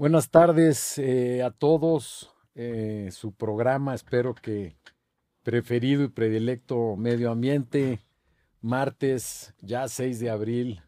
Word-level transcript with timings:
Buenas 0.00 0.30
tardes 0.30 0.96
eh, 0.96 1.42
a 1.42 1.50
todos. 1.50 2.30
Eh, 2.54 3.10
su 3.12 3.32
programa, 3.32 3.94
espero 3.94 4.34
que 4.34 4.74
preferido 5.42 6.04
y 6.04 6.08
predilecto 6.08 6.96
medio 6.96 7.30
ambiente, 7.30 8.00
martes 8.62 9.52
ya 9.60 9.86
6 9.86 10.18
de 10.18 10.30
abril 10.30 10.82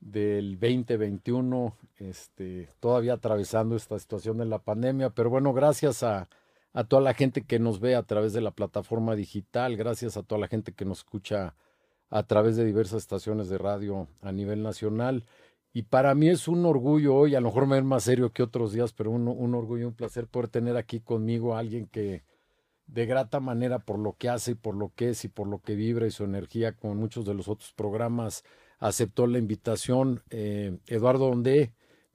del 0.00 0.58
2021, 0.58 1.76
este, 1.98 2.70
todavía 2.80 3.12
atravesando 3.12 3.76
esta 3.76 3.98
situación 3.98 4.38
de 4.38 4.46
la 4.46 4.60
pandemia, 4.60 5.10
pero 5.10 5.28
bueno, 5.28 5.52
gracias 5.52 6.02
a, 6.02 6.30
a 6.72 6.84
toda 6.84 7.02
la 7.02 7.12
gente 7.12 7.44
que 7.44 7.58
nos 7.58 7.80
ve 7.80 7.96
a 7.96 8.02
través 8.04 8.32
de 8.32 8.40
la 8.40 8.52
plataforma 8.52 9.14
digital, 9.14 9.76
gracias 9.76 10.16
a 10.16 10.22
toda 10.22 10.40
la 10.40 10.48
gente 10.48 10.72
que 10.72 10.86
nos 10.86 11.00
escucha 11.00 11.54
a 12.08 12.22
través 12.22 12.56
de 12.56 12.64
diversas 12.64 13.02
estaciones 13.02 13.50
de 13.50 13.58
radio 13.58 14.08
a 14.22 14.32
nivel 14.32 14.62
nacional. 14.62 15.24
Y 15.72 15.82
para 15.82 16.14
mí 16.14 16.28
es 16.28 16.48
un 16.48 16.64
orgullo 16.64 17.14
hoy, 17.14 17.34
a 17.34 17.40
lo 17.40 17.48
mejor 17.48 17.66
me 17.66 17.76
ven 17.76 17.86
más 17.86 18.04
serio 18.04 18.32
que 18.32 18.42
otros 18.42 18.72
días, 18.72 18.92
pero 18.92 19.10
un, 19.10 19.28
un 19.28 19.54
orgullo 19.54 19.82
y 19.82 19.86
un 19.86 19.94
placer 19.94 20.26
poder 20.26 20.48
tener 20.48 20.76
aquí 20.76 21.00
conmigo 21.00 21.54
a 21.54 21.60
alguien 21.60 21.86
que 21.86 22.24
de 22.88 23.06
grata 23.06 23.38
manera 23.38 23.78
por 23.78 23.98
lo 23.98 24.16
que 24.16 24.28
hace 24.28 24.52
y 24.52 24.54
por 24.54 24.74
lo 24.74 24.92
que 24.94 25.10
es 25.10 25.24
y 25.24 25.28
por 25.28 25.46
lo 25.46 25.60
que 25.60 25.76
vibra 25.76 26.06
y 26.06 26.10
su 26.10 26.24
energía, 26.24 26.72
como 26.72 26.94
muchos 26.94 27.24
de 27.26 27.34
los 27.34 27.48
otros 27.48 27.72
programas, 27.74 28.44
aceptó 28.78 29.26
la 29.26 29.38
invitación. 29.38 30.22
Eh, 30.30 30.78
Eduardo 30.86 31.28
Donde, 31.28 31.72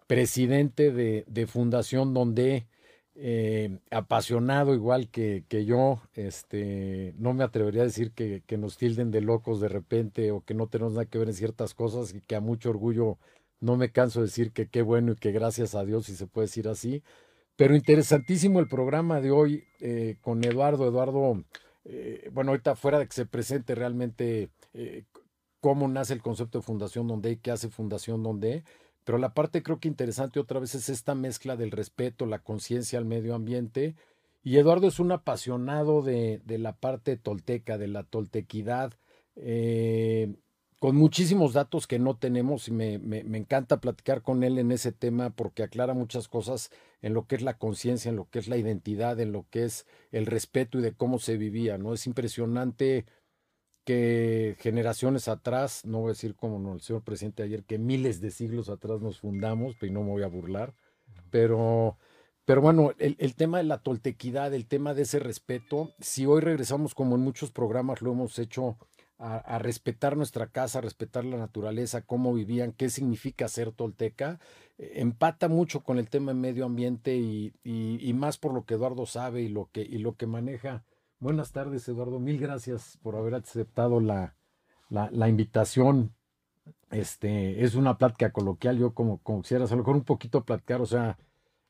presidente 0.08 0.92
de, 0.92 1.26
de 1.28 1.48
Fundación 1.48 2.14
Donde, 2.14 2.68
eh, 3.16 3.78
apasionado 3.92 4.74
igual 4.74 5.10
que, 5.10 5.46
que, 5.48 5.66
yo, 5.66 6.02
este, 6.16 7.14
no 7.18 7.34
me 7.34 7.44
atrevería 7.44 7.84
a 7.84 7.86
decir 7.86 8.12
que, 8.12 8.42
que, 8.48 8.58
nos 8.58 8.78
tilden 8.78 9.12
de 9.12 9.22
locos 9.22 9.62
de 9.62 9.70
repente 9.70 10.32
o 10.32 10.42
que 10.42 10.56
no 10.56 10.68
tenemos 10.68 10.94
nada 10.94 11.06
que 11.06 11.20
ver 11.20 11.28
en 11.28 11.36
ciertas 11.36 11.76
cosas 11.76 12.16
y 12.16 12.22
que 12.22 12.36
a 12.36 12.42
mucho 12.42 12.72
orgullo 12.72 13.20
no 13.64 13.78
me 13.78 13.92
canso 13.92 14.20
de 14.20 14.26
decir 14.26 14.52
que 14.52 14.68
qué 14.68 14.82
bueno 14.82 15.14
y 15.14 15.16
que 15.16 15.32
gracias 15.32 15.74
a 15.74 15.86
Dios, 15.86 16.08
si 16.08 16.16
se 16.16 16.28
puede 16.28 16.48
decir 16.48 16.68
así. 16.68 17.02
Pero 17.56 17.76
interesantísimo 17.76 18.60
el 18.60 18.68
programa 18.68 19.22
de 19.22 19.32
hoy 19.32 19.64
eh, 19.80 20.18
con 20.22 20.44
Eduardo. 20.44 20.86
Eduardo, 20.86 21.44
eh, 21.86 22.30
bueno, 22.34 22.52
ahorita 22.52 22.76
fuera 22.76 23.00
de 23.00 23.08
que 23.08 23.14
se 23.14 23.26
presente 23.26 23.74
realmente 23.74 24.50
eh, 24.74 25.06
cómo 25.62 25.88
nace 25.88 26.14
el 26.14 26.22
concepto 26.22 26.58
de 26.58 26.64
Fundación 26.64 27.08
Donde, 27.08 27.40
qué 27.40 27.52
hace 27.52 27.70
Fundación 27.70 28.22
Donde, 28.22 28.66
pero 29.06 29.18
la 29.18 29.34
parte 29.34 29.64
creo 29.64 29.80
que 29.80 29.88
interesante 29.88 30.42
otra 30.42 30.60
vez 30.60 30.76
es 30.76 30.90
esta 30.90 31.16
mezcla 31.16 31.56
del 31.56 31.72
respeto, 31.72 32.26
la 32.26 32.40
conciencia 32.40 33.00
al 33.00 33.06
medio 33.06 33.34
ambiente. 33.34 33.96
Y 34.44 34.58
Eduardo 34.58 34.88
es 34.88 35.00
un 35.00 35.14
apasionado 35.14 36.02
de, 36.02 36.42
de 36.44 36.58
la 36.58 36.76
parte 36.76 37.16
tolteca, 37.16 37.78
de 37.78 37.88
la 37.88 38.04
toltequidad. 38.04 38.92
Con 40.84 40.98
muchísimos 40.98 41.54
datos 41.54 41.88
que 41.88 41.98
no 41.98 42.18
tenemos 42.18 42.68
y 42.68 42.72
me, 42.72 43.00
me, 43.00 43.24
me, 43.24 43.38
encanta 43.38 43.80
platicar 43.80 44.22
con 44.22 44.44
él 44.44 44.58
en 44.60 44.70
ese 44.70 44.92
tema 44.92 45.30
porque 45.30 45.64
aclara 45.64 45.94
muchas 45.94 46.28
cosas 46.28 46.72
en 47.02 47.14
lo 47.14 47.26
que 47.26 47.36
es 47.36 47.42
la 47.42 47.58
conciencia, 47.58 48.10
en 48.10 48.18
lo 48.18 48.30
que 48.30 48.40
es 48.40 48.50
la 48.50 48.58
identidad, 48.58 49.18
en 49.22 49.32
lo 49.32 49.46
que 49.50 49.64
es 49.64 49.88
el 50.12 50.26
respeto 50.26 50.80
y 50.80 50.82
de 50.82 50.92
cómo 50.92 51.20
se 51.20 51.38
vivía, 51.38 51.78
¿no? 51.78 51.94
Es 51.94 52.06
impresionante 52.06 53.06
que 53.86 54.58
generaciones 54.60 55.30
atrás, 55.30 55.86
no 55.86 56.00
voy 56.00 56.08
a 56.08 56.16
decir 56.16 56.36
como 56.36 56.74
el 56.74 56.82
señor 56.82 57.02
presidente 57.04 57.44
ayer, 57.44 57.64
que 57.64 57.78
miles 57.78 58.20
de 58.20 58.32
siglos 58.32 58.68
atrás 58.68 59.00
nos 59.00 59.22
fundamos, 59.22 59.78
pero 59.80 59.94
no 59.94 60.04
me 60.04 60.10
voy 60.10 60.24
a 60.24 60.28
burlar, 60.28 60.74
pero, 61.32 61.98
pero 62.44 62.60
bueno, 62.60 62.92
el, 63.00 63.16
el 63.20 63.36
tema 63.36 63.60
de 63.60 63.64
la 63.64 63.78
toltequidad, 63.78 64.54
el 64.54 64.68
tema 64.68 64.94
de 64.94 65.04
ese 65.04 65.20
respeto, 65.20 65.94
si 66.02 66.26
hoy 66.26 66.42
regresamos 66.42 66.94
como 66.94 67.16
en 67.16 67.22
muchos 67.22 67.52
programas 67.52 68.02
lo 68.02 68.12
hemos 68.12 68.38
hecho 68.38 68.78
a, 69.18 69.58
respetar 69.60 70.18
nuestra 70.18 70.48
casa, 70.48 70.80
a 70.80 70.82
respetar 70.82 71.24
la 71.24 71.38
naturaleza, 71.38 72.02
cómo 72.02 72.34
vivían, 72.34 72.74
qué 72.74 72.90
significa 72.90 73.48
ser 73.48 73.72
tolteca, 73.72 74.40
eh, 74.78 74.94
empata 74.96 75.48
mucho 75.48 75.82
con 75.82 75.98
el 75.98 76.10
tema 76.10 76.34
medio 76.34 76.66
ambiente 76.66 77.16
y, 77.16 78.14
más 78.14 78.38
por 78.38 78.54
lo 78.54 78.66
que 78.66 78.74
Eduardo 78.74 79.06
sabe 79.06 79.42
y 79.42 79.50
lo 79.50 79.70
que, 79.72 79.82
y 79.82 80.00
lo 80.00 80.16
que 80.16 80.28
maneja. 80.28 80.84
Buenas 81.20 81.52
tardes, 81.52 81.88
Eduardo. 81.88 82.20
Mil 82.20 82.38
gracias 82.38 82.98
por 83.02 83.16
haber 83.16 83.36
aceptado 83.36 84.02
la, 84.02 84.36
la, 84.90 85.30
invitación. 85.30 86.14
Este, 86.92 87.64
es 87.64 87.76
una 87.76 87.98
plática 87.98 88.32
coloquial, 88.32 88.78
yo 88.78 88.94
como, 88.94 89.20
como 89.20 89.42
a 89.42 89.54
lo 89.54 89.78
mejor 89.78 89.96
un 89.96 90.04
poquito 90.04 90.44
platicar, 90.44 90.82
o 90.82 90.86
sea, 90.86 91.18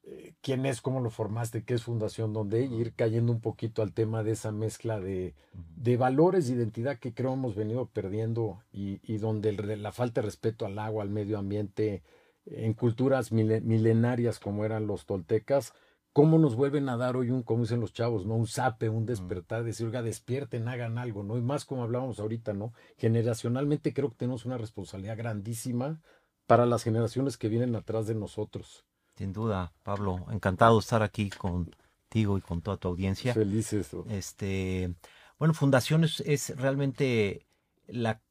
eh, 0.05 0.33
quién 0.41 0.65
es, 0.65 0.81
cómo 0.81 0.99
lo 0.99 1.09
formaste, 1.09 1.63
qué 1.63 1.75
es 1.75 1.83
Fundación 1.83 2.33
Donde, 2.33 2.65
y 2.65 2.75
ir 2.75 2.93
cayendo 2.93 3.31
un 3.31 3.41
poquito 3.41 3.81
al 3.81 3.93
tema 3.93 4.23
de 4.23 4.31
esa 4.31 4.51
mezcla 4.51 4.99
de, 4.99 5.33
de 5.53 5.97
valores 5.97 6.47
de 6.47 6.55
identidad 6.55 6.99
que 6.99 7.13
creo 7.13 7.33
hemos 7.33 7.55
venido 7.55 7.85
perdiendo 7.87 8.61
y, 8.71 8.99
y 9.03 9.17
donde 9.17 9.49
el, 9.49 9.81
la 9.81 9.91
falta 9.91 10.21
de 10.21 10.25
respeto 10.25 10.65
al 10.65 10.77
agua, 10.77 11.03
al 11.03 11.09
medio 11.09 11.37
ambiente, 11.37 12.03
en 12.45 12.73
culturas 12.73 13.31
milenarias 13.31 14.39
como 14.39 14.65
eran 14.65 14.87
los 14.87 15.05
toltecas, 15.05 15.73
cómo 16.11 16.37
nos 16.37 16.55
vuelven 16.55 16.89
a 16.89 16.97
dar 16.97 17.15
hoy 17.15 17.31
un, 17.31 17.43
como 17.43 17.63
dicen 17.63 17.79
los 17.79 17.93
chavos, 17.93 18.25
¿no? 18.25 18.35
Un 18.35 18.47
sape, 18.47 18.89
un 18.89 19.05
despertar, 19.05 19.63
decir, 19.63 19.87
oiga, 19.87 20.01
despierten, 20.01 20.67
hagan 20.67 20.97
algo, 20.97 21.23
¿no? 21.23 21.37
Y 21.37 21.41
más 21.41 21.65
como 21.65 21.83
hablábamos 21.83 22.19
ahorita, 22.19 22.53
¿no? 22.53 22.73
Generacionalmente 22.97 23.93
creo 23.93 24.09
que 24.09 24.17
tenemos 24.17 24.45
una 24.45 24.57
responsabilidad 24.57 25.17
grandísima 25.17 26.01
para 26.45 26.65
las 26.65 26.83
generaciones 26.83 27.37
que 27.37 27.49
vienen 27.49 27.75
atrás 27.75 28.05
de 28.05 28.15
nosotros. 28.15 28.85
Sin 29.16 29.34
duda, 29.34 29.74
Pablo, 29.84 30.25
encantado 30.31 30.75
de 30.75 30.79
estar 30.79 31.03
aquí 31.03 31.29
contigo 31.29 32.38
y 32.38 32.41
con 32.41 32.62
toda 32.62 32.78
tu 32.78 32.88
audiencia. 32.88 33.34
Felices. 33.34 33.91
Este, 34.09 34.96
bueno, 35.38 35.53
Fundación 35.53 36.03
es, 36.03 36.19
es 36.22 36.56
realmente 36.57 37.46
la, 37.88 38.22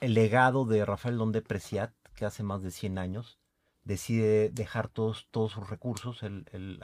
el 0.00 0.14
legado 0.14 0.64
de 0.64 0.84
Rafael 0.84 1.18
Donde 1.18 1.42
Preciat, 1.42 1.92
que 2.14 2.24
hace 2.24 2.42
más 2.42 2.62
de 2.62 2.70
100 2.70 2.98
años 2.98 3.40
decide 3.84 4.50
dejar 4.50 4.88
todos, 4.88 5.26
todos 5.30 5.52
sus 5.52 5.68
recursos, 5.68 6.22
él, 6.22 6.46
él 6.52 6.80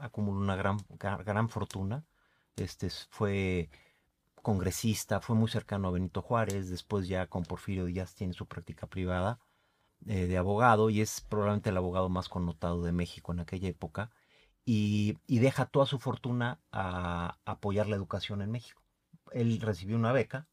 acumuló 0.00 0.40
una 0.40 0.56
gran, 0.56 0.78
gran 0.98 1.48
fortuna, 1.48 2.04
este 2.56 2.90
fue 2.90 3.70
congresista, 4.42 5.20
fue 5.20 5.36
muy 5.36 5.48
cercano 5.48 5.88
a 5.88 5.92
Benito 5.92 6.22
Juárez, 6.22 6.68
después 6.70 7.08
ya 7.08 7.26
con 7.26 7.44
Porfirio 7.44 7.86
Díaz 7.86 8.14
tiene 8.14 8.32
su 8.32 8.46
práctica 8.46 8.86
privada, 8.86 9.38
eh, 10.06 10.26
de 10.26 10.38
abogado 10.38 10.90
y 10.90 11.00
es 11.00 11.20
probablemente 11.20 11.70
el 11.70 11.76
abogado 11.76 12.08
más 12.08 12.28
connotado 12.28 12.82
de 12.82 12.92
México 12.92 13.32
en 13.32 13.40
aquella 13.40 13.68
época 13.68 14.10
y, 14.64 15.18
y 15.26 15.38
deja 15.38 15.66
toda 15.66 15.86
su 15.86 15.98
fortuna 15.98 16.60
a, 16.72 17.38
apoyar 17.44 17.88
la 17.88 17.96
educación 17.96 18.42
en 18.42 18.50
México. 18.50 18.82
Él 19.32 19.60
recibió 19.60 19.96
una 19.96 20.12
beca 20.12 20.46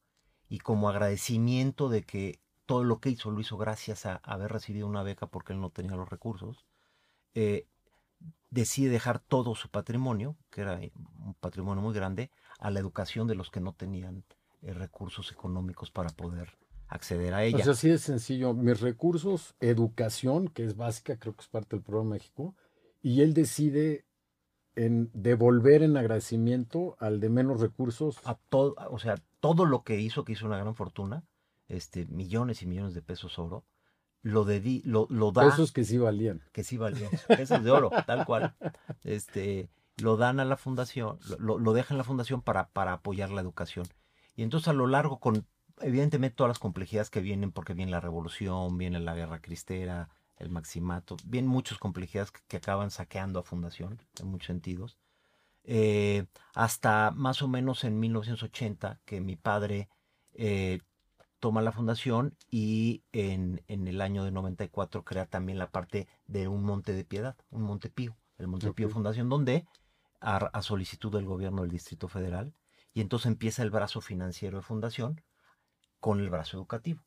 y 0.49 0.59
como 0.59 0.89
agradecimiento 0.89 1.89
de 1.89 2.03
que 2.03 2.39
todo 2.65 2.83
lo 2.83 2.99
que 2.99 3.09
hizo 3.09 3.31
lo 3.31 3.39
hizo 3.39 3.57
gracias 3.57 4.05
a 4.05 4.15
haber 4.23 4.51
recibido 4.51 4.87
una 4.87 5.03
beca 5.03 5.27
porque 5.27 5.53
él 5.53 5.61
no 5.61 5.69
tenía 5.69 5.95
los 5.95 6.09
recursos, 6.09 6.65
eh, 7.33 7.67
decide 8.49 8.89
dejar 8.89 9.19
todo 9.19 9.53
su 9.55 9.69
patrimonio, 9.69 10.37
que 10.49 10.61
era 10.61 10.79
un 11.19 11.35
patrimonio 11.39 11.83
muy 11.83 11.93
grande, 11.93 12.31
a 12.59 12.71
la 12.71 12.79
educación 12.79 13.27
de 13.27 13.35
los 13.35 13.51
que 13.51 13.59
no 13.59 13.73
tenían 13.73 14.23
eh, 14.61 14.73
recursos 14.73 15.31
económicos 15.31 15.91
para 15.91 16.09
poder 16.09 16.57
acceder 16.87 17.33
a 17.33 17.43
ella. 17.43 17.57
O 17.57 17.63
sea, 17.63 17.73
así 17.73 17.89
de 17.89 17.97
sencillo. 17.97 18.53
Mis 18.53 18.81
recursos, 18.81 19.55
educación, 19.59 20.47
que 20.47 20.63
es 20.63 20.75
básica, 20.75 21.17
creo 21.17 21.35
que 21.35 21.41
es 21.41 21.47
parte 21.47 21.75
del 21.75 21.83
programa 21.83 22.11
México, 22.11 22.55
y 23.01 23.21
él 23.21 23.33
decide 23.33 24.05
en 24.75 25.09
devolver 25.13 25.83
en 25.83 25.97
agradecimiento 25.97 26.97
al 26.99 27.19
de 27.19 27.29
menos 27.29 27.61
recursos. 27.61 28.19
A 28.25 28.35
todo, 28.49 28.75
o 28.89 28.99
sea, 28.99 29.15
todo 29.39 29.65
lo 29.65 29.83
que 29.83 29.99
hizo, 29.99 30.25
que 30.25 30.33
hizo 30.33 30.45
una 30.45 30.57
gran 30.57 30.75
fortuna, 30.75 31.23
este, 31.67 32.05
millones 32.05 32.61
y 32.61 32.67
millones 32.67 32.93
de 32.93 33.01
pesos 33.01 33.39
oro, 33.39 33.63
lo, 34.21 34.43
de, 34.43 34.81
lo, 34.85 35.07
lo 35.09 35.31
da. 35.31 35.49
Pesos 35.49 35.71
que 35.71 35.83
sí 35.83 35.97
valían. 35.97 36.43
Que 36.51 36.63
sí 36.63 36.77
valían. 36.77 37.11
Pesos 37.27 37.63
de 37.63 37.71
oro, 37.71 37.91
tal 38.05 38.25
cual. 38.25 38.55
Este, 39.03 39.69
lo 39.97 40.17
dan 40.17 40.39
a 40.39 40.45
la 40.45 40.57
fundación, 40.57 41.19
lo, 41.39 41.57
lo 41.57 41.73
dejan 41.73 41.95
en 41.95 41.99
la 41.99 42.03
fundación 42.03 42.41
para, 42.41 42.69
para 42.69 42.93
apoyar 42.93 43.29
la 43.29 43.41
educación. 43.41 43.85
Y 44.35 44.43
entonces 44.43 44.67
a 44.67 44.73
lo 44.73 44.87
largo, 44.87 45.19
con 45.19 45.45
evidentemente 45.81 46.35
todas 46.35 46.49
las 46.49 46.59
complejidades 46.59 47.09
que 47.09 47.21
vienen, 47.21 47.51
porque 47.51 47.73
viene 47.73 47.91
la 47.91 48.01
revolución, 48.01 48.77
viene 48.77 48.99
la 48.99 49.15
guerra 49.15 49.41
cristera, 49.41 50.09
el 50.37 50.49
maximato, 50.49 51.17
vienen 51.25 51.49
muchas 51.49 51.77
complejidades 51.77 52.31
que, 52.31 52.41
que 52.47 52.57
acaban 52.57 52.91
saqueando 52.91 53.39
a 53.39 53.43
Fundación, 53.43 54.01
en 54.19 54.27
muchos 54.27 54.47
sentidos. 54.47 54.97
Eh, 55.63 56.25
hasta 56.53 57.11
más 57.11 57.41
o 57.41 57.47
menos 57.47 57.83
en 57.83 57.99
1980, 57.99 58.99
que 59.05 59.19
mi 59.19 59.35
padre 59.35 59.89
eh, 60.33 60.79
toma 61.39 61.61
la 61.61 61.71
fundación 61.71 62.35
y 62.51 63.03
en, 63.11 63.63
en, 63.67 63.87
el 63.87 64.01
año 64.01 64.23
de 64.23 64.31
94 64.31 65.03
crea 65.03 65.25
también 65.25 65.57
la 65.57 65.71
parte 65.71 66.07
de 66.27 66.47
un 66.47 66.63
monte 66.63 66.93
de 66.93 67.03
piedad, 67.03 67.35
un 67.49 67.63
monte 67.63 67.89
pío, 67.89 68.15
el 68.37 68.47
monte 68.47 68.67
okay. 68.67 68.85
pío 68.85 68.93
fundación, 68.93 69.27
donde 69.27 69.65
a, 70.21 70.37
a 70.37 70.61
solicitud 70.61 71.11
del 71.11 71.25
gobierno 71.25 71.63
del 71.63 71.71
Distrito 71.71 72.07
Federal, 72.07 72.53
y 72.93 73.01
entonces 73.01 73.27
empieza 73.27 73.63
el 73.63 73.71
brazo 73.71 74.01
financiero 74.01 74.57
de 74.57 74.63
fundación, 74.63 75.21
con 75.99 76.19
el 76.19 76.29
brazo 76.29 76.57
educativo, 76.57 77.01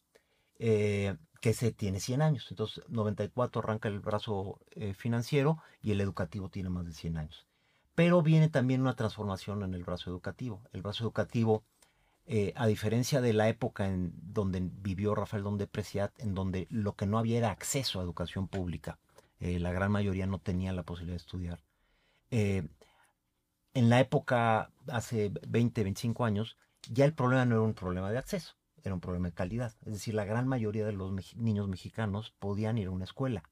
eh, 0.59 1.17
que 1.41 1.55
se 1.55 1.73
tiene 1.73 2.01
100 2.01 2.23
años. 2.23 2.47
Entonces, 2.51 2.85
94 2.89 3.63
arranca 3.63 3.89
el 3.89 4.01
brazo 4.01 4.61
eh, 4.71 4.95
financiero 4.95 5.59
y 5.83 5.93
el 5.93 6.01
educativo 6.01 6.49
tiene 6.49 6.69
más 6.69 6.85
de 6.85 6.93
100 6.93 7.19
años. 7.19 7.47
Pero 7.95 8.23
viene 8.23 8.49
también 8.49 8.81
una 8.81 8.97
transformación 8.97 9.63
en 9.63 9.75
el 9.75 9.85
brazo 9.85 10.11
educativo. 10.11 10.63
El 10.73 10.83
brazo 10.83 11.05
educativo, 11.05 11.65
eh, 12.27 12.53
a 12.57 12.67
diferencia 12.67 13.21
de 13.21 13.33
la 13.33 13.49
época 13.49 13.87
en 13.87 14.13
donde 14.17 14.61
vivió 14.63 15.15
Rafael 15.15 15.43
Don 15.43 15.59
de 15.59 15.67
Preciat, 15.67 16.13
en 16.21 16.35
donde 16.35 16.67
lo 16.71 16.95
que 16.95 17.07
no 17.07 17.19
había 17.19 17.39
era 17.39 17.51
acceso 17.51 18.01
a 18.01 18.03
educación 18.03 18.49
pública, 18.49 18.99
la 19.41 19.71
gran 19.71 19.93
mayoría 19.93 20.27
no 20.27 20.41
tenía 20.41 20.73
la 20.73 20.83
posibilidad 20.83 21.15
de 21.15 21.19
estudiar. 21.19 21.61
En 23.79 23.91
la 23.91 24.01
época, 24.01 24.73
hace 24.89 25.31
20, 25.47 25.85
25 25.85 26.25
años, 26.25 26.57
ya 26.91 27.05
el 27.05 27.15
problema 27.15 27.45
no 27.45 27.55
era 27.55 27.63
un 27.63 27.75
problema 27.75 28.11
de 28.11 28.19
acceso, 28.19 28.57
era 28.85 28.95
un 28.95 29.01
problema 29.01 29.29
de 29.29 29.35
calidad. 29.35 29.75
Es 29.85 29.93
decir, 29.93 30.15
la 30.15 30.25
gran 30.25 30.49
mayoría 30.49 30.87
de 30.87 30.93
los 30.93 31.13
niños 31.37 31.69
mexicanos 31.69 32.35
podían 32.39 32.79
ir 32.79 32.89
a 32.89 32.91
una 32.91 33.05
escuela. 33.05 33.43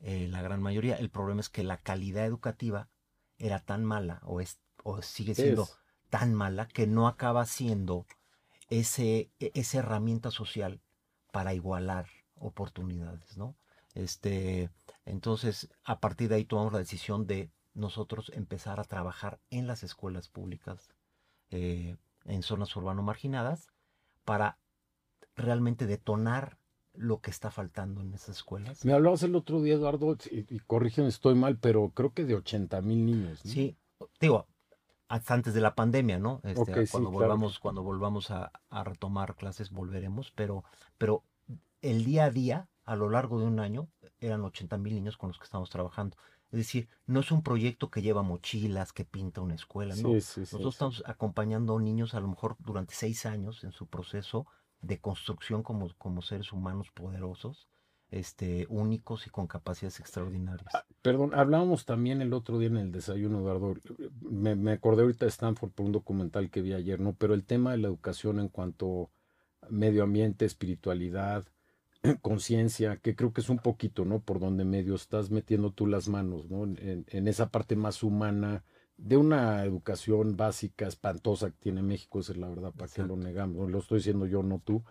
Eh, 0.00 0.28
la 0.28 0.42
gran 0.42 0.60
mayoría. 0.62 0.96
El 0.96 1.10
problema 1.10 1.40
es 1.40 1.48
que 1.48 1.64
la 1.64 1.78
calidad 1.78 2.24
educativa 2.24 2.88
era 3.38 3.60
tan 3.60 3.84
mala 3.84 4.20
o, 4.24 4.40
es, 4.40 4.58
o 4.82 5.02
sigue 5.02 5.34
siendo 5.34 5.68
tan 6.10 6.34
mala 6.34 6.68
que 6.68 6.86
no 6.86 7.08
acaba 7.08 7.44
siendo 7.46 8.06
ese, 8.68 9.30
e, 9.40 9.52
esa 9.54 9.78
herramienta 9.78 10.30
social 10.30 10.80
para 11.32 11.54
igualar 11.54 12.06
oportunidades, 12.36 13.36
¿no? 13.36 13.56
Este, 13.94 14.70
entonces, 15.04 15.70
a 15.84 16.00
partir 16.00 16.28
de 16.28 16.36
ahí 16.36 16.44
tomamos 16.44 16.72
la 16.72 16.78
decisión 16.78 17.26
de 17.26 17.50
nosotros 17.74 18.30
empezar 18.34 18.80
a 18.80 18.84
trabajar 18.84 19.38
en 19.50 19.66
las 19.66 19.82
escuelas 19.82 20.28
públicas, 20.28 20.90
eh, 21.50 21.96
en 22.24 22.42
zonas 22.42 22.74
urbano 22.76 23.02
marginadas, 23.02 23.68
para 24.26 24.58
realmente 25.36 25.86
detonar 25.86 26.58
lo 26.92 27.20
que 27.20 27.30
está 27.30 27.50
faltando 27.50 28.02
en 28.02 28.12
esas 28.12 28.36
escuelas. 28.36 28.84
Me 28.84 28.92
hablabas 28.92 29.22
el 29.22 29.34
otro 29.34 29.62
día, 29.62 29.74
Eduardo, 29.74 30.18
y, 30.30 30.54
y 30.54 30.58
corrígeme, 30.60 31.08
estoy 31.08 31.34
mal, 31.34 31.56
pero 31.56 31.90
creo 31.90 32.12
que 32.12 32.24
de 32.24 32.34
80 32.34 32.82
mil 32.82 33.06
niños. 33.06 33.40
Sí, 33.44 33.76
digo, 34.20 34.46
hasta 35.08 35.34
antes 35.34 35.54
de 35.54 35.60
la 35.60 35.74
pandemia, 35.74 36.18
¿no? 36.18 36.40
Este, 36.42 36.86
cuando, 36.88 37.10
volvamos, 37.10 37.58
cuando 37.58 37.82
volvamos 37.82 38.30
a, 38.30 38.50
retomar 38.84 39.36
clases 39.36 39.70
volveremos, 39.70 40.32
pero, 40.34 40.64
pero 40.98 41.22
el 41.82 42.04
día 42.04 42.24
a 42.24 42.30
día, 42.30 42.68
a 42.84 42.96
lo 42.96 43.08
largo 43.08 43.38
de 43.38 43.46
un 43.46 43.60
año, 43.60 43.88
eran 44.20 44.42
80 44.42 44.78
mil 44.78 44.94
niños 44.94 45.16
con 45.16 45.28
los 45.28 45.38
que 45.38 45.44
estamos 45.44 45.70
trabajando. 45.70 46.16
Es 46.52 46.58
decir, 46.58 46.88
no 47.06 47.20
es 47.20 47.32
un 47.32 47.42
proyecto 47.42 47.90
que 47.90 48.02
lleva 48.02 48.22
mochilas, 48.22 48.92
que 48.92 49.04
pinta 49.04 49.40
una 49.40 49.54
escuela, 49.54 49.96
¿no? 49.96 50.12
Nosotros 50.12 50.74
estamos 50.74 51.02
acompañando 51.06 51.76
a 51.76 51.80
niños 51.80 52.14
a 52.14 52.20
lo 52.20 52.28
mejor 52.28 52.56
durante 52.60 52.94
seis 52.94 53.26
años 53.26 53.64
en 53.64 53.72
su 53.72 53.86
proceso 53.86 54.46
de 54.80 55.00
construcción 55.00 55.62
como, 55.62 55.92
como 55.98 56.22
seres 56.22 56.52
humanos 56.52 56.90
poderosos 56.92 57.68
este, 58.10 58.66
únicos 58.68 59.26
y 59.26 59.30
con 59.30 59.46
capacidades 59.46 60.00
extraordinarias. 60.00 60.72
Ah, 60.74 60.84
perdón, 61.02 61.34
hablábamos 61.34 61.84
también 61.84 62.22
el 62.22 62.32
otro 62.32 62.58
día 62.58 62.68
en 62.68 62.76
el 62.76 62.92
desayuno, 62.92 63.40
Eduardo. 63.40 63.74
Me, 64.20 64.54
me, 64.54 64.72
acordé 64.72 65.02
ahorita 65.02 65.24
de 65.24 65.30
Stanford 65.30 65.72
por 65.72 65.86
un 65.86 65.92
documental 65.92 66.50
que 66.50 66.62
vi 66.62 66.72
ayer, 66.72 67.00
¿no? 67.00 67.14
Pero 67.14 67.34
el 67.34 67.44
tema 67.44 67.72
de 67.72 67.78
la 67.78 67.88
educación 67.88 68.38
en 68.38 68.48
cuanto 68.48 69.10
a 69.60 69.68
medio 69.70 70.04
ambiente, 70.04 70.44
espiritualidad, 70.44 71.44
conciencia, 72.22 72.96
que 72.98 73.16
creo 73.16 73.32
que 73.32 73.40
es 73.40 73.48
un 73.48 73.58
poquito, 73.58 74.04
¿no? 74.04 74.20
Por 74.20 74.40
donde 74.40 74.64
medio 74.64 74.94
estás 74.94 75.30
metiendo 75.30 75.72
tú 75.72 75.86
las 75.86 76.08
manos, 76.08 76.48
¿no? 76.50 76.64
En, 76.64 77.04
en 77.08 77.28
esa 77.28 77.50
parte 77.50 77.76
más 77.76 78.02
humana 78.02 78.64
de 78.96 79.16
una 79.16 79.62
educación 79.64 80.36
básica 80.36 80.86
espantosa 80.86 81.50
que 81.50 81.58
tiene 81.58 81.82
México, 81.82 82.20
esa 82.20 82.32
es 82.32 82.38
la 82.38 82.48
verdad, 82.48 82.72
para 82.72 82.90
que 82.90 83.02
lo 83.02 83.16
negamos. 83.16 83.70
Lo 83.70 83.78
estoy 83.78 83.98
diciendo 83.98 84.26
yo, 84.26 84.42
no 84.42 84.60
tú, 84.64 84.82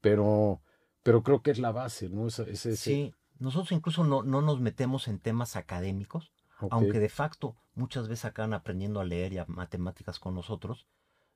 pero 0.00 0.60
pero 1.04 1.22
creo 1.22 1.42
que 1.42 1.52
es 1.52 1.58
la 1.58 1.70
base, 1.70 2.08
¿no? 2.08 2.28
Sí, 2.30 3.14
nosotros 3.38 3.72
incluso 3.72 4.04
no, 4.04 4.22
no, 4.22 4.40
nos 4.40 4.60
metemos 4.60 5.06
en 5.06 5.20
temas 5.20 5.54
académicos, 5.54 6.32
aunque 6.70 6.98
de 6.98 7.10
facto 7.10 7.56
muchas 7.74 8.08
veces 8.08 8.24
acaban 8.24 8.54
aprendiendo 8.54 9.00
a 9.00 9.04
leer 9.04 9.34
y 9.34 9.38
a 9.38 9.44
matemáticas 9.46 10.18
con 10.18 10.34
nosotros. 10.34 10.86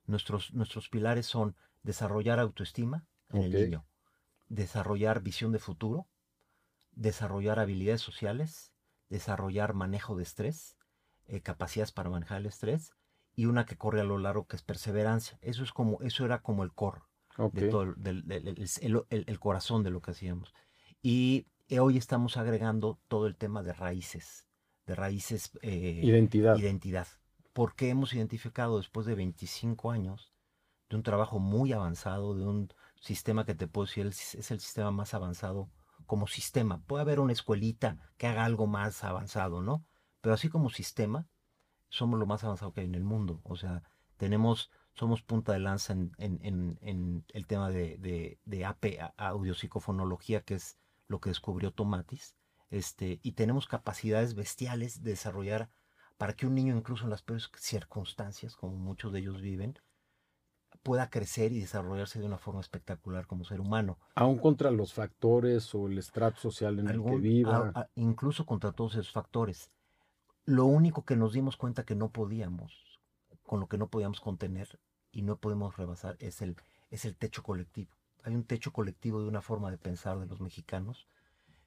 Nuestros, 0.07 0.53
nuestros 0.55 0.89
pilares 0.89 1.27
son 1.27 1.55
desarrollar 1.83 2.39
autoestima 2.39 3.05
en 3.31 3.43
el 3.43 3.53
niño, 3.53 3.85
desarrollar 4.49 5.21
visión 5.21 5.51
de 5.51 5.59
futuro, 5.59 6.07
desarrollar 6.91 7.59
habilidades 7.59 8.01
sociales, 8.01 8.73
desarrollar 9.09 9.73
manejo 9.73 10.15
de 10.15 10.23
estrés, 10.23 10.75
eh, 11.27 11.41
capacidades 11.41 11.91
para 11.91 12.09
manejar 12.09 12.39
el 12.39 12.47
estrés 12.47 12.91
y 13.35 13.45
una 13.45 13.65
que 13.65 13.77
corre 13.77 14.01
a 14.01 14.03
lo 14.03 14.17
largo 14.17 14.47
que 14.47 14.55
es 14.55 14.63
perseverancia. 14.63 15.37
Eso 15.41 15.63
es 15.63 15.71
como, 15.71 16.01
eso 16.01 16.25
era 16.25 16.41
como 16.41 16.63
el 16.63 16.73
core 16.73 17.01
de 17.53 17.69
todo 17.69 17.83
el, 17.83 19.39
corazón 19.39 19.83
de 19.83 19.91
lo 19.91 20.01
que 20.01 20.11
hacíamos. 20.11 20.53
Y 21.01 21.47
hoy 21.79 21.97
estamos 21.97 22.35
agregando 22.35 22.99
todo 23.07 23.27
el 23.27 23.37
tema 23.37 23.63
de 23.63 23.71
raíces, 23.71 24.47
de 24.85 24.95
raíces... 24.95 25.51
Eh, 25.61 26.01
identidad. 26.03 26.57
Identidad. 26.57 27.07
Porque 27.53 27.89
hemos 27.89 28.13
identificado 28.13 28.77
después 28.77 29.05
de 29.05 29.15
25 29.15 29.91
años 29.91 30.33
de 30.89 30.97
un 30.97 31.03
trabajo 31.03 31.39
muy 31.39 31.71
avanzado, 31.71 32.35
de 32.35 32.45
un 32.45 32.73
sistema 32.99 33.45
que 33.45 33.55
te 33.55 33.67
puedo 33.67 33.85
decir 33.85 34.07
es 34.07 34.51
el 34.51 34.59
sistema 34.59 34.91
más 34.91 35.13
avanzado 35.13 35.69
como 36.05 36.27
sistema. 36.27 36.81
Puede 36.85 37.01
haber 37.01 37.19
una 37.19 37.33
escuelita 37.33 37.97
que 38.17 38.27
haga 38.27 38.45
algo 38.45 38.67
más 38.67 39.03
avanzado, 39.03 39.61
¿no? 39.61 39.85
Pero 40.21 40.33
así 40.33 40.49
como 40.49 40.69
sistema, 40.69 41.27
somos 41.89 42.19
lo 42.19 42.25
más 42.25 42.43
avanzado 42.43 42.73
que 42.73 42.81
hay 42.81 42.87
en 42.87 42.95
el 42.95 43.03
mundo. 43.03 43.41
O 43.43 43.55
sea, 43.55 43.83
tenemos 44.17 44.71
somos 44.99 45.21
punta 45.21 45.53
de 45.53 45.59
lanza 45.59 45.93
en, 45.93 47.25
el 47.29 47.47
tema 47.47 47.69
de, 47.69 48.37
de, 48.43 48.65
AP, 48.65 48.85
audiopsicofonología, 49.15 50.41
que 50.41 50.55
es 50.55 50.77
lo 51.07 51.21
que 51.21 51.29
descubrió 51.29 51.71
Tomatis, 51.71 52.35
este, 52.69 53.19
y 53.23 53.31
tenemos 53.31 53.65
capacidades 53.67 54.35
bestiales 54.35 55.01
de 55.01 55.11
desarrollar 55.11 55.69
para 56.17 56.33
que 56.33 56.47
un 56.47 56.55
niño, 56.55 56.75
incluso 56.75 57.05
en 57.05 57.11
las 57.11 57.21
peores 57.21 57.49
circunstancias, 57.55 58.57
como 58.57 58.75
muchos 58.75 59.13
de 59.13 59.19
ellos 59.19 59.39
viven, 59.39 59.79
pueda 60.83 61.09
crecer 61.09 61.51
y 61.51 61.59
desarrollarse 61.59 62.19
de 62.19 62.25
una 62.25 62.37
forma 62.37 62.61
espectacular 62.61 63.27
como 63.27 63.45
ser 63.45 63.59
humano. 63.61 63.97
Aún 64.15 64.37
contra 64.37 64.71
los 64.71 64.93
factores 64.93 65.73
o 65.75 65.87
el 65.87 65.97
estrato 65.97 66.39
social 66.39 66.79
en 66.79 66.87
el 66.87 67.03
que 67.03 67.17
viva. 67.17 67.89
incluso 67.95 68.45
contra 68.45 68.71
todos 68.71 68.93
esos 68.93 69.11
factores. 69.11 69.71
Lo 70.45 70.65
único 70.65 71.03
que 71.03 71.15
nos 71.15 71.33
dimos 71.33 71.57
cuenta 71.57 71.83
que 71.83 71.95
no 71.95 72.09
podíamos, 72.09 72.99
con 73.43 73.59
lo 73.59 73.67
que 73.67 73.77
no 73.77 73.87
podíamos 73.87 74.19
contener, 74.19 74.79
y 75.11 75.21
no 75.21 75.37
podemos 75.37 75.77
rebasar 75.77 76.15
es 76.19 76.41
el, 76.41 76.55
es 76.89 77.05
el 77.05 77.15
techo 77.15 77.43
colectivo. 77.43 77.91
Hay 78.23 78.35
un 78.35 78.43
techo 78.43 78.71
colectivo 78.71 79.21
de 79.21 79.27
una 79.27 79.41
forma 79.41 79.71
de 79.71 79.77
pensar 79.77 80.19
de 80.19 80.25
los 80.25 80.41
mexicanos, 80.41 81.07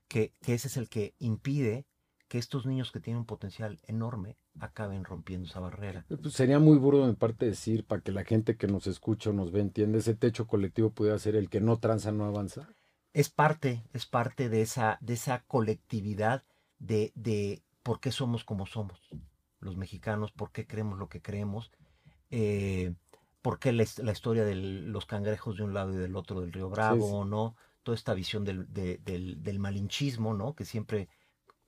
que, 0.09 0.35
que 0.43 0.55
ese 0.55 0.69
es 0.69 0.77
el 0.77 0.89
que 0.89 1.15
impide 1.19 1.87
que 2.33 2.39
estos 2.39 2.65
niños 2.65 2.91
que 2.93 2.99
tienen 2.99 3.19
un 3.19 3.27
potencial 3.27 3.79
enorme 3.87 4.39
acaben 4.59 5.05
rompiendo 5.05 5.47
esa 5.47 5.61
barrera. 5.61 6.07
Eh, 6.09 6.17
pues 6.17 6.33
sería 6.33 6.59
muy 6.59 6.79
burdo 6.79 7.03
de 7.03 7.09
mi 7.09 7.15
parte 7.15 7.45
decir, 7.45 7.85
para 7.85 8.01
que 8.01 8.11
la 8.11 8.25
gente 8.25 8.57
que 8.57 8.67
nos 8.67 8.87
escucha 8.87 9.29
o 9.29 9.33
nos 9.35 9.53
ve 9.53 9.61
entienda, 9.61 9.99
ese 9.99 10.15
techo 10.15 10.47
colectivo 10.47 10.89
pudiera 10.89 11.19
ser 11.19 11.37
el 11.37 11.51
que 11.51 11.61
no 11.61 11.79
tranza, 11.79 12.11
no 12.11 12.25
avanza. 12.25 12.71
Es 13.13 13.29
parte, 13.29 13.85
es 13.93 14.07
parte 14.07 14.49
de 14.49 14.63
esa, 14.63 14.97
de 15.03 15.13
esa 15.13 15.45
colectividad 15.47 16.43
de, 16.79 17.13
de 17.15 17.61
por 17.83 18.01
qué 18.01 18.11
somos 18.11 18.45
como 18.45 18.65
somos 18.65 18.99
los 19.61 19.77
mexicanos, 19.77 20.33
por 20.33 20.53
qué 20.53 20.67
creemos 20.67 20.99
lo 20.99 21.11
que 21.11 21.21
creemos. 21.21 21.71
Eh, 22.31 22.95
por 23.43 23.59
qué 23.59 23.73
la, 23.73 23.83
historia 23.83 24.47
de 24.47 24.55
los 24.55 25.05
cangrejos 25.05 25.59
de 25.59 25.65
un 25.65 25.75
lado 25.75 25.93
y 25.93 25.97
del 25.97 26.17
otro 26.17 26.41
del 26.41 26.51
río 26.51 26.71
Bravo, 26.71 27.27
¿no? 27.27 27.57
Toda 27.83 27.95
esta 27.95 28.15
visión 28.15 28.43
del, 28.43 28.73
del, 28.73 29.59
malinchismo, 29.59 30.33
¿no? 30.33 30.55
Que 30.55 30.65
siempre 30.65 31.11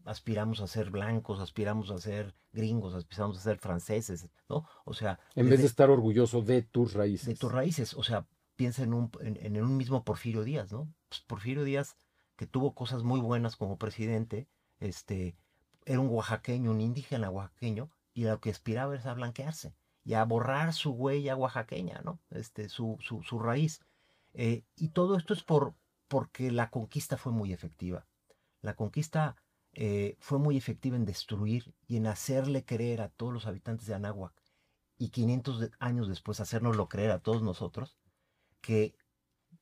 aspiramos 0.05 0.61
a 0.61 0.67
ser 0.67 0.91
blancos, 0.91 1.41
aspiramos 1.41 1.91
a 1.91 1.99
ser 1.99 2.35
gringos, 2.53 2.95
aspiramos 2.95 3.39
a 3.39 3.41
ser 3.41 3.59
franceses, 3.59 4.29
¿no? 4.49 4.67
O 4.85 4.95
sea... 4.95 5.19
En 5.35 5.49
vez 5.49 5.61
de 5.61 5.67
estar 5.67 5.91
orgulloso 5.91 6.43
de 6.43 6.63
tus 6.63 6.95
raíces. 6.95 7.27
De 7.27 7.35
tus 7.35 7.51
raíces, 7.51 7.95
o 7.95 8.03
sea, 8.03 8.27
piensa 8.57 8.83
en 8.83 8.95
un, 8.95 9.11
en, 9.21 9.63
un 9.63 9.77
mismo 9.77 10.05
Porfirio 10.05 10.45
Díaz, 10.45 10.73
¿no? 10.73 10.93
Pues 11.09 11.21
Porfirio 11.23 11.65
Díaz, 11.65 11.97
que 12.37 12.47
tuvo 12.47 12.75
cosas 12.75 13.03
muy 13.03 13.21
buenas 13.21 13.57
como 13.57 13.79
presidente, 13.79 14.49
este, 14.79 15.37
era 15.85 16.01
un 16.01 16.09
oaxaqueño, 16.09 16.71
un 16.71 16.81
indígena 16.81 17.31
oaxaqueño, 17.31 17.91
y 18.13 18.25
lo 18.25 18.41
que 18.41 18.51
aspiraba 18.51 18.95
era 18.95 19.11
a 19.11 19.15
blanquearse 19.15 19.75
y 20.05 20.15
a 20.15 20.25
borrar 20.25 20.73
su 20.75 20.93
huella 20.93 21.35
oaxaqueña, 21.35 22.03
¿no? 22.05 22.21
Este, 22.31 22.69
su, 22.69 22.99
su, 23.01 23.39
raíz. 23.39 23.81
Eh, 24.35 24.65
y 24.77 24.89
todo 24.89 25.17
esto 25.17 25.33
es 25.33 25.43
por, 25.43 25.75
porque 26.09 26.53
la 26.53 26.71
conquista 26.71 27.17
fue 27.17 27.33
muy 27.33 27.53
efectiva. 27.53 28.07
La 28.61 28.75
conquista 28.75 29.37
eh, 29.75 30.17
fue 30.21 30.39
muy 30.39 30.57
efectiva 30.57 30.97
en 30.97 31.05
destruir 31.05 31.75
y 31.89 31.97
en 31.97 32.07
hacerle 32.07 32.65
creer 32.65 33.01
a 33.01 33.09
todos 33.09 33.33
los 33.33 33.47
habitantes 33.47 33.87
de 33.87 33.95
Anáhuac 33.95 34.33
y 34.99 35.09
500 35.09 35.71
años 35.81 36.09
después 36.09 36.41
hacérnoslo 36.41 36.89
creer 36.89 37.11
a 37.11 37.19
todos 37.19 37.43
nosotros 37.43 37.99
que 38.61 38.95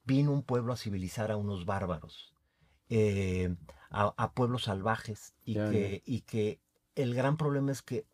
vino 0.04 0.32
un 0.32 0.42
pueblo 0.42 0.72
a 0.72 0.76
civilizar 0.76 1.30
a 1.30 1.36
unos 1.36 1.64
bárbaros, 1.64 2.34
eh, 2.88 3.54
a, 3.90 4.32
pueblos 4.32 4.64
salvajes 4.64 5.34
y, 5.44 5.54
que, 5.54 6.02
y 6.04 6.20
que 6.22 6.60
el 6.94 7.14
gran 7.14 7.36
problema 7.36 7.72
es 7.72 7.82
que 7.82 8.06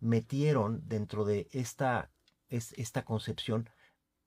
metieron 0.00 0.86
dentro 0.86 1.24
de 1.24 1.48
esta, 1.52 2.10
esta 2.48 3.04
concepción, 3.04 3.70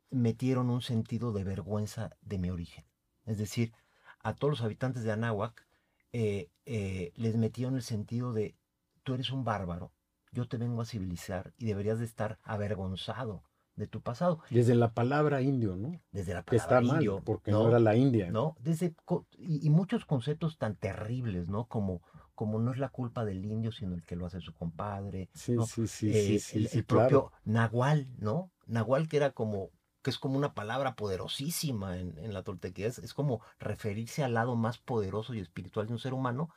metieron 0.09 0.69
un 0.69 0.81
sentido 0.81 1.31
de 1.33 1.43
vergüenza 1.43 2.17
de 2.21 2.37
mi 2.37 2.49
origen. 2.49 2.85
Es 3.25 3.37
decir, 3.37 3.73
a 4.19 4.33
todos 4.33 4.51
los 4.51 4.61
habitantes 4.61 5.03
de 5.03 5.11
Anáhuac 5.11 5.65
eh, 6.13 6.49
eh, 6.65 7.11
les 7.15 7.37
metieron 7.37 7.75
el 7.75 7.83
sentido 7.83 8.33
de, 8.33 8.55
tú 9.03 9.13
eres 9.13 9.31
un 9.31 9.43
bárbaro, 9.43 9.91
yo 10.31 10.47
te 10.47 10.57
vengo 10.57 10.81
a 10.81 10.85
civilizar 10.85 11.53
y 11.57 11.65
deberías 11.65 11.99
de 11.99 12.05
estar 12.05 12.39
avergonzado 12.43 13.43
de 13.75 13.87
tu 13.87 14.01
pasado. 14.01 14.39
Desde 14.49 14.75
la 14.75 14.93
palabra 14.93 15.41
indio, 15.41 15.75
¿no? 15.75 16.01
Desde 16.11 16.33
la 16.33 16.43
palabra 16.43 16.79
está 16.79 16.81
indio. 16.95 17.15
Mal, 17.15 17.23
porque 17.23 17.51
no, 17.51 17.67
era 17.67 17.79
la 17.79 17.95
India. 17.95 18.29
¿no? 18.29 18.55
Desde, 18.59 18.95
y, 19.37 19.65
y, 19.65 19.69
muchos 19.69 20.05
conceptos 20.05 20.57
tan 20.57 20.75
terribles, 20.75 21.49
¿no? 21.49 21.65
Como 21.67 22.01
como 22.41 22.57
no 22.57 22.71
es 22.71 22.79
la 22.79 22.89
culpa 22.89 23.23
del 23.23 23.45
indio, 23.45 23.71
sino 23.71 23.93
el 23.93 24.03
que 24.03 24.15
lo 24.15 24.25
hace 24.25 24.41
su 24.41 24.51
compadre. 24.55 25.29
Sí, 25.31 25.51
¿no? 25.51 25.67
sí, 25.67 25.85
sí, 25.85 26.09
Eh, 26.09 26.39
sí, 26.39 26.57
el, 26.57 26.67
sí, 26.69 26.79
el 26.79 26.85
propio 26.85 27.31
Nahual, 27.45 28.07
¿no? 28.17 28.51
Nahual 28.65 29.07
que 29.07 29.17
era 29.17 29.29
como, 29.29 29.69
que 30.01 30.09
es 30.09 30.17
como 30.19 30.37
una 30.37 30.53
palabra 30.53 30.95
poderosísima 30.95 31.97
en, 31.97 32.17
en 32.17 32.33
la 32.33 32.43
toltequidad, 32.43 32.89
es, 32.89 32.97
es 32.99 33.13
como 33.13 33.41
referirse 33.59 34.23
al 34.23 34.33
lado 34.33 34.55
más 34.55 34.77
poderoso 34.77 35.33
y 35.33 35.39
espiritual 35.39 35.87
de 35.87 35.93
un 35.93 35.99
ser 35.99 36.13
humano, 36.13 36.49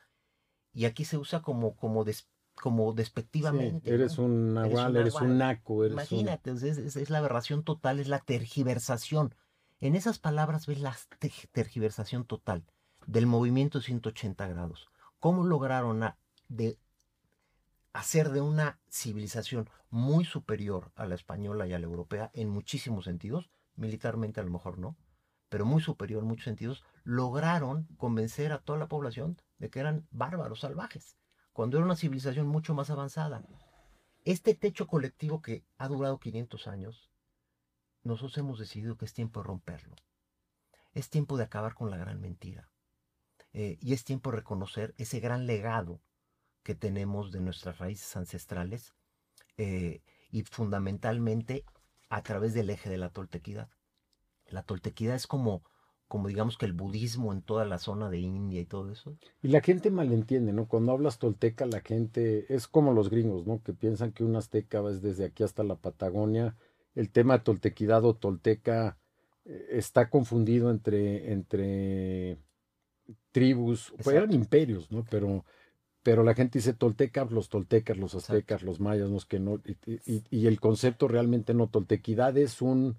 y 0.72 0.86
aquí 0.86 1.04
se 1.04 1.18
usa 1.18 1.42
como, 1.42 1.76
como, 1.76 2.04
des- 2.04 2.28
como 2.54 2.90
Sí, 2.92 2.96
despectivamente. 2.96 3.92
eres 3.94 4.18
¿no? 4.18 4.24
un 4.24 4.54
nahual, 4.54 4.96
eres 4.96 5.14
un 5.14 5.20
nahual. 5.20 5.38
naco, 5.38 5.84
eres 5.84 5.92
un... 6.10 6.18
Imagínate, 6.20 6.50
o 6.50 6.56
sea, 6.56 6.70
es, 6.70 6.78
es- 6.78 6.96
es 6.96 7.10
la 7.10 7.18
aberración 7.18 7.62
total, 7.64 8.00
es 8.00 8.08
la 8.08 8.18
tergiversación. 8.20 9.34
En 9.80 9.94
esas 9.94 10.18
palabras 10.18 10.66
ves 10.66 10.80
la 10.80 10.96
te- 11.18 11.32
tergiversación 11.52 12.24
total 12.24 12.64
del 13.06 13.26
movimiento 13.26 13.80
180 13.80 14.46
grados. 14.48 14.88
¿Cómo 15.20 15.44
lograron 15.44 16.02
a- 16.02 16.16
de 16.48 16.78
hacer 17.94 18.30
de 18.30 18.40
una 18.40 18.80
civilización 18.90 19.70
muy 19.88 20.24
superior 20.24 20.90
a 20.96 21.06
la 21.06 21.14
española 21.14 21.66
y 21.66 21.72
a 21.72 21.78
la 21.78 21.86
europea 21.86 22.30
en 22.34 22.50
muchísimos 22.50 23.04
sentidos, 23.04 23.50
militarmente 23.76 24.40
a 24.40 24.42
lo 24.42 24.50
mejor 24.50 24.78
no, 24.78 24.96
pero 25.48 25.64
muy 25.64 25.80
superior 25.80 26.22
en 26.22 26.28
muchos 26.28 26.44
sentidos, 26.44 26.84
lograron 27.04 27.86
convencer 27.96 28.52
a 28.52 28.58
toda 28.58 28.80
la 28.80 28.88
población 28.88 29.40
de 29.58 29.70
que 29.70 29.78
eran 29.78 30.08
bárbaros 30.10 30.60
salvajes, 30.60 31.16
cuando 31.52 31.76
era 31.76 31.86
una 31.86 31.94
civilización 31.94 32.48
mucho 32.48 32.74
más 32.74 32.90
avanzada. 32.90 33.44
Este 34.24 34.54
techo 34.54 34.88
colectivo 34.88 35.40
que 35.40 35.64
ha 35.78 35.86
durado 35.86 36.18
500 36.18 36.66
años, 36.66 37.12
nosotros 38.02 38.36
hemos 38.38 38.58
decidido 38.58 38.96
que 38.96 39.04
es 39.04 39.14
tiempo 39.14 39.40
de 39.40 39.46
romperlo. 39.46 39.94
Es 40.94 41.10
tiempo 41.10 41.36
de 41.36 41.44
acabar 41.44 41.74
con 41.74 41.90
la 41.90 41.96
gran 41.96 42.20
mentira. 42.20 42.68
Eh, 43.52 43.78
y 43.80 43.92
es 43.92 44.02
tiempo 44.02 44.30
de 44.30 44.38
reconocer 44.38 44.94
ese 44.98 45.20
gran 45.20 45.46
legado 45.46 46.00
que 46.64 46.75
tenemos 46.75 47.30
de 47.30 47.40
nuestras 47.40 47.78
raíces 47.78 48.16
ancestrales 48.16 48.94
eh, 49.56 50.00
y 50.33 50.42
fundamentalmente 50.42 51.64
a 52.09 52.23
través 52.23 52.54
del 52.54 52.71
eje 52.71 52.90
de 52.90 52.99
la 52.99 53.11
toltequidad. 53.11 53.68
La 54.49 54.62
toltequidad 54.62 55.14
es 55.14 55.26
como, 55.26 55.62
como 56.09 56.26
digamos 56.26 56.56
que 56.56 56.66
el 56.66 56.73
budismo 56.73 57.33
en 57.33 57.42
toda 57.42 57.64
la 57.66 57.78
zona 57.78 58.09
de 58.09 58.18
India 58.18 58.61
y 58.61 58.64
todo 58.64 58.90
eso. 58.90 59.16
Y 59.42 59.49
la 59.49 59.61
gente 59.61 59.90
malentiende, 59.90 60.52
¿no? 60.52 60.66
Cuando 60.66 60.92
hablas 60.92 61.18
tolteca, 61.18 61.66
la 61.66 61.80
gente 61.80 62.52
es 62.52 62.66
como 62.66 62.92
los 62.92 63.11
gringos, 63.11 63.47
¿no? 63.47 63.62
Que 63.62 63.75
piensan 63.75 64.12
que 64.12 64.25
un 64.25 64.35
azteca 64.35 64.83
es 64.88 65.02
desde 65.02 65.26
aquí 65.26 65.42
hasta 65.42 65.62
la 65.64 65.76
Patagonia. 65.76 66.56
El 66.94 67.11
tema 67.11 67.38
de 67.38 67.44
toltequidad 67.44 68.04
o 68.04 68.14
tolteca 68.14 68.99
eh, 69.44 69.66
está 69.71 70.09
confundido 70.09 70.71
entre, 70.71 71.33
entre 71.33 72.38
tribus, 73.33 73.92
pues 74.02 74.16
eran 74.16 74.33
imperios, 74.33 74.90
¿no? 74.90 75.04
Pero, 75.11 75.44
pero 76.04 76.23
la 76.23 76.34
gente 76.34 76.58
dice 76.58 76.75
tolteca, 76.75 77.25
los 77.25 77.49
toltecas, 77.49 77.96
los 77.96 78.14
Exacto. 78.14 78.34
aztecas, 78.34 78.62
los 78.62 78.78
mayas, 78.78 79.08
los 79.11 79.25
que 79.26 79.40
no. 79.40 79.61
Y, 79.64 79.76
y- 80.06 80.23
y 80.30 80.46
el 80.46 80.61
concepto 80.61 81.08
realmente 81.08 81.54
no, 81.54 81.66
toltequidad 81.68 82.37
es 82.37 82.61
un, 82.62 82.99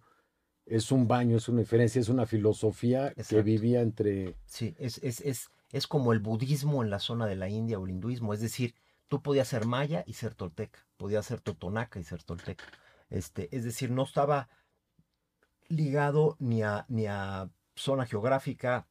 es 0.65 0.91
un 0.91 1.07
baño, 1.07 1.37
es 1.37 1.47
una 1.47 1.61
diferencia, 1.61 2.01
es 2.01 2.09
una 2.09 2.25
filosofía 2.25 3.13
que 3.13 3.43
vivía 3.43 3.81
entre... 3.81 4.35
Sí, 4.45 4.75
es, 4.79 4.97
es, 5.03 5.21
es, 5.21 5.51
es 5.71 5.85
como 5.87 6.13
el 6.13 6.19
budismo 6.19 6.83
en 6.83 6.89
la 6.89 6.97
zona 6.99 7.27
de 7.27 7.35
la 7.35 7.47
India 7.47 7.77
o 7.79 7.85
el 7.85 7.91
hinduismo. 7.91 8.33
Es 8.33 8.41
decir, 8.41 8.73
tú 9.07 9.21
podías 9.21 9.47
ser 9.47 9.67
maya 9.67 10.03
y 10.07 10.13
ser 10.13 10.33
tolteca, 10.33 10.79
podías 10.97 11.27
ser 11.27 11.41
totonaca 11.41 11.99
y 11.99 12.03
ser 12.03 12.23
tolteca. 12.23 12.65
Este, 13.11 13.55
es 13.55 13.63
decir, 13.63 13.91
no 13.91 14.01
estaba 14.03 14.49
ligado 15.67 16.37
ni 16.39 16.63
a, 16.63 16.85
ni 16.89 17.05
a 17.05 17.49
zona 17.75 18.07
geográfica, 18.07 18.87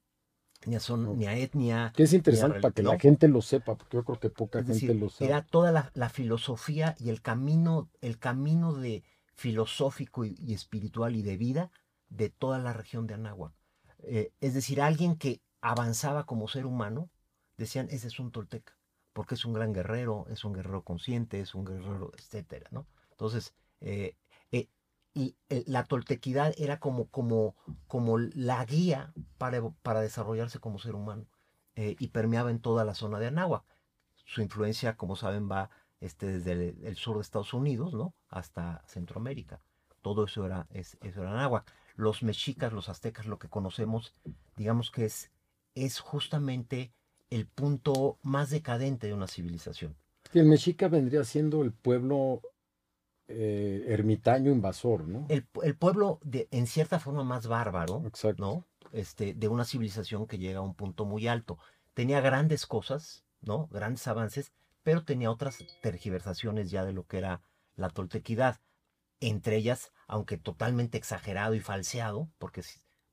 ni 0.67 0.77
a, 0.77 0.81
zon- 0.81 1.05
No. 1.05 1.15
ni 1.15 1.27
a 1.27 1.37
etnia. 1.37 1.93
Que 1.97 2.05
es 2.05 2.13
interesante 2.13 2.61
para 2.61 2.73
que 2.73 2.83
la 2.83 2.99
gente 2.99 3.29
lo 3.29 3.43
sepa, 3.43 3.77
porque 3.77 3.97
yo 3.97 4.05
creo 4.05 4.19
que 4.21 4.31
poca 4.31 4.61
Es 4.61 4.67
gente 4.67 4.87
decir, 4.87 4.97
lo 5.01 5.09
sabe. 5.11 5.31
era 5.31 5.43
toda 5.43 5.73
la, 5.73 5.91
la 5.95 6.09
filosofía 6.09 6.95
y 6.99 7.09
el 7.11 7.21
camino, 7.23 7.89
el 8.01 8.19
camino 8.19 8.73
de 8.75 9.03
filosófico 9.35 10.25
y, 10.25 10.37
y 10.39 10.55
espiritual 10.55 11.17
y 11.17 11.23
de 11.23 11.37
vida 11.37 11.71
de 12.09 12.31
toda 12.31 12.59
la 12.59 12.73
región 12.73 13.07
de 13.07 13.15
Anáhuac. 13.15 13.53
Eh, 14.05 14.33
es 14.41 14.55
decir, 14.55 14.81
alguien 14.81 15.17
que 15.17 15.41
avanzaba 15.61 16.25
como 16.25 16.49
ser 16.49 16.67
humano, 16.67 17.11
decían, 17.57 17.89
ese 17.91 18.09
es 18.09 18.19
un 18.21 18.31
tolteca, 18.31 18.77
porque 19.13 19.35
es 19.35 19.45
un 19.45 19.53
gran 19.53 19.73
guerrero, 19.73 20.27
es 20.31 20.45
un 20.45 20.53
guerrero 20.53 20.83
consciente, 20.83 21.41
es 21.41 21.55
un 21.55 21.65
guerrero, 21.65 22.13
etcétera, 22.19 22.69
¿no? 22.71 22.87
Entonces, 23.11 23.55
eh, 23.81 24.17
y 25.15 25.37
la 25.67 25.85
toltequidad 25.85 26.55
era 26.59 26.81
como, 26.81 27.07
como, 27.07 27.55
como 27.87 28.19
la 28.19 28.65
guía 28.65 29.15
para, 29.39 29.63
para 29.83 30.01
desarrollarse 30.01 30.59
como 30.59 30.81
ser 30.81 30.97
humano 30.97 31.27
eh, 31.77 31.95
y 31.99 32.09
permeaba 32.09 32.51
en 32.51 32.61
toda 32.61 32.85
la 32.85 32.95
zona 32.95 33.21
de 33.21 33.29
Anáhuac. 33.29 33.65
Su 34.25 34.43
influencia, 34.43 34.97
como 34.97 35.15
saben, 35.15 35.49
va 35.51 35.71
este, 36.01 36.27
desde 36.27 36.75
el, 36.87 36.97
sur 36.97 37.17
de 37.17 37.23
Estados 37.23 37.55
Unidos 37.55 37.95
¿no? 37.95 38.13
hasta 38.29 38.83
Centroamérica. 38.87 39.61
Todo 40.03 40.25
eso 40.25 40.45
era, 40.45 40.67
es, 40.71 40.99
eso 41.01 41.23
era 41.23 41.33
Anáhuac. 41.33 41.73
Los 41.95 42.25
mexicas, 42.25 42.73
los 42.73 42.89
aztecas, 42.89 43.27
lo 43.27 43.39
que 43.39 43.49
conocemos, 43.49 44.15
digamos 44.57 44.91
que 44.91 45.05
es, 45.05 45.31
es 45.77 46.01
justamente 46.01 46.93
el 47.31 47.47
punto 47.47 48.19
más 48.23 48.51
decadente 48.51 49.07
de 49.07 49.15
una 49.15 49.29
civilización. 49.29 49.97
El 50.33 50.47
mexica 50.47 50.89
vendría 50.89 51.23
siendo 51.25 51.63
el 51.63 51.73
pueblo 51.73 52.43
eh, 53.29 53.85
ermitaño 53.89 54.53
invasor, 54.53 55.09
¿no? 55.09 55.27
El, 55.29 55.47
el 55.63 55.77
pueblo, 55.77 56.21
de, 56.23 56.49
en 56.51 56.67
cierta 56.67 56.99
forma, 56.99 57.25
más 57.25 57.47
bárbaro, 57.47 58.03
Exacto. 58.07 58.43
¿no? 58.43 58.67
Este, 58.93 59.35
de 59.35 59.49
una 59.49 59.65
civilización 59.65 60.27
que 60.27 60.39
llega 60.39 60.59
a 60.59 60.63
un 60.63 60.75
punto 60.75 61.05
muy 61.05 61.27
alto. 61.27 61.59
Tenía 61.95 62.21
grandes 62.21 62.67
cosas, 62.67 63.25
¿no? 63.41 63.67
Grandes 63.69 64.07
avances, 64.07 64.53
pero 64.83 65.05
tenía 65.05 65.31
otras 65.31 65.65
tergiversaciones 65.83 66.71
ya 66.71 66.85
de 66.85 66.93
lo 66.93 67.07
que 67.07 67.19
era 67.19 67.41
la 67.77 67.89
toltequidad. 67.89 68.61
Entre 69.21 69.57
ellas, 69.57 69.93
aunque 70.07 70.37
totalmente 70.37 70.99
exagerado 70.99 71.55
y 71.55 71.61
falseado, 71.61 72.29
porque, 72.39 72.63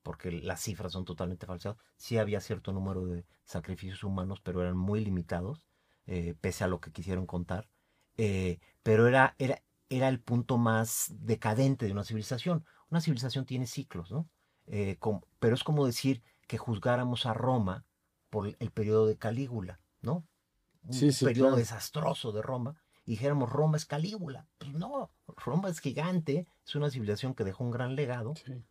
porque 0.04 0.32
las 0.32 0.62
cifras 0.62 0.92
son 0.92 1.06
totalmente 1.06 1.46
falseadas, 1.46 1.80
sí 1.96 2.18
había 2.18 2.42
cierto 2.42 2.74
número 2.74 3.06
de 3.06 3.26
sacrificios 3.46 4.04
humanos, 4.04 4.42
pero 4.44 4.62
eran 4.62 4.78
muy 4.78 5.00
limitados, 5.04 5.66
eh, 6.06 6.36
pese 6.42 6.64
a 6.64 6.68
lo 6.68 6.82
que 6.82 6.92
quisieron 6.92 7.26
contar. 7.26 7.70
Eh, 8.18 8.60
pero 8.84 9.08
era, 9.08 9.36
era, 9.40 9.62
era 9.92 10.08
el 10.10 10.22
punto 10.22 10.58
más 10.58 11.08
decadente 11.20 11.86
de 11.86 11.92
una 11.92 12.04
civilización. 12.04 12.66
Una 12.90 13.02
civilización 13.02 13.46
tiene 13.46 13.68
ciclos, 13.68 14.12
¿no? 14.12 14.30
Eh, 14.68 14.98
pero 15.40 15.56
es 15.56 15.64
como 15.64 15.86
decir 15.86 16.24
que 16.48 16.58
juzgáramos 16.58 17.26
a 17.26 17.34
Roma 17.34 17.86
por 18.30 18.48
el 18.60 18.72
periodo 18.72 19.08
de 19.08 19.18
Calígula, 19.18 19.82
¿no? 20.02 20.28
Un 20.84 20.94
Sí, 20.94 21.12
sí, 21.12 21.26
periodo 21.26 21.50
claro. 21.50 21.58
desastroso 21.58 22.32
de 22.32 22.42
Roma. 22.42 22.76
Y 23.06 23.12
dijéramos, 23.12 23.50
Roma 23.50 23.78
es 23.78 23.86
Calígula. 23.86 24.48
Pues 24.58 24.74
no, 24.74 25.14
Roma 25.28 25.70
es 25.70 25.80
gigante, 25.80 26.48
es 26.66 26.76
una 26.76 26.90
civilización 26.90 27.36
que 27.36 27.44
dejó 27.44 27.64
un 27.64 27.72
gran 27.72 27.96
legado. 27.96 28.34
Sí. 28.34 28.66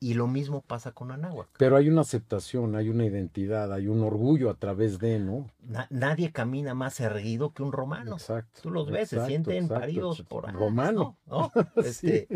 Y, 0.00 0.14
lo 0.14 0.26
mismo 0.26 0.62
pasa 0.62 0.92
con 0.92 1.12
Anáhuac. 1.12 1.48
Pero 1.58 1.76
hay 1.76 1.88
una 1.88 2.00
aceptación, 2.00 2.74
hay 2.74 2.88
una 2.88 3.04
identidad, 3.04 3.72
hay 3.72 3.86
un 3.86 4.02
orgullo 4.02 4.50
a 4.50 4.54
través 4.54 4.98
de, 4.98 5.18
¿no? 5.18 5.48
Na- 5.60 5.86
nadie 5.90 6.32
camina 6.32 6.74
más 6.74 6.98
erguido 7.00 7.52
que 7.52 7.62
un 7.62 7.72
romano. 7.72 8.14
Exacto. 8.14 8.60
Tú 8.62 8.70
los 8.70 8.90
ves, 8.90 9.10
se 9.10 9.24
sienten 9.26 9.64
exacto, 9.64 9.80
paridos 9.80 10.22
por 10.22 10.48
años, 10.48 10.60
Romano. 10.60 11.18
¿no? 11.26 11.52
¿No? 11.76 11.82
Este, 11.82 12.26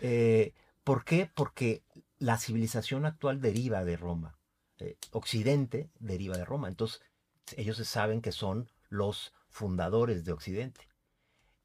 eh, 0.00 0.52
¿Por 0.84 1.04
qué? 1.04 1.30
Porque 1.34 1.82
la 2.18 2.38
civilización 2.38 3.06
actual 3.06 3.40
deriva 3.40 3.84
de 3.84 3.96
Roma. 3.96 4.38
Eh, 4.78 4.96
Occidente 5.10 5.90
deriva 5.98 6.36
de 6.36 6.44
Roma. 6.44 6.68
Entonces, 6.68 7.00
ellos 7.56 7.76
se 7.76 7.84
saben 7.84 8.20
que 8.20 8.32
son 8.32 8.68
los 8.88 9.32
fundadores 9.48 10.24
de 10.24 10.32
Occidente. 10.32 10.88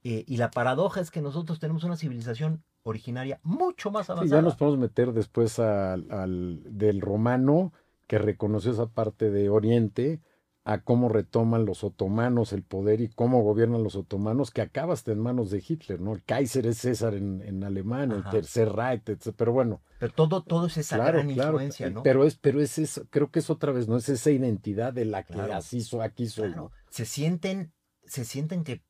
Eh, 0.04 0.24
y 0.28 0.38
la 0.38 0.50
paradoja 0.52 1.02
es 1.02 1.12
que 1.12 1.22
nosotros 1.22 1.60
tenemos 1.60 1.84
una 1.84 1.98
civilización 1.98 2.64
originaria 2.84 3.40
mucho 3.44 3.92
más 3.92 4.08
Sí, 4.08 4.12
avanzada. 4.12 4.42
ya 4.42 4.46
nos 4.46 4.56
podemos 4.56 4.80
meter 4.80 5.14
después 5.14 5.60
al, 5.60 6.10
al- 6.12 6.62
del 6.78 7.02
romano 7.02 7.74
que 8.08 8.18
reconoció 8.18 8.72
esa 8.72 8.88
parte 8.88 9.30
de 9.30 9.50
Oriente 9.50 10.22
a 10.66 10.82
cómo 10.84 11.10
retoman 11.10 11.66
los 11.66 11.84
otomanos 11.84 12.54
el 12.54 12.64
poder 12.64 13.02
y 13.02 13.10
cómo 13.10 13.42
gobiernan 13.42 13.82
los 13.82 13.96
otomanos, 13.96 14.52
que 14.52 14.62
acaba 14.62 14.94
hasta 14.94 15.12
en 15.12 15.20
manos 15.20 15.50
de 15.50 15.64
Hitler, 15.68 16.00
¿no? 16.00 16.14
El 16.14 16.24
Kaiser 16.24 16.68
es 16.68 16.78
César 16.80 17.16
en, 17.16 17.42
en 17.42 17.64
alemán, 17.64 18.12
el. 18.12 18.24
Tercer 18.30 18.70
Reich, 18.72 19.08
etc. 19.10 19.34
Pero 19.36 19.52
bueno, 19.54 19.82
Pero 20.00 20.14
todo, 20.14 20.44
todo 20.44 20.68
es 20.68 20.78
esa 20.78 20.98
claro, 20.98 21.20
gran 21.20 21.32
claro. 21.32 21.52
influencia, 21.54 21.90
¿no? 21.90 22.04
Pero 22.04 22.24
es, 22.24 22.36
pero 22.36 22.62
es 22.62 22.78
eso, 22.78 23.06
creo 23.10 23.32
que 23.32 23.40
es 23.40 23.50
otra 23.50 23.72
vez, 23.72 23.88
¿no? 23.88 23.98
Es 23.98 24.10
esa 24.10 24.30
identidad 24.32 24.94
de 24.94 25.06
la 25.06 25.24
que 25.24 25.34
Claro. 25.34 25.54
así 25.54 25.82
soy, 25.82 26.02
aquí 26.02 26.28
soy, 26.28 26.50
Claro, 26.50 26.64
¿no? 26.64 26.72
se 26.90 27.06
sienten, 27.06 27.74
se 28.06 28.26
sienten 28.26 28.64
que 28.64 28.84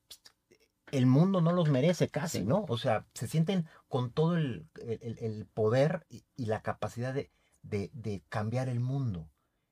el 0.91 1.05
mundo 1.05 1.41
no 1.41 1.51
los 1.51 1.69
merece 1.69 2.09
casi. 2.09 2.43
¿no? 2.43 2.65
O 2.67 2.77
sea, 2.77 3.05
se 3.13 3.27
sienten 3.27 3.67
con 3.87 4.11
todo 4.11 4.35
el, 4.37 4.67
el- 4.81 5.17
el 5.19 5.45
poder 5.45 6.05
y, 6.09 6.23
y 6.35 6.45
la 6.45 6.61
capacidad 6.61 7.13
de, 7.13 7.31
de- 7.63 7.89
de 7.93 8.23
cambiar 8.29 8.69
el 8.69 8.79
mundo. 8.79 9.29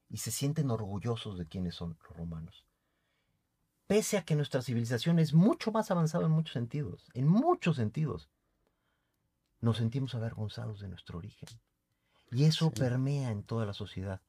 Y 0.09 0.17
se 0.17 0.31
sienten 0.31 0.71
orgullosos 0.71 1.37
de 1.37 1.47
quienes 1.47 1.75
son 1.75 1.97
los 2.01 2.17
romanos. 2.17 2.65
Pese 3.87 4.17
a 4.17 4.23
que 4.23 4.35
nuestra 4.35 4.61
civilización 4.61 5.19
es 5.19 5.33
mucho 5.33 5.71
más 5.71 5.91
avanzada 5.91 6.25
en 6.25 6.31
muchos 6.31 6.53
sentidos, 6.53 7.07
en 7.13 7.27
muchos 7.27 7.77
sentidos, 7.77 8.29
nos 9.61 9.77
sentimos 9.77 10.13
avergonzados 10.13 10.79
de 10.81 10.87
nuestro 10.89 11.17
origen. 11.17 11.49
Y 12.31 12.43
eso 12.43 12.71
Sí. 12.73 12.79
permea 12.81 13.31
en 13.31 13.43
toda 13.43 13.65
la 13.65 13.73
sociedad. 13.73 14.21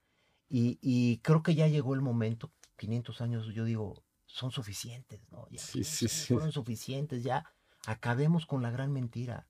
Y, 0.49 0.79
y 0.81 1.19
creo 1.19 1.43
que 1.43 1.55
ya 1.57 1.67
llegó 1.67 1.95
el 1.95 2.01
momento, 2.01 2.53
500 2.77 3.21
años, 3.21 3.47
yo 3.53 3.65
digo, 3.65 4.03
son 4.29 4.51
suficientes, 4.53 5.21
¿no? 5.33 5.49
Ya, 5.51 5.59
Sí, 5.59 5.83
sí, 5.83 6.07
sí. 6.07 6.35
fueron 6.35 6.53
suficientes, 6.53 7.25
ya 7.25 7.45
acabemos 7.87 8.47
con 8.47 8.63
la 8.63 8.71
gran 8.71 8.93
mentira. 8.93 9.49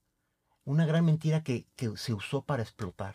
Una 0.65 0.87
gran 0.87 1.05
mentira 1.05 1.43
que, 1.43 1.67
que 1.77 1.97
se 1.97 2.15
usó 2.15 2.45
para 2.45 2.63
explotar. 2.63 3.15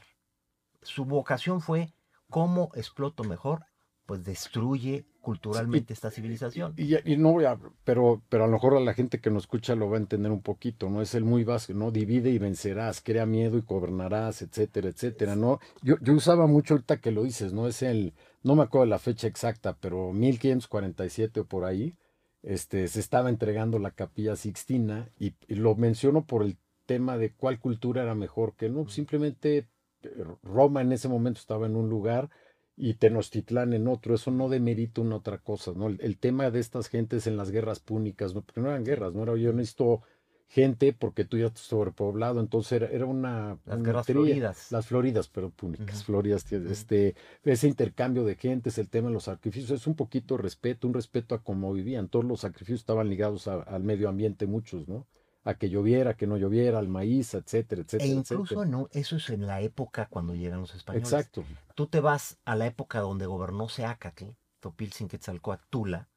Su 0.82 1.06
vocación 1.06 1.62
fue, 1.62 1.94
¿cómo 2.30 2.70
exploto 2.76 3.24
mejor? 3.24 3.66
Pues 4.06 4.24
destruye 4.26 5.06
culturalmente 5.22 5.94
esta 5.94 6.12
civilización. 6.12 6.74
Y, 6.76 6.98
y 7.10 7.16
no 7.16 7.32
voy 7.32 7.46
a, 7.46 7.58
pero, 7.86 8.22
pero 8.28 8.44
a 8.44 8.48
lo 8.48 8.54
mejor 8.54 8.76
a 8.76 8.82
la 8.82 8.94
gente 8.94 9.22
que 9.22 9.30
nos 9.30 9.44
escucha 9.44 9.76
lo 9.76 9.90
va 9.90 9.96
a 9.96 10.02
entender 10.02 10.32
un 10.32 10.42
poquito, 10.42 10.90
¿no? 10.90 11.02
Es 11.02 11.16
el 11.16 11.24
muy 11.24 11.46
básico, 11.46 11.80
¿no? 11.80 11.92
Divide 11.92 12.30
y 12.30 12.38
vencerás, 12.40 13.00
crea 13.02 13.26
miedo 13.26 13.58
y 13.58 13.62
gobernarás, 13.62 14.42
etcétera, 14.42 14.90
etcétera, 14.90 15.38
¿no? 15.38 15.60
Yo, 15.82 15.96
yo 16.02 16.14
usaba 16.14 16.46
mucho 16.48 16.74
ahorita 16.74 16.98
que 17.00 17.12
lo 17.12 17.24
dices, 17.24 17.54
¿no? 17.54 17.68
Es 17.68 17.82
el, 17.84 18.14
no 18.44 18.56
me 18.56 18.64
acuerdo 18.64 18.86
la 18.88 19.00
fecha 19.00 19.28
exacta, 19.28 19.78
pero 19.80 20.12
1547 20.14 21.42
o 21.42 21.46
por 21.46 21.66
ahí, 21.66 21.96
este, 22.44 22.88
se 22.88 23.00
estaba 23.00 23.30
entregando 23.30 23.80
la 23.80 23.92
capilla 23.92 24.36
Sixtina 24.36 25.10
y, 25.18 25.34
y 25.48 25.56
lo 25.56 25.76
menciono 25.76 26.26
por 26.26 26.44
el 26.44 26.58
tema 26.86 27.18
de 27.18 27.32
cuál 27.32 27.60
cultura 27.60 28.04
era 28.04 28.16
mejor 28.16 28.56
que 28.56 28.70
no, 28.70 28.88
simplemente 28.90 29.70
eh, 30.04 30.26
Roma 30.44 30.82
en 30.82 30.92
ese 30.92 31.08
momento 31.08 31.40
estaba 31.40 31.66
en 31.66 31.76
un 31.76 31.90
lugar 31.90 32.30
y 32.76 32.96
Tenochtitlán 32.96 33.74
en 33.74 33.88
otro, 33.88 34.16
eso 34.16 34.32
no 34.32 34.50
demerita 34.50 35.02
una 35.02 35.18
otra 35.18 35.38
cosa, 35.38 35.72
¿no? 35.76 35.88
El, 35.88 36.00
el 36.02 36.18
tema 36.18 36.50
de 36.52 36.60
estas 36.60 36.88
gentes 36.88 37.28
en 37.28 37.38
las 37.38 37.52
guerras 37.52 37.80
púnicas, 37.80 38.34
¿no? 38.34 38.42
porque 38.42 38.62
no 38.62 38.70
eran 38.70 38.84
guerras, 38.84 39.14
no 39.14 39.24
era 39.24 39.38
yo 39.38 39.54
necesito 39.54 40.02
gente 40.48 40.94
porque 40.94 41.26
tú 41.26 41.38
ya 41.38 41.48
estás 41.48 41.62
sobrepoblado, 41.64 42.40
entonces 42.40 42.74
era, 42.74 42.88
era 42.88 43.06
una... 43.06 43.58
Las 43.66 43.76
una 43.78 43.86
guerras 43.86 44.06
tría- 44.06 44.16
floridas. 44.16 44.72
Las 44.72 44.86
floridas, 44.86 45.28
pero 45.28 45.50
púnicas, 45.50 45.96
Ujú. 45.98 46.06
floridas, 46.06 46.46
tiene- 46.46 46.66
Ujú. 46.66 46.74
este, 46.74 47.16
ese 47.44 47.68
intercambio 47.68 48.24
de 48.24 48.36
gentes, 48.36 48.78
el 48.78 48.90
tema 48.90 49.08
de 49.08 49.14
los 49.16 49.24
sacrificios, 49.24 49.72
es 49.72 49.88
un 49.88 49.96
poquito 49.96 50.38
respeto, 50.38 50.88
un 50.88 50.94
respeto 50.94 51.34
a 51.34 51.42
cómo 51.44 51.74
vivían, 51.74 52.08
todos 52.08 52.26
los 52.26 52.42
sacrificios 52.42 52.82
estaban 52.82 53.10
ligados 53.10 53.48
a- 53.48 53.62
al 53.64 53.84
medio 53.84 54.10
ambiente, 54.10 54.46
muchos, 54.46 54.88
¿no? 54.88 55.08
A 55.46 55.56
que 55.56 55.70
lloviera, 55.70 56.14
que 56.16 56.28
no 56.28 56.38
lloviera, 56.38 56.78
al 56.80 56.88
maíz, 56.88 57.34
etcétera, 57.34 57.82
E 57.82 57.86
etcétera, 57.86 58.10
incluso 58.12 58.44
etcétera. 58.44 58.66
no, 58.66 58.88
eso 58.92 59.16
es 59.18 59.30
en 59.32 59.46
la 59.48 59.60
época 59.62 60.08
cuando 60.10 60.36
llegan 60.36 60.62
los 60.62 60.74
españoles. 60.76 61.12
Exacto. 61.12 61.44
Tú 61.76 61.88
te 61.88 62.00
vas 62.00 62.38
a 62.46 62.56
la 62.56 62.68
época 62.68 63.00
donde 63.02 63.26
gobernó 63.26 63.68
Seacatl, 63.70 64.26
Topilzin 64.60 65.08
Quetzalcóatl, 65.10 65.64
Tula, 65.70 66.10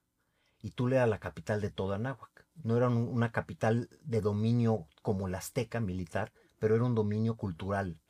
y 0.63 0.71
Tula 0.71 0.97
era 0.97 1.07
la 1.07 1.19
capital 1.19 1.61
de 1.61 1.71
toda 1.71 1.97
Anáhuac. 1.97 2.36
No 2.63 2.77
era 2.77 2.89
un- 2.89 3.09
una 3.09 3.33
capital 3.33 3.89
de 4.03 4.21
dominio 4.21 4.87
como 5.03 5.29
la 5.29 5.39
azteca 5.39 5.81
militar, 5.81 6.33
pero 6.59 6.75
era 6.75 6.85
un 6.85 6.95
dominio 6.95 7.37
cultural. 7.37 8.01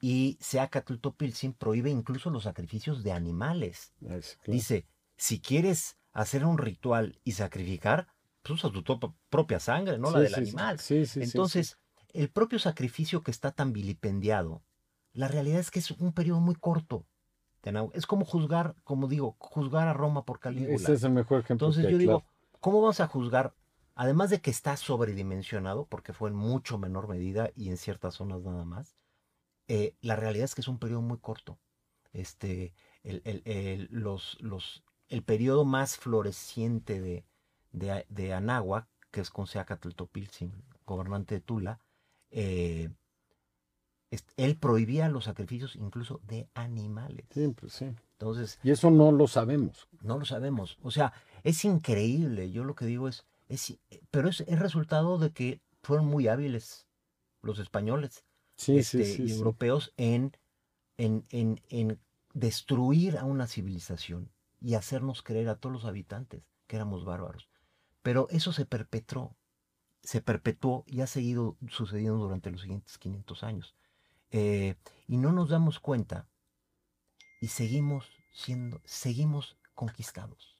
Y 0.00 0.38
Seacatl 0.40 0.96
Topilzin 0.96 1.52
prohíbe 1.52 1.90
incluso 1.90 2.30
los 2.30 2.44
sacrificios 2.44 3.02
de 3.02 3.12
animales. 3.12 3.92
Claro. 3.98 4.22
Dice, 4.46 4.86
si 5.16 5.40
quieres 5.40 5.98
hacer 6.12 6.44
un 6.44 6.58
ritual 6.58 7.20
y 7.24 7.32
sacrificar, 7.32 8.08
pues 8.42 8.64
usa 8.64 8.72
tu 8.72 9.14
propia 9.28 9.60
sangre, 9.60 9.98
no 9.98 10.10
la 10.10 10.20
del 10.20 10.34
sí, 10.34 10.40
animal. 10.40 10.78
Sí. 10.78 11.04
Entonces, 11.16 11.76
el 12.12 12.30
propio 12.30 12.58
sacrificio 12.58 13.22
que 13.22 13.30
está 13.30 13.50
tan 13.50 13.72
vilipendiado, 13.72 14.62
la 15.12 15.28
realidad 15.28 15.60
es 15.60 15.70
que 15.70 15.80
es 15.80 15.90
un 15.90 16.12
periodo 16.12 16.40
muy 16.40 16.54
corto. 16.54 17.06
Es 17.92 18.06
como 18.06 18.24
juzgar, 18.24 18.74
como 18.84 19.06
digo, 19.06 19.36
juzgar 19.38 19.86
a 19.88 19.92
Roma 19.92 20.24
por 20.24 20.40
Calígula. 20.40 20.76
Ese 20.76 20.94
es 20.94 21.02
el 21.02 21.12
mejor 21.12 21.40
ejemplo. 21.40 21.66
Entonces 21.66 21.84
que 21.84 21.92
yo 21.92 21.98
digo. 21.98 22.24
¿cómo 22.60 22.80
vamos 22.80 23.00
a 23.00 23.06
juzgar? 23.06 23.54
Además 23.94 24.30
de 24.30 24.40
que 24.40 24.50
está 24.50 24.76
sobredimensionado, 24.76 25.86
porque 25.86 26.12
fue 26.12 26.30
en 26.30 26.36
mucho 26.36 26.78
menor 26.78 27.08
medida 27.08 27.50
y 27.54 27.68
en 27.70 27.76
ciertas 27.76 28.14
zonas 28.14 28.42
nada 28.42 28.64
más, 28.64 28.96
eh, 29.68 29.94
la 30.00 30.16
realidad 30.16 30.44
es 30.46 30.54
que 30.54 30.62
es 30.62 30.68
un 30.68 30.78
periodo 30.78 31.02
muy 31.02 31.18
corto. 31.18 31.58
Este, 32.12 32.74
el, 33.04 33.22
el- 33.24 33.42
el- 33.44 33.88
los, 33.90 34.38
los, 34.40 34.82
el 35.08 35.22
periodo 35.22 35.64
más 35.64 35.96
floreciente 35.96 37.00
de, 37.00 37.24
de, 37.72 38.06
de 38.08 38.34
Anáhuac, 38.34 38.88
que 39.10 39.20
es 39.20 39.30
con 39.30 39.46
Topilzin, 39.96 40.52
gobernante 40.86 41.36
de 41.36 41.40
Tula, 41.40 41.80
eh, 42.30 42.90
él 44.36 44.56
prohibía 44.56 45.08
los 45.08 45.24
sacrificios 45.24 45.76
incluso 45.76 46.20
de 46.26 46.48
animales. 46.54 47.26
Pues 47.60 47.72
sí. 47.72 47.86
Entonces, 48.18 48.58
Y 48.62 48.70
eso 48.70 48.90
no 48.90 49.12
lo 49.12 49.26
sabemos. 49.28 49.88
no 50.02 50.18
lo 50.18 50.24
sabemos. 50.24 50.78
O 50.82 50.90
sea, 50.90 51.12
es 51.44 51.64
increíble. 51.64 52.50
Yo 52.50 52.64
lo 52.64 52.74
que 52.74 52.86
digo 52.86 53.08
es, 53.08 53.24
es 53.50 53.78
pero 54.10 54.28
es, 54.30 54.40
es 54.42 54.58
resultado 54.58 55.18
de 55.18 55.32
que 55.32 55.60
fueron 55.82 56.06
muy 56.06 56.28
hábiles 56.28 56.86
los 57.42 57.58
españoles 57.58 58.24
Sí, 58.56 58.78
este, 58.78 59.04
sí, 59.04 59.04
sí. 59.04 59.22
y 59.24 59.32
europeos 59.32 59.92
en, 59.96 60.32
en, 60.98 61.24
en, 61.30 61.60
en 61.70 62.00
destruir 62.34 63.18
a 63.18 63.24
una 63.24 63.46
civilización 63.46 64.30
y 64.60 64.74
hacernos 64.74 65.22
creer 65.22 65.48
a 65.48 65.56
todos 65.56 65.72
los 65.72 65.84
habitantes 65.86 66.42
que 66.66 66.76
éramos 66.76 67.04
bárbaros. 67.04 67.48
Pero 68.02 68.28
eso 68.30 68.52
se 68.52 68.66
perpetró, 68.66 69.36
se 70.02 70.22
perpetuó 70.22 70.84
y 70.86 71.00
ha 71.02 71.06
seguido 71.06 71.56
sucediendo 71.70 72.18
durante 72.18 72.50
los 72.50 72.62
siguientes 72.62 72.98
500 72.98 73.42
años. 73.44 73.74
Eh, 74.30 74.76
y 75.08 75.18
no 75.18 75.32
nos 75.32 75.50
damos 75.50 75.80
cuenta 75.80 76.28
y 77.40 77.48
seguimos 77.48 78.06
siendo, 78.32 78.80
seguimos 78.84 79.56
conquistados. 79.74 80.59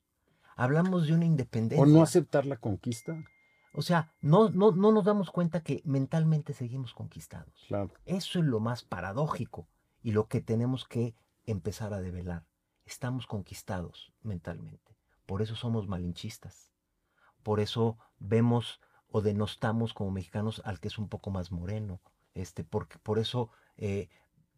Hablamos 0.60 1.06
de 1.06 1.14
una 1.14 1.24
independencia. 1.24 1.82
O 1.82 1.86
no 1.86 2.02
aceptar 2.02 2.44
la 2.44 2.56
conquista. 2.56 3.24
O 3.72 3.82
sea, 3.82 4.12
no, 4.20 4.50
no, 4.50 4.72
no 4.72 4.92
nos 4.92 5.04
damos 5.04 5.30
cuenta 5.30 5.62
que 5.62 5.80
mentalmente 5.84 6.52
seguimos 6.52 6.92
conquistados. 6.92 7.64
Claro. 7.68 7.90
Eso 8.04 8.40
es 8.40 8.44
lo 8.44 8.60
más 8.60 8.82
paradójico 8.82 9.68
y 10.02 10.12
lo 10.12 10.28
que 10.28 10.40
tenemos 10.40 10.86
que 10.86 11.14
empezar 11.46 11.94
a 11.94 12.00
develar. 12.00 12.44
Estamos 12.84 13.26
conquistados 13.26 14.12
mentalmente. 14.22 14.96
Por 15.24 15.40
eso 15.40 15.56
somos 15.56 15.88
malinchistas. 15.88 16.72
Por 17.42 17.58
eso 17.58 17.96
vemos 18.18 18.80
o 19.08 19.22
denostamos 19.22 19.94
como 19.94 20.10
mexicanos 20.10 20.60
al 20.66 20.78
que 20.78 20.88
es 20.88 20.98
un 20.98 21.08
poco 21.08 21.30
más 21.30 21.52
moreno. 21.52 22.02
Este, 22.34 22.64
porque, 22.64 22.98
por 22.98 23.18
eso 23.18 23.50
eh, 23.76 24.08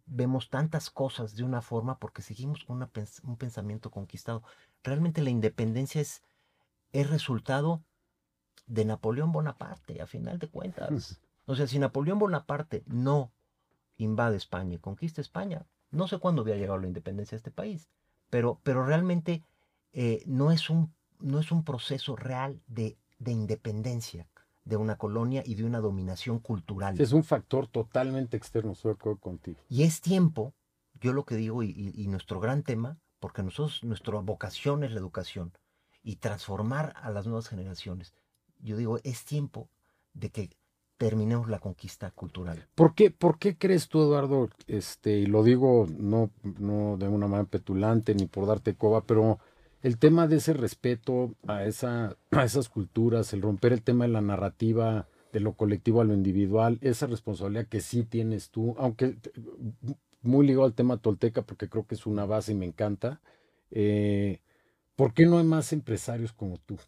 vemos 0.07 0.51
tantas 0.51 0.91
cosas 0.91 1.37
de 1.37 1.45
una 1.45 1.63
forma 1.63 1.99
porque 1.99 2.23
seguimos 2.23 2.65
con 2.65 2.77
una 2.77 2.91
un 3.23 3.37
pensamiento 3.37 3.91
conquistado. 3.91 4.43
Realmente 4.85 5.23
la 5.23 5.31
independencia 5.31 6.01
es, 6.01 6.23
es 6.93 7.09
resultado 7.11 7.83
de 8.67 8.85
Napoleón 8.85 9.33
Bonaparte, 9.33 10.01
a 10.01 10.07
final 10.07 10.39
de 10.39 10.49
cuentas. 10.49 11.21
O 11.45 11.57
sea, 11.57 11.67
si 11.67 11.81
Napoleón 11.81 12.21
Bonaparte 12.21 12.85
no 12.87 13.33
invade 13.97 14.37
España 14.37 14.75
y 14.77 14.79
conquista 14.79 15.21
España, 15.21 15.67
no 15.91 16.07
sé 16.07 16.19
cuándo 16.19 16.43
había 16.43 16.55
llegado 16.57 16.79
la 16.79 16.87
independencia 16.87 17.35
de 17.35 17.39
este 17.39 17.51
país, 17.51 17.89
pero, 18.31 18.61
pero 18.63 18.87
realmente 18.87 19.43
eh, 19.93 20.23
no, 20.25 20.53
es 20.53 20.71
un, 20.71 20.95
no 21.19 21.41
es 21.41 21.51
un 21.51 21.65
proceso 21.65 22.15
real 22.15 22.63
de, 22.69 22.97
de 23.19 23.33
independencia 23.33 24.29
de 24.65 24.77
una 24.77 24.97
colonia 24.99 25.43
y 25.45 25.57
de 25.57 25.65
una 25.65 25.81
dominación 25.81 26.39
cultural. 26.39 26.99
Es 27.01 27.11
un 27.13 27.25
factor 27.25 27.67
totalmente 27.67 28.37
externo, 28.37 28.71
estoy 28.73 28.91
de 28.91 28.95
acuerdo 29.01 29.19
contigo. 29.19 29.59
Y 29.69 29.83
es 29.83 30.01
tiempo, 30.01 30.55
yo 31.01 31.13
lo 31.13 31.25
que 31.25 31.35
digo, 31.35 31.65
y, 31.65 31.71
y- 31.71 31.93
y 32.05 32.07
nuestro 32.07 32.39
gran 32.39 32.63
tema, 32.63 32.99
porque 33.23 33.45
nosotros, 33.45 33.85
nuestra 33.85 34.19
vocación 34.19 34.83
es 34.83 34.91
la 34.91 34.99
educación 34.99 35.53
y 36.03 36.17
transformar 36.17 36.93
a 37.01 37.13
las 37.13 37.25
nuevas 37.25 37.49
generaciones. 37.49 38.15
Yo 38.59 38.77
digo, 38.77 38.99
es 39.05 39.25
tiempo 39.25 39.69
de 40.13 40.31
que 40.31 40.51
terminemos 40.97 41.49
la 41.49 41.61
conquista 41.61 42.11
cultural. 42.11 42.67
¿Por 42.75 42.97
qué, 42.97 43.13
por 43.13 43.39
qué 43.39 43.57
crees 43.57 43.89
tú, 43.89 44.03
Eduardo, 44.03 44.51
este, 44.67 45.19
y 45.19 45.27
lo 45.27 45.45
digo 45.45 45.87
no, 45.97 46.31
no 46.59 46.97
de 46.97 47.07
una 47.07 47.29
manera 47.29 47.49
petulante 47.49 48.13
ni 48.17 48.27
por 48.27 48.47
darte 48.47 48.75
coba, 48.75 49.03
pero 49.03 49.39
el 49.83 49.99
tema 49.99 50.27
de 50.27 50.39
ese 50.39 50.53
respeto 50.53 51.37
a, 51.47 51.65
esa, 51.65 52.17
a 52.33 52.43
esas 52.43 52.69
culturas, 52.69 53.33
el 53.33 53.43
romper 53.43 53.73
el 53.73 53.83
tema 53.83 54.05
de 54.05 54.11
la 54.11 54.21
narrativa 54.21 55.07
de 55.33 55.39
lo 55.39 55.53
colectivo 55.53 56.01
a 56.01 56.05
lo 56.05 56.13
individual, 56.13 56.79
esa 56.81 57.07
responsabilidad 57.07 57.69
que 57.69 57.83
sí 57.83 58.03
tienes 58.03 58.51
tú, 58.51 58.75
aunque 58.79 59.17
muy 60.23 60.47
ligado 60.47 60.65
al 60.67 60.75
tema 60.75 60.99
tolteca, 60.99 61.43
porque 61.43 61.69
creo 61.69 61.87
que 61.87 61.95
es 61.97 62.07
una 62.07 62.25
base 62.27 62.53
y 62.53 62.55
me 62.57 62.67
encanta, 62.67 63.21
eh, 63.71 64.41
¿por 64.97 65.15
qué 65.15 65.27
no 65.27 65.39
hay 65.39 65.45
más 65.45 65.73
empresarios 65.75 66.33
como 66.35 66.59
tú? 66.59 66.79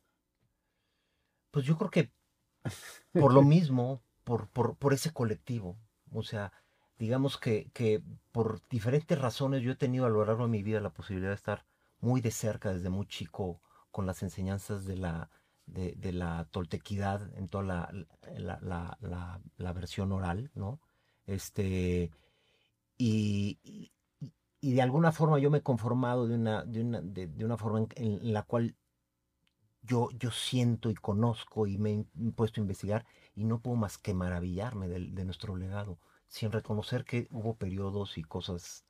Pues 1.50 1.64
yo 1.64 1.76
creo 1.78 1.90
que 1.90 2.12
por 3.16 3.32
lo 3.32 3.42
mismo, 3.42 4.02
por, 4.24 4.48
por, 4.48 4.76
por 4.76 4.92
ese 4.94 5.12
colectivo. 5.12 5.78
O 6.12 6.22
sea, 6.22 6.52
digamos 6.98 7.38
que, 7.38 7.70
que 7.72 8.02
por 8.32 8.66
diferentes 8.68 9.18
razones 9.18 9.62
yo 9.62 9.72
he 9.72 9.76
tenido 9.76 10.06
a 10.06 10.10
lo 10.10 10.24
largo 10.24 10.44
de 10.44 10.50
mi 10.50 10.62
vida 10.62 10.80
la 10.80 10.92
posibilidad 10.92 11.30
de 11.30 11.36
estar 11.36 11.64
muy 12.00 12.20
de 12.20 12.30
cerca 12.30 12.72
desde 12.72 12.90
muy 12.90 13.06
chico 13.06 13.60
con 13.90 14.06
las 14.06 14.22
enseñanzas 14.22 14.84
de 14.86 14.96
la, 14.96 15.30
de, 15.66 15.94
de 15.96 16.12
la 16.12 16.46
toltequidad 16.50 17.30
en 17.36 17.48
toda 17.48 17.64
la, 17.64 17.90
la, 18.36 18.58
la- 18.62 18.98
la- 19.00 19.40
la 19.56 19.72
versión 19.72 20.12
oral, 20.12 20.50
¿no? 20.54 20.80
Este, 21.26 22.10
y, 22.98 23.58
y- 23.62 23.90
de 24.72 24.82
alguna 24.82 25.12
forma 25.12 25.38
yo 25.38 25.50
me 25.50 25.58
he 25.58 25.62
conformado 25.62 26.26
de 26.26 26.34
una, 26.36 26.64
de 26.64 26.80
una, 26.80 27.00
de, 27.02 27.26
de 27.26 27.44
una 27.44 27.58
forma 27.58 27.86
en, 27.96 28.32
la 28.32 28.42
cual 28.44 28.74
yo, 29.82 30.08
yo 30.18 30.30
siento 30.30 30.90
y 30.90 30.94
conozco 30.94 31.66
y 31.66 31.76
me 31.78 31.92
he 31.92 32.32
puesto 32.32 32.60
a 32.60 32.62
investigar 32.62 33.04
y 33.34 33.44
no 33.44 33.60
puedo 33.60 33.76
más 33.76 33.98
que 33.98 34.14
maravillarme 34.14 34.88
del- 34.88 35.14
de, 35.14 35.24
nuestro 35.24 35.56
legado, 35.56 35.98
sin 36.26 36.50
reconocer 36.52 37.04
que 37.04 37.28
hubo 37.30 37.54
periodos 37.56 38.16
y 38.16 38.22
cosas 38.22 38.84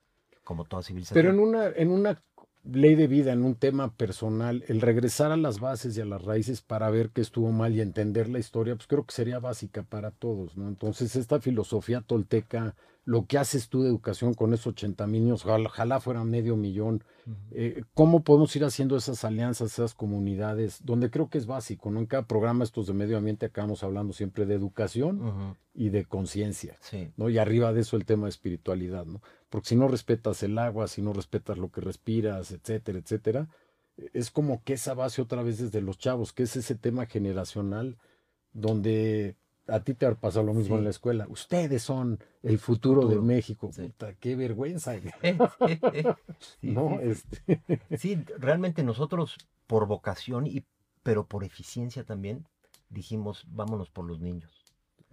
como 0.45 0.65
toda 0.65 0.83
civilización. 0.83 1.19
Pero 1.19 1.31
en 1.31 1.41
una, 1.41 1.67
en 1.69 1.91
una 1.91 2.23
ley 2.65 2.95
de 2.95 3.07
vida 3.07 3.33
en 3.33 3.45
un 3.45 3.57
tema 3.57 3.93
personal, 3.95 4.65
el 4.69 4.81
regresar 4.81 5.33
a 5.33 5.37
las 5.37 5.61
bases 5.61 5.97
y 5.97 6.01
a 6.01 6.05
las 6.05 6.23
raíces 6.23 6.63
para 6.63 6.91
ver 6.91 7.11
qué 7.11 7.21
estuvo 7.21 7.51
mal 7.53 7.75
y 7.75 7.81
entender 7.81 8.29
la 8.29 8.39
historia, 8.39 8.75
pues 8.75 8.87
creo 8.87 9.05
que 9.05 9.13
sería 9.15 9.39
básica 9.39 9.83
para 9.83 10.11
todos, 10.13 10.57
¿no? 10.57 10.69
Entonces, 10.69 11.15
esta 11.17 11.41
filosofía 11.41 12.01
tolteca, 12.01 12.75
lo 13.05 13.27
que 13.27 13.39
haces 13.39 13.69
tú 13.69 13.83
de 13.83 13.89
educación 13.89 14.35
con 14.35 14.55
esos 14.55 14.69
80 14.69 15.07
mil 15.07 15.25
niños, 15.25 15.45
ojalá, 15.45 16.01
fueran 16.01 16.31
medio 16.31 16.57
millón, 16.57 17.05
eh, 17.51 17.85
¿cómo 17.95 18.23
podemos 18.23 18.55
ir 18.57 18.65
haciendo 18.65 18.97
esas 18.97 19.25
alianzas, 19.25 19.73
esas 19.73 19.95
comunidades, 19.95 20.81
donde 20.85 21.11
creo 21.11 21.29
que 21.29 21.39
es 21.39 21.47
básico, 21.47 21.91
¿no? 21.91 22.01
En 22.01 22.07
cada 22.07 22.27
programa 22.27 22.65
estos 22.65 22.87
de 22.87 22.95
medio 22.95 23.19
ambiente 23.19 23.47
acabamos 23.47 23.83
hablando 23.83 24.13
siempre 24.13 24.47
de 24.47 24.55
educación 24.55 25.57
y 25.75 25.91
de 25.91 26.05
conciencia, 26.05 26.79
¿no? 27.17 27.29
Y 27.29 27.39
arriba 27.39 27.73
de 27.73 27.83
eso 27.83 27.97
el 27.97 28.05
tema 28.05 28.25
de 28.25 28.31
espiritualidad, 28.31 29.05
¿no? 29.07 29.21
porque 29.55 29.69
si 29.69 29.77
no 29.77 29.87
respetas 29.87 30.43
el 30.43 30.59
agua, 30.59 30.89
si 30.89 31.01
no 31.01 31.13
respetas 31.13 31.59
lo 31.59 31.71
que 31.71 31.81
respiras, 31.81 32.51
etcétera, 32.51 32.99
etcétera, 32.99 33.49
es 34.13 34.33
como 34.33 34.65
que 34.65 34.73
esa 34.73 34.95
base 34.95 35.23
otra 35.23 35.45
vez 35.45 35.59
desde 35.59 35.81
los 35.81 35.97
chavos, 35.97 36.33
que 36.33 36.43
es 36.43 36.57
ese 36.57 36.75
tema 36.75 37.07
generacional 37.07 37.97
donde 38.53 39.37
a 39.67 39.81
ti 39.81 39.95
te 39.95 40.07
ha 40.07 40.15
pasado 40.15 40.47
lo 40.47 40.55
mismo 40.55 40.77
en 40.77 40.85
la 40.85 40.91
escuela. 40.91 41.27
Ustedes 41.29 41.83
son 41.83 42.19
el 42.43 42.59
futuro, 42.59 43.07
de 43.09 43.21
México. 43.21 43.71
Puta, 43.71 44.15
qué 44.15 44.37
vergüenza. 44.37 44.95
no, 46.63 47.01
este... 47.01 47.63
sí, 47.97 48.23
realmente 48.39 48.83
nosotros 48.83 49.37
por 49.67 49.87
vocación 49.87 50.47
y 50.47 50.65
pero 51.03 51.27
por 51.27 51.45
eficiencia 51.45 52.05
también 52.05 52.49
dijimos, 52.89 53.45
vámonos 53.49 53.91
por 53.91 54.07
los 54.07 54.21
niños. 54.21 54.65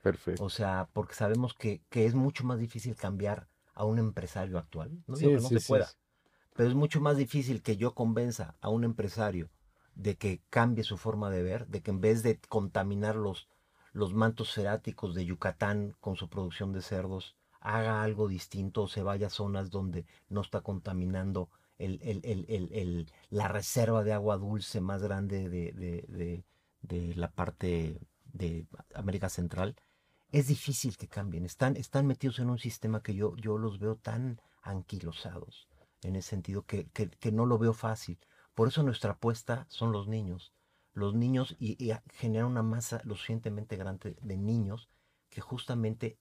Perfecto. 0.01 0.43
O 0.43 0.49
sea, 0.49 0.89
porque 0.93 1.13
sabemos 1.13 1.53
que, 1.53 1.81
que 1.89 2.05
es 2.05 2.15
mucho 2.15 2.43
más 2.43 2.59
difícil 2.59 2.95
cambiar 2.95 3.47
a 3.75 3.85
un 3.85 3.99
empresario 3.99 4.57
actual. 4.57 5.03
No 5.05 5.15
digo 5.15 5.31
que 5.31 5.41
no 5.41 5.49
se 5.49 5.59
pueda, 5.59 5.89
pero 6.55 6.69
es 6.69 6.75
mucho 6.75 7.01
más 7.01 7.17
difícil 7.17 7.61
que 7.61 7.77
yo 7.77 7.93
convenza 7.93 8.55
a 8.61 8.69
un 8.69 8.83
empresario 8.83 9.49
de 9.95 10.15
que 10.15 10.41
cambie 10.49 10.83
su 10.83 10.97
forma 10.97 11.29
de 11.29 11.43
ver, 11.43 11.67
de 11.67 11.81
que 11.81 11.91
en 11.91 12.01
vez 12.01 12.23
de 12.23 12.39
contaminar 12.47 13.15
los, 13.15 13.49
los 13.93 14.13
mantos 14.13 14.53
feráticos 14.53 15.15
de 15.15 15.25
Yucatán 15.25 15.95
con 15.99 16.15
su 16.15 16.29
producción 16.29 16.71
de 16.73 16.81
cerdos, 16.81 17.35
haga 17.59 18.01
algo 18.03 18.27
distinto 18.27 18.83
o 18.83 18.87
se 18.87 19.03
vaya 19.03 19.27
a 19.27 19.29
zonas 19.29 19.69
donde 19.69 20.05
no 20.29 20.41
está 20.41 20.61
contaminando 20.61 21.49
el, 21.81 22.21
el, 22.23 23.11
la 23.29 23.47
reserva 23.47 24.03
de 24.03 24.13
agua 24.13 24.37
dulce 24.37 24.81
más 24.81 25.01
grande 25.01 25.49
de, 25.49 26.43
de, 26.81 27.15
la 27.15 27.31
parte 27.31 27.99
de 28.33 28.65
América 28.93 29.29
Central 29.29 29.75
es 30.31 30.47
difícil 30.47 30.97
que 30.97 31.07
cambien. 31.07 31.45
Están, 31.45 31.75
están 31.75 32.07
metidos 32.07 32.39
en 32.39 32.49
un 32.49 32.59
sistema 32.59 33.01
que 33.01 33.15
yo, 33.15 33.35
yo 33.37 33.57
los 33.57 33.79
veo 33.79 33.95
tan 33.95 34.39
anquilosados, 34.61 35.67
en 36.03 36.15
ese 36.15 36.29
sentido, 36.29 36.63
que, 36.63 36.85
que, 36.85 37.31
no 37.31 37.45
lo 37.45 37.57
veo 37.57 37.73
fácil. 37.73 38.19
Por 38.53 38.67
eso 38.67 38.83
nuestra 38.83 39.13
apuesta 39.13 39.65
son 39.69 39.91
los 39.91 40.07
niños. 40.07 40.53
Los 40.93 41.13
niños 41.15 41.55
y, 41.59 41.91
generar 42.13 42.45
una 42.45 42.63
masa 42.63 43.01
lo 43.03 43.15
suficientemente 43.15 43.77
grande 43.77 44.17
de 44.21 44.37
niños 44.37 44.89
que 45.29 45.41
justamente 45.41 46.17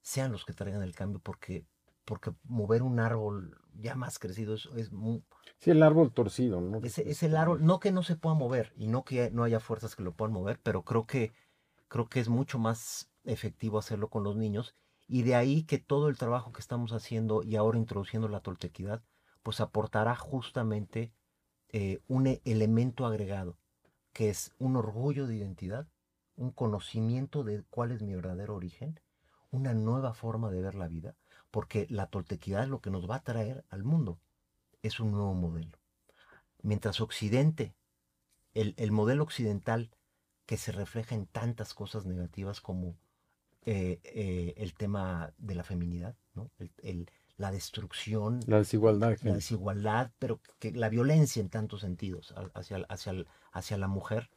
sean 0.00 0.32
los 0.32 0.44
que 0.44 0.52
traigan 0.52 0.82
el 0.82 0.94
cambio, 0.94 1.20
porque, 1.20 1.66
porque 2.04 2.32
mover 2.44 2.82
un 2.82 3.00
árbol 3.00 3.58
ya 3.74 3.94
más 3.94 4.18
crecido 4.18 4.54
es, 4.54 4.68
es 4.76 4.92
muy... 4.92 5.22
Sí, 5.58 5.70
el 5.70 5.82
árbol 5.82 6.12
torcido, 6.12 6.60
¿no? 6.60 6.78
Es, 6.82 6.98
es 6.98 7.22
el 7.22 7.36
árbol, 7.36 7.64
no 7.64 7.80
que 7.80 7.92
no 7.92 8.02
se 8.02 8.16
pueda 8.16 8.34
mover 8.34 8.72
y 8.76 8.86
no 8.86 9.04
que 9.04 9.30
no 9.30 9.44
haya 9.44 9.60
fuerzas 9.60 9.96
que 9.96 10.02
lo 10.02 10.14
puedan 10.14 10.32
mover, 10.32 10.60
pero 10.62 10.82
creo 10.82 11.06
que, 11.06 11.32
creo 11.88 12.08
que 12.08 12.20
es 12.20 12.28
mucho 12.28 12.58
más 12.58 13.10
efectivo 13.24 13.78
hacerlo 13.78 14.08
con 14.08 14.22
los 14.24 14.36
niños 14.36 14.74
y 15.08 15.22
de 15.22 15.34
ahí 15.34 15.62
que 15.62 15.78
todo 15.78 16.08
el 16.08 16.18
trabajo 16.18 16.52
que 16.52 16.60
estamos 16.60 16.92
haciendo 16.92 17.42
y 17.42 17.56
ahora 17.56 17.78
introduciendo 17.78 18.28
la 18.28 18.40
toltequidad, 18.40 19.02
pues 19.42 19.60
aportará 19.60 20.16
justamente 20.16 21.12
eh, 21.68 22.00
un 22.08 22.26
e, 22.26 22.42
elemento 22.44 23.06
agregado, 23.06 23.58
que 24.16 24.30
es 24.30 24.54
un 24.58 24.76
orgullo 24.76 25.26
de 25.26 25.36
identidad, 25.36 25.86
un 26.36 26.50
conocimiento 26.50 27.44
de 27.44 27.64
cuál 27.68 27.92
es 27.92 28.00
mi 28.00 28.14
verdadero 28.14 28.54
origen, 28.54 28.98
una 29.50 29.74
nueva 29.74 30.14
forma 30.14 30.50
de 30.50 30.62
ver 30.62 30.74
la 30.74 30.88
vida, 30.88 31.14
porque 31.50 31.86
la 31.90 32.06
toltequidad 32.06 32.66
lo 32.66 32.80
que 32.80 32.88
nos 32.88 33.10
va 33.10 33.16
a 33.16 33.24
traer 33.24 33.66
al 33.68 33.84
mundo 33.84 34.18
es 34.80 35.00
un 35.00 35.10
nuevo 35.12 35.34
modelo. 35.34 35.78
Mientras 36.62 37.02
Occidente, 37.02 37.74
el, 38.54 38.72
el 38.78 38.90
modelo 38.90 39.22
occidental 39.22 39.90
que 40.46 40.56
se 40.56 40.72
refleja 40.72 41.14
en 41.14 41.26
tantas 41.26 41.74
cosas 41.74 42.06
negativas 42.06 42.62
como 42.62 42.96
eh, 43.66 44.00
eh, 44.02 44.54
el 44.56 44.72
tema 44.72 45.34
de 45.36 45.56
la 45.56 45.62
feminidad, 45.62 46.16
¿no? 46.34 46.50
El, 46.78 47.10
la 47.38 47.50
destrucción. 47.50 48.40
La 48.46 48.58
desigualdad. 48.58 49.16
La 49.22 49.34
desigualdad, 49.34 50.10
pero 50.18 50.40
que 50.58 50.72
la 50.72 50.88
violencia 50.88 51.40
en 51.40 51.48
tantos 51.48 51.82
sentidos 51.82 52.34
hacia, 52.54 52.78
hacia, 52.88 53.24
hacia 53.52 53.76
la 53.76 53.88
mujer. 53.88 54.30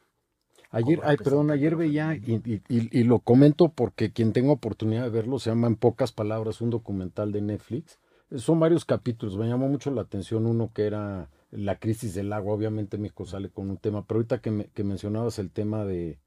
Ayer, 0.71 0.99
ay, 1.03 1.17
perdón, 1.17 1.49
ayer 1.49 1.75
veía, 1.75 2.13
y, 2.15 2.62
y, 2.67 3.03
lo 3.03 3.19
comento 3.19 3.69
porque 3.69 4.12
quien 4.12 4.33
tenga 4.33 4.51
oportunidad 4.51 5.03
de 5.03 5.09
verlo, 5.09 5.39
se 5.39 5.49
llama 5.49 5.65
en 5.65 5.75
pocas 5.75 6.12
palabras 6.12 6.62
un 6.62 6.69
documental 6.69 7.31
de 7.31 7.41
Netflix. 7.41 7.97
Son 8.35 8.59
varios 8.59 8.85
capítulos, 8.85 9.35
me 9.35 9.47
llamó 9.47 9.67
mucho 9.67 9.89
la 9.89 10.01
atención 10.01 10.45
uno 10.45 10.71
que 10.71 10.85
era 10.85 11.31
la 11.49 11.79
crisis 11.79 12.13
del 12.13 12.31
agua, 12.31 12.53
obviamente 12.53 12.99
México 12.99 13.25
sale 13.25 13.49
con 13.49 13.71
un 13.71 13.77
tema, 13.77 14.05
pero 14.05 14.19
ahorita 14.19 14.41
que, 14.41 14.51
me, 14.51 14.65
que 14.65 14.83
mencionabas 14.83 15.39
el 15.39 15.49
tema 15.49 15.85
de, 15.85 16.19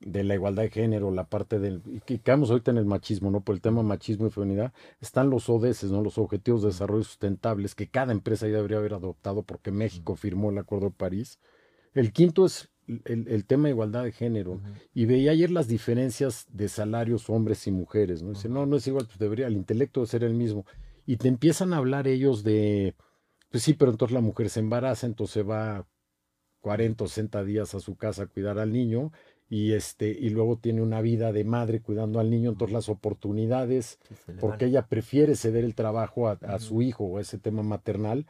de 0.00 0.24
la 0.24 0.34
igualdad 0.34 0.62
de 0.62 0.70
género, 0.70 1.10
la 1.10 1.24
parte 1.24 1.58
del, 1.58 1.82
y 1.86 2.00
que 2.00 2.18
caemos 2.20 2.50
ahorita 2.50 2.70
en 2.70 2.78
el 2.78 2.86
machismo, 2.86 3.30
¿no? 3.30 3.42
Por 3.42 3.54
el 3.54 3.60
tema 3.60 3.82
machismo 3.82 4.26
y 4.26 4.30
feminidad, 4.30 4.72
están 5.00 5.28
los 5.28 5.48
ODS, 5.48 5.84
¿no? 5.84 6.02
Los 6.02 6.16
Objetivos 6.18 6.62
de 6.62 6.68
Desarrollo 6.68 7.04
Sustentables, 7.04 7.74
que 7.74 7.88
cada 7.88 8.12
empresa 8.12 8.46
ya 8.48 8.56
debería 8.56 8.78
haber 8.78 8.94
adoptado 8.94 9.42
porque 9.42 9.70
México 9.70 10.16
firmó 10.16 10.50
el 10.50 10.58
Acuerdo 10.58 10.86
de 10.86 10.92
París. 10.92 11.38
El 11.92 12.12
quinto 12.12 12.46
es 12.46 12.70
el, 13.04 13.44
tema 13.44 13.64
de 13.64 13.70
igualdad 13.70 14.04
de 14.04 14.12
género. 14.12 14.60
Y 14.94 15.04
veía 15.04 15.32
ayer 15.32 15.50
las 15.50 15.68
diferencias 15.68 16.46
de 16.50 16.68
salarios 16.68 17.28
hombres 17.28 17.66
y 17.66 17.70
mujeres, 17.70 18.22
¿no? 18.22 18.30
Dice, 18.30 18.48
no, 18.48 18.66
no 18.66 18.76
es 18.76 18.86
igual, 18.86 19.06
pues 19.06 19.18
debería, 19.18 19.46
el 19.46 19.54
intelecto 19.54 20.00
debe 20.00 20.10
ser 20.10 20.24
el 20.24 20.34
mismo. 20.34 20.64
Y 21.06 21.16
te 21.18 21.28
empiezan 21.28 21.72
a 21.72 21.76
hablar 21.76 22.08
ellos 22.08 22.42
de, 22.42 22.94
pues 23.50 23.62
sí, 23.62 23.74
pero 23.74 23.90
entonces 23.90 24.14
la 24.14 24.20
mujer 24.20 24.48
se 24.48 24.60
embaraza, 24.60 25.06
entonces 25.06 25.48
va 25.48 25.86
40 26.60 27.04
o 27.04 27.08
60 27.08 27.44
días 27.44 27.74
a 27.74 27.80
su 27.80 27.96
casa 27.96 28.24
a 28.24 28.26
cuidar 28.26 28.58
al 28.58 28.72
niño 28.72 29.12
y 29.50 29.72
este 29.72 30.08
y 30.08 30.30
luego 30.30 30.56
tiene 30.56 30.80
una 30.80 31.02
vida 31.02 31.32
de 31.32 31.42
madre 31.42 31.80
cuidando 31.80 32.20
al 32.20 32.30
niño, 32.30 32.50
entonces 32.50 32.72
las 32.72 32.88
oportunidades, 32.88 33.98
porque 34.40 34.66
ella 34.66 34.86
prefiere 34.86 35.34
ceder 35.34 35.64
el 35.64 35.74
trabajo 35.74 36.28
a, 36.28 36.58
su 36.60 36.80
hijo 36.80 37.04
o 37.04 37.18
ese 37.18 37.36
tema 37.36 37.64
maternal, 37.64 38.26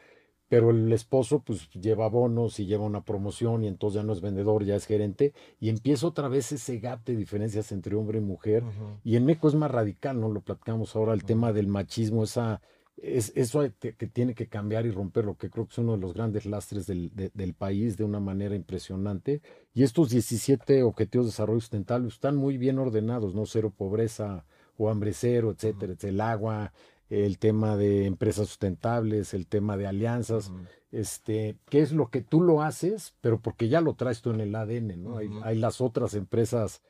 pero 0.49 0.71
el 0.71 0.91
esposo 0.93 1.41
pues 1.41 1.69
lleva 1.73 2.09
bonos 2.09 2.59
y 2.59 2.65
lleva 2.65 2.85
una 2.85 3.05
promoción 3.05 3.63
y 3.63 3.69
entonces 3.69 4.01
ya 4.01 4.03
no 4.03 4.15
es 4.15 4.23
vendedor, 4.23 4.65
ya 4.65 4.77
es 4.77 4.87
gerente 4.87 5.35
y 5.61 5.69
empieza 5.69 6.07
otra 6.07 6.29
vez 6.29 6.53
ese 6.53 6.79
gap 6.79 7.05
de 7.05 7.15
diferencias 7.15 7.71
entre 7.71 7.95
hombre 7.97 8.19
y 8.19 8.23
mujer 8.23 8.65
y 9.05 9.17
en 9.17 9.27
México 9.27 9.49
es 9.49 9.55
más 9.55 9.71
radical, 9.71 10.19
¿no? 10.19 10.31
Lo 10.31 10.41
platicamos 10.41 10.97
ahora, 10.97 11.13
el 11.13 11.25
tema 11.25 11.53
del 11.53 11.67
machismo, 11.67 12.25
esa 12.25 12.63
es 13.03 13.33
eso 13.35 13.63
que, 13.79 13.93
tiene 13.93 14.35
que 14.35 14.49
cambiar 14.49 14.87
y 14.87 14.91
romper, 14.91 15.25
lo 15.25 15.37
que 15.37 15.49
creo 15.51 15.67
que 15.67 15.73
es 15.73 15.79
uno 15.79 15.93
de 15.93 15.99
los 15.99 16.15
grandes 16.15 16.45
lastres 16.47 16.87
del, 16.87 17.11
del, 17.15 17.55
país 17.55 17.97
de 17.97 18.05
una 18.05 18.21
manera 18.21 18.55
impresionante. 18.55 19.41
Y 19.73 19.85
estos 19.85 20.11
17 20.11 20.83
objetivos 20.83 21.27
de 21.27 21.31
desarrollo 21.31 21.61
sustentable 21.61 22.09
están 22.09 22.37
muy 22.37 22.59
bien 22.59 22.79
ordenados, 22.79 23.35
¿no? 23.35 23.47
Cero 23.47 23.73
pobreza 23.77 24.45
o 24.77 24.89
hambre 24.89 25.13
cero, 25.13 25.51
etcétera, 25.51 25.95
el 26.01 26.21
agua, 26.21 26.73
el 27.11 27.39
tema 27.39 27.77
de 27.77 28.07
empresas 28.07 28.49
sustentables, 28.49 29.35
el 29.35 29.47
tema 29.47 29.77
de 29.77 29.87
alianzas, 29.87 30.53
este, 30.91 31.57
que 31.69 31.81
es 31.81 31.93
lo 31.93 32.09
que 32.09 32.23
tú 32.23 32.41
lo 32.41 32.63
haces, 32.63 33.15
pero 33.21 33.41
porque 33.41 33.69
ya 33.69 33.81
lo 33.81 33.95
traes 33.95 34.23
tú 34.23 34.31
en 34.31 34.41
el 34.41 34.55
ADN, 34.55 35.03
¿no? 35.03 35.19
hay, 35.19 35.29
hay, 35.43 35.59
las 35.59 35.81
otras 35.81 36.15
empresas, 36.15 36.83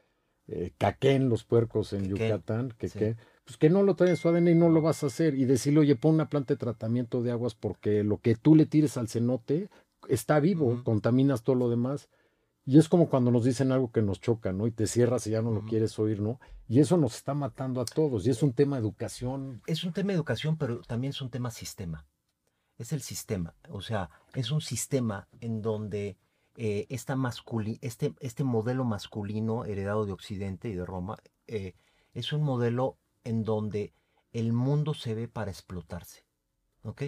eh, 0.46 0.72
Caquén, 0.78 1.28
los 1.28 1.44
puercos 1.44 1.92
en 1.92 2.08
Yucatán, 2.08 2.72
que, 2.78 2.88
que 2.88 3.16
pues 3.50 3.58
que 3.58 3.68
no 3.68 3.82
lo 3.82 3.96
traen 3.96 4.10
en 4.10 4.16
su 4.16 4.28
ADN 4.28 4.46
y 4.46 4.54
no 4.54 4.68
lo 4.68 4.80
vas 4.80 5.02
a 5.02 5.08
hacer. 5.08 5.34
Y 5.34 5.44
decirle, 5.44 5.80
oye, 5.80 5.96
pon 5.96 6.14
una 6.14 6.28
planta 6.28 6.54
de 6.54 6.58
tratamiento 6.58 7.20
de 7.20 7.32
aguas 7.32 7.56
porque 7.56 8.04
lo 8.04 8.18
que 8.18 8.36
tú 8.36 8.54
le 8.54 8.64
tires 8.64 8.96
al 8.96 9.08
cenote 9.08 9.68
está 10.08 10.38
vivo, 10.38 10.84
contaminas 10.84 11.42
todo 11.42 11.56
lo 11.56 11.68
demás. 11.68 12.08
Y 12.64 12.78
es 12.78 12.88
como 12.88 13.08
cuando 13.08 13.32
nos 13.32 13.44
dicen 13.44 13.72
algo 13.72 13.90
que 13.90 14.02
nos 14.02 14.20
choca, 14.20 14.52
¿no? 14.52 14.68
Y 14.68 14.70
te 14.70 14.86
cierras 14.86 15.26
y 15.26 15.30
ya 15.30 15.42
no 15.42 15.50
lo 15.50 15.64
quieres 15.64 15.98
oír, 15.98 16.20
¿no? 16.20 16.38
Y 16.68 16.78
eso 16.78 16.96
nos 16.96 17.16
está 17.16 17.34
matando 17.34 17.80
a 17.80 17.84
todos. 17.84 18.24
Y 18.24 18.30
es 18.30 18.40
un 18.44 18.52
tema 18.52 18.76
de 18.76 18.82
educación. 18.82 19.62
Es 19.66 19.82
un 19.82 19.92
tema 19.92 20.12
de 20.12 20.14
educación, 20.14 20.56
pero 20.56 20.80
también 20.82 21.10
es 21.10 21.20
un 21.20 21.30
tema 21.30 21.50
sistema. 21.50 22.06
Es 22.78 22.92
el 22.92 23.00
sistema. 23.00 23.56
O 23.68 23.80
sea, 23.80 24.10
es 24.32 24.52
un 24.52 24.60
sistema 24.60 25.26
en 25.40 25.60
donde 25.60 26.18
eh, 26.54 26.86
esta 26.88 27.16
este, 27.80 28.14
este 28.20 28.44
modelo 28.44 28.84
masculino 28.84 29.64
heredado 29.64 30.06
de 30.06 30.12
Occidente 30.12 30.68
y 30.68 30.74
de 30.74 30.86
Roma 30.86 31.16
eh, 31.48 31.74
es 32.14 32.32
un 32.32 32.42
modelo 32.42 32.96
en 33.24 33.44
donde 33.44 33.92
el 34.32 34.52
mundo 34.52 34.94
se 34.94 35.14
ve 35.14 35.28
para 35.28 35.50
explotarse. 35.50 36.24
¿Ok? 36.82 37.02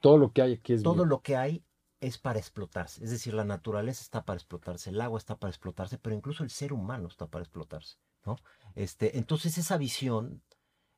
Todo 0.00 0.18
lo 0.18 0.32
que 0.32 0.42
hay 0.42 0.52
aquí 0.54 0.74
es 0.74 0.82
Todo 0.82 1.04
lo 1.04 1.22
que 1.22 1.36
hay 1.36 1.64
es 2.00 2.18
para 2.18 2.38
explotarse. 2.38 3.02
Es 3.02 3.10
decir, 3.10 3.34
la 3.34 3.44
naturaleza 3.44 4.02
está 4.02 4.24
para 4.24 4.36
explotarse, 4.36 4.90
el 4.90 5.00
agua 5.00 5.18
está 5.18 5.38
para 5.38 5.50
explotarse, 5.50 5.98
pero 5.98 6.14
incluso 6.14 6.44
el 6.44 6.50
ser 6.50 6.72
humano 6.72 7.08
está 7.08 7.26
para 7.26 7.42
explotarse. 7.42 7.96
¿no? 8.24 8.36
Este, 8.74 9.16
entonces, 9.18 9.56
esa 9.58 9.78
visión 9.78 10.42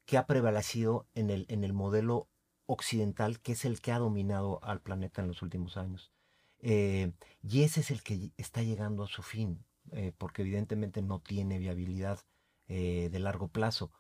que 0.05 0.17
ha 0.19 0.27
prevalecido 0.27 1.07
en 1.15 1.31
el, 1.31 1.47
en 1.49 1.65
el 1.65 1.73
modelo 1.73 2.29
occidental 2.67 3.41
que 3.41 3.53
es 3.53 3.65
el 3.65 3.81
que 3.81 3.93
ha 3.93 3.99
dominado 3.99 4.63
al 4.63 4.81
planeta 4.81 5.23
en 5.23 5.29
los 5.29 5.43
últimos 5.43 5.77
años. 5.77 6.13
Eh, 6.61 7.13
y 7.43 7.63
ese 7.63 7.81
es 7.81 7.91
el 7.91 8.03
que 8.03 8.33
está 8.37 8.63
llegando 8.63 9.05
a 9.05 9.09
su 9.09 9.23
fin, 9.23 9.65
eh, 9.93 10.13
porque 10.19 10.43
evidentemente 10.43 11.03
no 11.03 11.21
tiene 11.21 11.59
viabilidad 11.59 12.21
eh, 12.67 13.09
de 13.11 13.19
largo 13.19 13.49
plazo. 13.49 13.91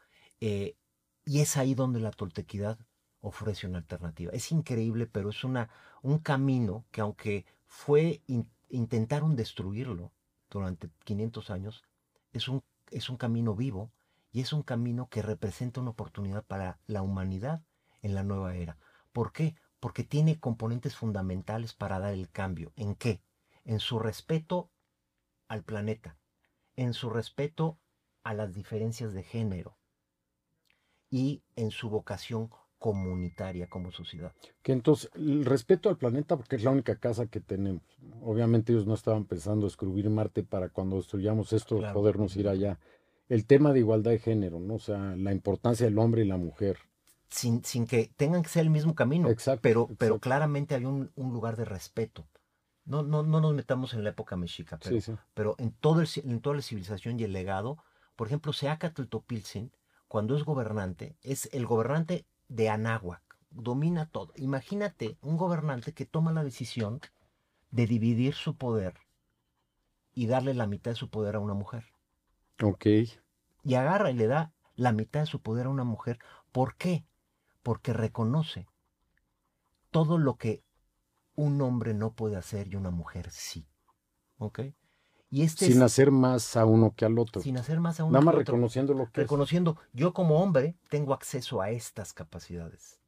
Y 0.40 1.40
es 1.40 1.57
ahí 1.57 1.74
donde 1.74 2.01
la 2.01 2.11
toltequidad 2.11 2.79
ofrece 3.20 3.66
una 3.66 3.79
alternativa. 3.79 4.33
Es 4.33 4.53
increíble, 4.53 5.07
pero 5.07 5.31
es 5.31 5.44
una, 5.44 5.68
un 6.03 6.18
camino 6.18 6.85
que 6.90 7.01
aunque 7.01 7.46
fue 7.66 8.22
intentaron 8.68 9.37
destruirlo 9.37 10.12
durante 10.51 10.90
500 11.05 11.51
años, 11.51 11.85
es 12.33 12.48
un, 12.48 12.62
es 12.90 13.09
un 13.09 13.16
camino 13.16 13.55
vivo 13.55 13.90
y 14.33 14.40
es 14.40 14.53
un 14.53 14.62
camino 14.62 15.09
que 15.09 15.22
representa 15.22 15.81
una 15.81 15.90
oportunidad 15.90 16.44
para 16.44 16.79
la 16.87 17.03
humanidad 17.03 17.62
en 18.03 18.14
la 18.14 18.22
nueva 18.22 18.55
era. 18.55 18.79
¿Por 19.12 19.33
qué? 19.33 19.57
Porque 19.81 20.05
tiene 20.05 20.38
componentes 20.38 20.96
fundamentales 20.96 21.74
para 21.74 21.98
dar 21.98 22.14
el 22.14 22.31
cambio. 22.31 22.72
¿En 22.77 22.94
qué? 22.94 23.20
En 23.64 23.81
su 23.81 23.98
respeto 23.98 24.70
al 25.48 25.62
planeta, 25.64 26.16
en 26.77 26.92
su 26.94 27.11
respeto 27.11 27.79
a 28.22 28.35
las 28.35 28.55
diferencias 28.55 29.12
de 29.12 29.22
género 29.22 29.78
y 31.11 31.42
en 31.57 31.71
su 31.71 31.88
vocación 31.88 32.51
comunitaria 32.79 33.68
como 33.68 33.90
sociedad. 33.90 34.33
Que 34.62 34.73
entonces, 34.73 35.11
el 35.14 35.44
respeto 35.44 35.88
al 35.88 35.97
planeta, 35.97 36.37
porque 36.37 36.57
es 36.57 36.64
la 36.64 36.71
única 36.71 36.97
casa 36.97 37.27
que 37.27 37.40
tenemos. 37.40 37.83
Obviamente 38.23 38.73
ellos 38.73 38.87
no 38.87 38.94
estaban 38.94 39.25
pensando 39.25 39.66
escribir 39.66 40.09
Marte 40.11 40.44
para 40.44 40.68
cuando 40.68 40.97
destruyamos 40.97 41.53
esto 41.53 41.81
podernos 41.92 42.37
ir 42.37 42.49
allá. 42.49 42.79
El 43.29 43.44
tema 43.47 43.73
de 43.73 43.81
igualdad 43.81 44.12
de 44.12 44.21
género, 44.21 44.61
¿no? 44.61 44.75
O 44.75 44.79
sea, 44.79 45.16
la 45.16 45.33
importancia 45.33 45.87
del 45.87 45.99
hombre 45.99 46.25
y 46.25 46.29
la 46.29 46.38
mujer. 46.38 46.79
Sin, 47.29 47.62
sin 47.62 47.87
que 47.87 48.11
tengan 48.16 48.42
que 48.42 48.49
ser 48.49 48.62
el 48.62 48.71
mismo 48.71 48.94
camino. 48.94 49.29
Exacto. 49.29 49.61
Pero, 49.62 49.88
pero 49.99 50.18
claramente 50.18 50.75
hay 50.75 50.87
un, 50.87 51.11
un, 51.14 51.33
lugar 51.33 51.57
de 51.57 51.66
respeto. 51.66 52.27
No, 52.87 53.03
no, 53.03 53.23
no 53.23 53.40
nos 53.42 53.55
metamos 53.55 53.92
en 53.92 54.03
la 54.03 54.11
época 54.11 54.37
mexica, 54.37 54.79
pero, 54.83 55.18
pero 55.35 55.55
en, 55.59 55.73
todo 55.73 56.01
el, 56.01 56.09
en 56.25 56.40
toda 56.40 56.57
la 56.57 56.62
civilización 56.62 57.21
y 57.21 57.25
el 57.25 57.35
legado, 57.35 57.77
por 58.16 58.29
ejemplo, 58.29 58.55
Seacatl 58.55 59.05
Topilzin, 59.05 59.71
cuando 60.09 60.37
es 60.37 60.44
gobernante, 60.44 61.16
es 61.23 61.49
el 61.53 61.66
gobernante 61.66 62.27
de 62.49 62.71
Anáhuac, 62.71 63.23
domina 63.51 64.07
todo. 64.07 64.33
Imagínate 64.37 65.18
un 65.21 65.37
gobernante 65.37 65.92
que 65.92 66.07
toma 66.07 66.33
la 66.33 66.42
decisión 66.42 67.01
de 67.71 67.87
dividir 67.87 68.35
su 68.35 68.57
poder 68.57 68.94
y 70.14 70.27
darle 70.27 70.55
la 70.55 70.66
mitad 70.66 70.92
de 70.92 70.97
su 70.97 71.11
poder 71.11 71.37
a 71.37 71.40
una 71.40 71.55
mujer. 71.55 71.92
Ok. 72.62 72.87
Y 73.64 73.75
agarra 73.75 74.11
y 74.11 74.14
le 74.14 74.27
da 74.27 74.53
la 74.75 74.92
mitad 74.92 75.21
de 75.21 75.27
su 75.27 75.40
poder 75.40 75.66
a 75.66 75.71
una 75.71 75.85
mujer. 75.85 76.18
¿Por 76.53 76.77
qué? 76.77 77.05
Porque 77.62 77.92
reconoce 77.92 78.66
todo 79.90 80.18
lo 80.18 80.37
que 80.37 80.62
un 81.35 81.61
hombre 81.61 81.94
no 81.94 82.12
puede 82.12 82.37
hacer 82.37 82.68
y 82.68 82.77
una 82.77 82.90
mujer 82.90 83.31
sí. 83.31 83.68
¿Ok? 84.38 84.61
Y 85.31 85.43
este 85.43 85.67
sin 85.67 85.83
hacer 85.83 86.11
más 86.11 86.57
a 86.57 86.64
uno 86.64 86.95
que 86.97 87.05
al 87.05 87.19
otro. 87.19 87.43
Sin 87.43 87.59
hacer 87.59 87.81
más 87.81 88.01
a 88.01 88.05
uno 88.05 88.12
Nada 88.12 88.25
más 88.25 88.35
reconociendo 88.35 88.95
lo 88.95 89.11
que 89.11 89.23
Reconociendo, 89.23 89.77
yo 89.93 90.14
como 90.14 90.43
hombre 90.43 90.77
tengo 90.88 91.12
acceso 91.12 91.61
a 91.61 91.71
estas 91.71 92.14
capacidades. 92.14 93.01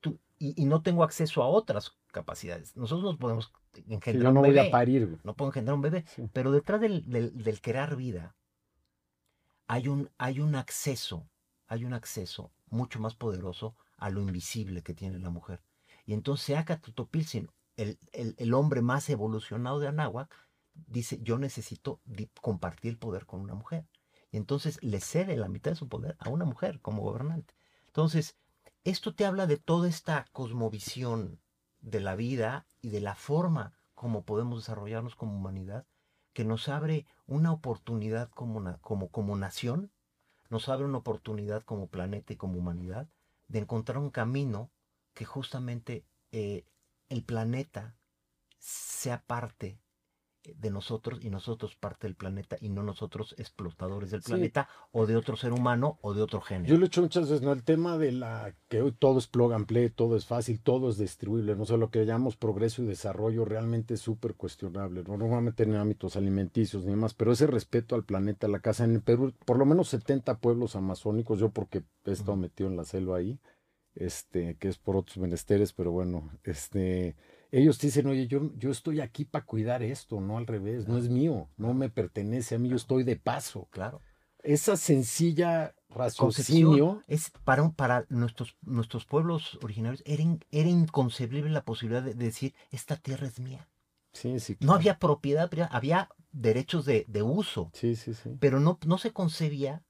Tú, 0.00 0.18
y, 0.38 0.64
no 0.64 0.80
tengo 0.80 1.04
acceso 1.04 1.42
a 1.42 1.48
otras 1.48 1.96
capacidades. 2.12 2.74
Nosotros 2.76 3.12
no 3.12 3.18
podemos 3.18 3.52
engendrar 3.88 4.32
yo 4.32 4.32
no 4.32 4.40
voy 4.40 4.58
a 4.58 4.70
parir. 4.70 5.18
No 5.22 5.34
puedo 5.34 5.50
engendrar 5.50 5.74
un 5.74 5.82
bebé. 5.82 6.06
Pero 6.32 6.50
detrás 6.50 6.80
del, 6.80 7.04
del, 7.06 7.60
crear 7.60 7.94
vida 7.94 8.34
hay 9.66 9.88
un, 9.88 10.10
hay 10.16 10.40
un 10.40 10.54
acceso, 10.54 11.28
hay 11.66 11.84
un 11.84 11.92
acceso 11.92 12.50
mucho 12.70 13.00
más 13.00 13.14
poderoso 13.14 13.76
a 13.98 14.08
lo 14.08 14.22
invisible 14.22 14.82
que 14.82 14.94
tiene 14.94 15.18
la 15.18 15.28
mujer. 15.28 15.60
Y 16.06 16.14
entonces 16.14 16.56
Aka 16.56 16.80
Tutopilsin, 16.80 17.50
el, 17.76 17.98
el, 18.12 18.34
el 18.38 18.54
hombre 18.54 18.80
más 18.80 19.10
evolucionado 19.10 19.78
de 19.78 19.88
Anáhuac, 19.88 20.34
dice, 20.86 21.18
yo 21.22 21.38
necesito 21.38 22.00
compartir 22.40 22.92
el 22.92 22.98
poder 22.98 23.26
con 23.26 23.40
una 23.40 23.54
mujer. 23.54 23.86
Y 24.30 24.36
entonces 24.36 24.78
le 24.82 25.00
cede 25.00 25.36
la 25.36 25.48
mitad 25.48 25.72
de 25.72 25.76
su 25.76 25.88
poder 25.88 26.16
a 26.20 26.28
una 26.28 26.44
mujer 26.44 26.80
como 26.80 27.02
gobernante. 27.02 27.54
Entonces, 27.86 28.36
esto 28.84 29.14
te 29.14 29.24
habla 29.24 29.46
de 29.46 29.56
toda 29.56 29.88
esta 29.88 30.26
cosmovisión 30.32 31.40
de 31.80 32.00
la 32.00 32.14
vida 32.14 32.66
y 32.80 32.90
de 32.90 33.00
la 33.00 33.14
forma 33.14 33.74
como 33.94 34.24
podemos 34.24 34.60
desarrollarnos 34.60 35.14
como 35.14 35.36
humanidad, 35.36 35.86
que 36.32 36.44
nos 36.44 36.70
abre 36.70 37.06
una 37.26 37.52
oportunidad 37.52 38.30
como, 38.30 38.78
como, 38.80 39.08
como 39.08 39.36
nación, 39.36 39.92
nos 40.48 40.70
abre 40.70 40.86
una 40.86 40.98
oportunidad 40.98 41.64
como 41.64 41.88
planeta 41.88 42.32
y 42.32 42.36
como 42.36 42.58
humanidad 42.58 43.08
de 43.48 43.58
encontrar 43.58 43.98
un 43.98 44.10
camino 44.10 44.70
que 45.12 45.24
justamente 45.26 46.06
eh, 46.32 46.64
el 47.10 47.24
planeta 47.24 47.94
sea 48.58 49.22
parte 49.22 49.78
de 50.42 50.70
nosotros 50.70 51.18
y 51.22 51.28
nosotros 51.28 51.76
parte 51.76 52.06
del 52.06 52.16
planeta 52.16 52.56
y 52.60 52.70
no 52.70 52.82
nosotros 52.82 53.34
explotadores 53.36 54.10
del 54.10 54.22
planeta 54.22 54.68
o 54.90 55.06
de 55.06 55.16
otro 55.16 55.36
ser 55.36 55.52
humano 55.52 55.98
o 56.00 56.14
de 56.14 56.22
otro 56.22 56.40
género. 56.40 56.68
Yo 56.68 56.78
lo 56.78 56.84
he 56.84 56.86
hecho 56.86 57.02
muchas 57.02 57.24
veces, 57.28 57.42
¿no? 57.42 57.52
El 57.52 57.62
tema 57.62 57.98
de 57.98 58.12
la 58.12 58.54
que 58.68 58.80
hoy 58.80 58.92
todo 58.92 59.18
es 59.18 59.26
plug 59.26 59.52
and 59.52 59.66
play, 59.66 59.90
todo 59.90 60.16
es 60.16 60.24
fácil, 60.24 60.60
todo 60.60 60.88
es 60.88 60.96
distribuible, 60.96 61.56
no 61.56 61.66
sé, 61.66 61.76
lo 61.76 61.90
que 61.90 62.06
llamamos 62.06 62.36
progreso 62.36 62.82
y 62.82 62.86
desarrollo 62.86 63.44
realmente 63.44 63.94
es 63.94 64.00
súper 64.00 64.34
cuestionable, 64.34 65.02
¿no? 65.06 65.18
Normalmente 65.18 65.64
en 65.64 65.74
ámbitos 65.74 66.16
alimenticios 66.16 66.84
ni 66.84 66.90
demás, 66.90 67.12
pero 67.12 67.32
ese 67.32 67.46
respeto 67.46 67.94
al 67.94 68.04
planeta, 68.04 68.48
la 68.48 68.60
casa 68.60 68.84
en 68.84 69.00
Perú, 69.02 69.34
por 69.44 69.58
lo 69.58 69.66
menos 69.66 69.88
70 69.88 70.38
pueblos 70.38 70.74
amazónicos, 70.74 71.38
yo 71.38 71.50
porque 71.50 71.82
he 72.06 72.12
estado 72.12 72.36
metido 72.36 72.70
en 72.70 72.76
la 72.76 72.84
selva 72.84 73.18
ahí, 73.18 73.38
este, 73.94 74.56
que 74.56 74.68
es 74.68 74.78
por 74.78 74.96
otros 74.96 75.18
menesteres, 75.18 75.72
pero 75.72 75.90
bueno, 75.90 76.30
este 76.44 77.16
ellos 77.52 77.78
dicen, 77.78 78.06
oye, 78.06 78.26
yo, 78.26 78.50
yo 78.56 78.70
estoy 78.70 79.00
aquí 79.00 79.24
para 79.24 79.44
cuidar 79.44 79.82
esto, 79.82 80.20
no 80.20 80.38
al 80.38 80.46
revés, 80.46 80.86
no 80.86 80.98
es 80.98 81.08
mío, 81.08 81.48
no 81.56 81.74
me 81.74 81.88
pertenece 81.88 82.54
a 82.54 82.58
mí, 82.58 82.68
yo 82.68 82.76
estoy 82.76 83.02
de 83.02 83.16
paso. 83.16 83.66
Claro. 83.70 84.00
Esa 84.42 84.76
sencilla 84.76 85.74
raciocinio. 85.90 87.02
Es 87.08 87.30
para, 87.44 87.68
para 87.70 88.06
nuestros, 88.08 88.56
nuestros 88.62 89.04
pueblos 89.04 89.58
originarios, 89.62 90.02
era, 90.06 90.24
era 90.50 90.68
inconcebible 90.68 91.50
la 91.50 91.64
posibilidad 91.64 92.02
de, 92.02 92.14
decir, 92.14 92.54
esta 92.70 92.96
tierra 92.96 93.26
es 93.26 93.40
mía. 93.40 93.68
Sí, 94.12 94.40
sí, 94.40 94.56
No 94.60 94.74
había 94.74 94.98
propiedad, 94.98 95.50
había 95.70 96.08
derechos 96.32 96.84
de, 96.84 97.04
de 97.08 97.22
uso. 97.22 97.70
Sí, 97.74 97.94
sí, 97.96 98.14
sí. 98.14 98.30
Pero 98.40 98.58
no, 98.58 98.78
no 98.84 98.98
se 98.98 99.12
concebía, 99.12 99.84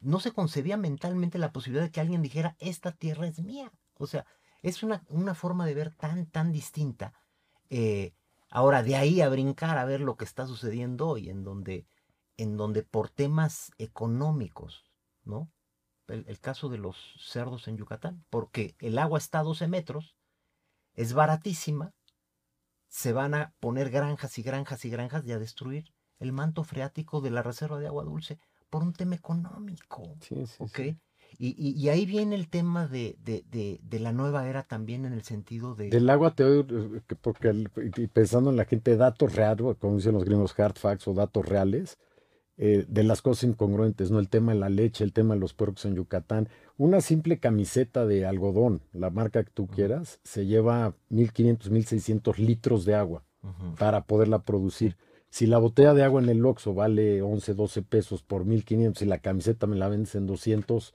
no 0.00 0.18
se 0.20 0.32
concebía 0.32 0.76
mentalmente 0.76 1.38
la 1.38 1.52
posibilidad 1.52 1.84
de 1.84 1.90
que 1.90 2.00
alguien 2.00 2.22
dijera, 2.22 2.56
esta 2.58 2.92
tierra 2.92 3.26
es 3.26 3.40
mía. 3.40 3.72
O 3.98 4.06
sea, 4.06 4.26
es 4.62 4.82
una, 4.82 5.04
una 5.08 5.34
forma 5.34 5.66
de 5.66 5.74
ver 5.74 5.94
tan, 5.94 6.26
tan 6.26 6.52
distinta. 6.52 7.12
Eh, 7.68 8.14
ahora, 8.48 8.82
de 8.82 8.96
ahí 8.96 9.20
a 9.20 9.28
brincar 9.28 9.76
a 9.76 9.84
ver 9.84 10.00
lo 10.00 10.16
que 10.16 10.24
está 10.24 10.46
sucediendo 10.46 11.08
hoy, 11.08 11.28
en 11.28 11.42
donde, 11.42 11.86
en 12.36 12.56
donde 12.56 12.82
por 12.82 13.10
temas 13.10 13.72
económicos, 13.78 14.84
¿no? 15.24 15.50
El, 16.08 16.40
caso 16.40 16.68
de 16.68 16.78
los 16.78 16.96
cerdos 17.18 17.68
en 17.68 17.78
Yucatán, 17.78 18.24
porque 18.28 18.76
el 18.80 18.98
agua 18.98 19.18
está 19.18 19.38
a 19.38 19.44
12 19.44 19.66
metros, 19.66 20.14
es 20.94 21.14
baratísima, 21.14 21.94
se 22.88 23.14
van 23.14 23.34
a 23.34 23.54
poner 23.60 23.88
granjas 23.88 24.36
y 24.38 24.42
granjas 24.42 24.84
y 24.84 24.90
granjas 24.90 25.24
y 25.24 25.32
a 25.32 25.38
destruir 25.38 25.90
el 26.18 26.32
manto 26.32 26.64
freático 26.64 27.22
de 27.22 27.30
la 27.30 27.42
reserva 27.42 27.78
de 27.78 27.86
agua 27.86 28.04
dulce 28.04 28.38
por 28.68 28.82
un 28.82 28.92
tema 28.92 29.14
económico. 29.14 30.16
Sí, 30.20 30.46
sí, 30.46 30.98
y, 31.38 31.88
ahí 31.88 32.06
viene 32.06 32.34
el 32.34 32.48
tema 32.48 32.86
de, 32.86 33.16
la 33.90 34.12
nueva 34.12 34.48
era 34.48 34.62
también 34.62 35.04
en 35.04 35.12
el 35.12 35.22
sentido 35.22 35.74
de... 35.74 35.90
Del 35.90 36.08
agua 36.10 36.34
te 36.34 36.44
oigo, 36.44 36.66
porque 37.20 37.52
pensando 38.12 38.50
en 38.50 38.56
la 38.56 38.64
gente, 38.64 38.96
datos 38.96 39.34
reales, 39.34 39.76
como 39.78 39.96
dicen 39.96 40.14
los 40.14 40.24
gringos, 40.24 40.58
hard 40.58 40.76
facts 40.78 41.08
o 41.08 41.14
datos 41.14 41.46
reales, 41.46 41.98
eh, 42.58 42.84
de 42.86 43.02
las 43.02 43.22
cosas 43.22 43.44
incongruentes, 43.44 44.10
¿no? 44.10 44.18
El 44.18 44.28
tema 44.28 44.52
de 44.52 44.58
la 44.58 44.68
leche, 44.68 45.04
el 45.04 45.12
tema 45.12 45.34
de 45.34 45.40
los 45.40 45.54
puercos 45.54 45.84
en 45.86 45.94
Yucatán. 45.94 46.48
Una 46.76 47.00
simple 47.00 47.38
camiseta 47.38 48.06
de 48.06 48.26
algodón, 48.26 48.82
la 48.92 49.10
marca 49.10 49.42
que 49.42 49.50
tú 49.50 49.66
quieras, 49.66 50.20
se 50.22 50.46
lleva 50.46 50.94
1.500, 51.10 51.70
1.600 51.70 52.36
litros 52.36 52.84
de 52.84 52.94
agua 52.94 53.24
para 53.78 54.04
poderla 54.04 54.42
producir. 54.42 54.96
Si 55.30 55.46
la 55.46 55.58
botella 55.58 55.94
de 55.94 56.04
agua 56.04 56.22
en 56.22 56.28
el 56.28 56.44
Oxxo 56.44 56.74
vale 56.74 57.22
11, 57.22 57.54
12 57.54 57.82
pesos 57.82 58.22
por 58.22 58.44
1.500 58.44 59.00
y 59.00 59.06
la 59.06 59.18
camiseta 59.18 59.66
me 59.66 59.76
la 59.76 59.88
vendes 59.88 60.14
en 60.14 60.26
200, 60.26 60.94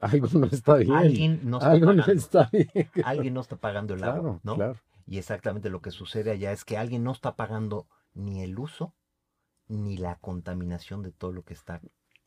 algo 0.00 0.28
no 0.38 0.46
está 0.46 0.76
bien. 0.76 0.92
Alguien 0.92 1.40
no 1.44 1.58
está, 1.58 1.70
pagando, 1.70 1.92
no 1.94 2.12
está 2.12 2.50
bien. 2.52 2.70
Alguien 3.04 3.34
no 3.34 3.40
está 3.40 3.56
pagando 3.56 3.94
el 3.94 4.04
agua, 4.04 4.40
¿no? 4.42 4.54
Claro. 4.54 4.76
Y 5.06 5.18
exactamente 5.18 5.70
lo 5.70 5.80
que 5.80 5.90
sucede 5.90 6.30
allá 6.32 6.52
es 6.52 6.64
que 6.64 6.76
alguien 6.76 7.04
no 7.04 7.12
está 7.12 7.36
pagando 7.36 7.86
ni 8.14 8.42
el 8.42 8.58
uso 8.58 8.94
ni 9.68 9.96
la 9.96 10.16
contaminación 10.16 11.02
de 11.02 11.12
todo 11.12 11.32
lo 11.32 11.42
que 11.42 11.54
está 11.54 11.80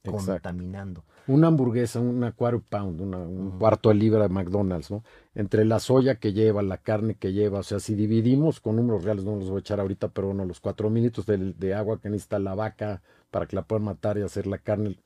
contaminando. 0.06 1.04
Una 1.28 1.48
hamburguesa, 1.48 2.00
una 2.00 2.32
quarter 2.32 2.62
pound, 2.62 3.02
un 3.02 3.60
cuarto 3.60 3.90
de 3.90 3.96
libra 3.96 4.24
de 4.24 4.30
McDonald's, 4.30 4.92
¿no? 4.92 5.04
Entre 5.36 5.66
la 5.66 5.80
soya 5.80 6.16
que 6.16 6.34
lleva, 6.34 6.62
la 6.62 6.78
carne 6.78 7.16
que 7.16 7.34
lleva, 7.34 7.60
o 7.60 7.64
sea, 7.64 7.80
si 7.80 7.96
dividimos 7.96 8.60
con 8.60 8.78
números 8.78 9.04
reales, 9.04 9.26
no 9.26 9.36
los 9.36 9.50
voy 9.50 9.58
a 9.58 9.60
echar 9.60 9.80
ahorita, 9.80 10.10
pero 10.10 10.28
bueno, 10.28 10.46
los 10.46 10.60
cuatro 10.60 10.90
mil 10.90 11.04
litros 11.04 11.26
de, 11.26 11.54
de, 11.54 11.74
agua 11.74 12.00
que 12.00 12.10
necesita 12.10 12.40
la 12.40 12.56
vaca 12.56 13.02
para 13.30 13.46
que 13.46 13.56
la 13.56 13.64
puedan 13.64 13.84
matar 13.84 14.18
y 14.18 14.22
hacer 14.22 14.48
la 14.48 14.58
carne, 14.58 14.98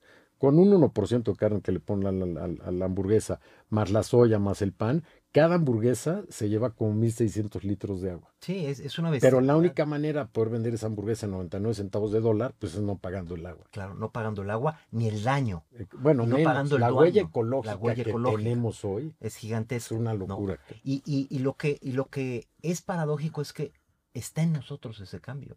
con 0.44 0.58
un 0.58 0.78
1% 0.78 1.22
de 1.22 1.36
carne 1.36 1.62
que 1.62 1.72
le 1.72 1.80
ponen 1.80 2.36
a 2.36 2.70
la, 2.70 2.84
hamburguesa, 2.84 3.40
más 3.70 3.90
la 3.90 4.02
soya, 4.02 4.38
más 4.38 4.60
el 4.60 4.74
pan, 4.74 5.02
cada 5.32 5.54
hamburguesa 5.54 6.22
se 6.28 6.50
lleva 6.50 6.74
como 6.74 6.92
1.600 7.02 7.62
litros 7.62 8.02
de 8.02 8.10
agua. 8.10 8.28
Sí, 8.40 8.66
es, 8.66 8.78
es 8.78 8.98
una 8.98 9.08
vez. 9.08 9.22
Pero 9.22 9.40
la 9.40 9.56
única 9.56 9.86
manera 9.86 10.24
de 10.24 10.30
poder 10.30 10.50
vender 10.50 10.74
esa 10.74 10.84
hamburguesa 10.84 11.24
en 11.24 11.32
99 11.32 11.74
centavos 11.74 12.12
de 12.12 12.20
dólar, 12.20 12.54
pues 12.58 12.74
es 12.74 12.82
no 12.82 12.98
pagando 12.98 13.36
el 13.36 13.46
agua. 13.46 13.64
Claro, 13.70 13.94
no 13.94 14.12
pagando 14.12 14.42
el 14.42 14.50
agua 14.50 14.78
ni 14.90 15.08
el 15.08 15.22
daño. 15.22 15.64
Eh, 15.72 15.86
bueno, 15.98 16.26
no 16.26 16.36
menos, 16.36 16.52
pagando 16.52 16.76
el 16.76 16.82
la 16.82 16.92
huella 16.92 17.22
la 17.22 17.28
ecológica 17.30 17.76
huella 17.76 18.04
que 18.04 18.10
ecológica. 18.10 18.42
tenemos 18.42 18.84
hoy 18.84 19.14
Es 19.20 19.28
es 19.28 19.36
gigantesco. 19.36 19.94
una 19.94 20.12
¿no? 20.12 20.26
locura. 20.26 20.58
Y, 20.82 21.02
y, 21.06 21.26
y, 21.30 21.38
lo 21.38 21.54
que, 21.54 21.78
y 21.80 21.92
lo 21.92 22.04
que 22.10 22.48
es 22.60 22.82
paradójico 22.82 23.40
es 23.40 23.54
que 23.54 23.72
está 24.12 24.42
en 24.42 24.52
nosotros 24.52 25.00
ese 25.00 25.22
cambio. 25.22 25.56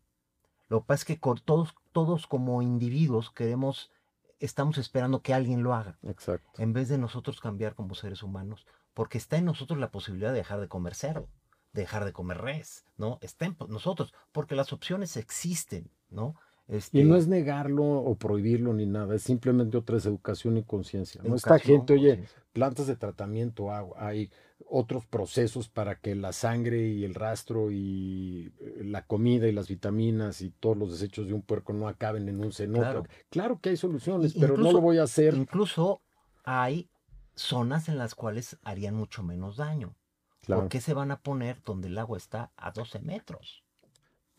Lo 0.69 0.79
que 0.79 0.85
pasa 0.87 1.01
es 1.01 1.05
que 1.05 1.19
con 1.19 1.39
todos, 1.39 1.75
todos 1.91 2.25
como 2.25 2.61
individuos 2.61 3.31
queremos, 3.31 3.91
estamos 4.39 4.77
esperando 4.77 5.21
que 5.21 5.33
alguien 5.33 5.63
lo 5.63 5.73
haga, 5.73 5.97
Exacto. 6.03 6.61
en 6.61 6.73
vez 6.73 6.89
de 6.89 6.97
nosotros 6.97 7.39
cambiar 7.39 7.75
como 7.75 7.95
seres 7.95 8.23
humanos, 8.23 8.65
porque 8.93 9.17
está 9.17 9.37
en 9.37 9.45
nosotros 9.45 9.79
la 9.79 9.91
posibilidad 9.91 10.31
de 10.31 10.37
dejar 10.37 10.59
de 10.59 10.67
comer 10.67 10.95
cerdo, 10.95 11.29
de 11.73 11.81
dejar 11.81 12.05
de 12.05 12.13
comer 12.13 12.39
res, 12.39 12.85
¿no? 12.97 13.19
Está 13.21 13.45
en 13.45 13.55
nosotros, 13.69 14.13
porque 14.31 14.55
las 14.55 14.73
opciones 14.73 15.17
existen, 15.17 15.89
¿no? 16.09 16.35
Este, 16.67 16.99
Y 16.99 17.03
no 17.05 17.15
es 17.15 17.27
negarlo 17.27 17.85
o 17.85 18.15
prohibirlo 18.15 18.73
ni 18.73 18.85
nada, 18.85 19.15
es 19.15 19.23
simplemente 19.23 19.77
otra 19.77 19.95
vez 19.95 20.05
educación 20.05 20.57
y 20.57 20.63
conciencia. 20.63 21.21
¿no? 21.23 21.35
Esta 21.35 21.59
gente, 21.59 21.93
oye, 21.93 22.25
plantas 22.51 22.87
de 22.87 22.97
tratamiento, 22.97 23.71
agua, 23.71 23.95
hay 23.99 24.29
otros 24.65 25.05
procesos 25.05 25.69
para 25.69 25.99
que 25.99 26.15
la 26.15 26.33
sangre 26.33 26.87
y 26.87 27.03
el 27.03 27.13
rastro 27.13 27.71
y 27.71 28.53
eh, 28.59 28.83
la 28.83 29.05
comida 29.05 29.47
y 29.47 29.51
las 29.51 29.67
vitaminas 29.67 30.41
y 30.41 30.49
todos 30.49 30.77
los 30.77 30.91
desechos 30.91 31.27
de 31.27 31.33
un 31.33 31.41
puerco 31.41 31.73
no 31.73 31.87
acaben 31.87 32.27
en 32.27 32.43
un 32.43 32.51
cenote. 32.51 32.81
Claro. 32.81 33.03
Claro, 33.29 33.59
que 33.61 33.69
hay 33.69 33.77
soluciones, 33.77 34.33
pero 34.33 34.57
no 34.57 34.71
lo 34.71 34.81
voy 34.81 34.97
a 34.97 35.03
hacer. 35.03 35.35
Incluso 35.35 36.01
hay 36.43 36.89
zonas 37.35 37.87
en 37.87 37.97
las 37.97 38.15
cuales 38.15 38.57
harían 38.63 38.95
mucho 38.95 39.23
menos 39.23 39.57
daño. 39.57 39.95
Claro. 40.41 40.63
¿Por 40.63 40.69
qué 40.69 40.81
se 40.81 40.93
van 40.93 41.11
a 41.11 41.19
poner 41.19 41.61
donde 41.63 41.87
el 41.87 41.97
agua 41.97 42.17
está 42.17 42.51
a 42.55 42.71
12 42.71 42.99
metros? 42.99 43.63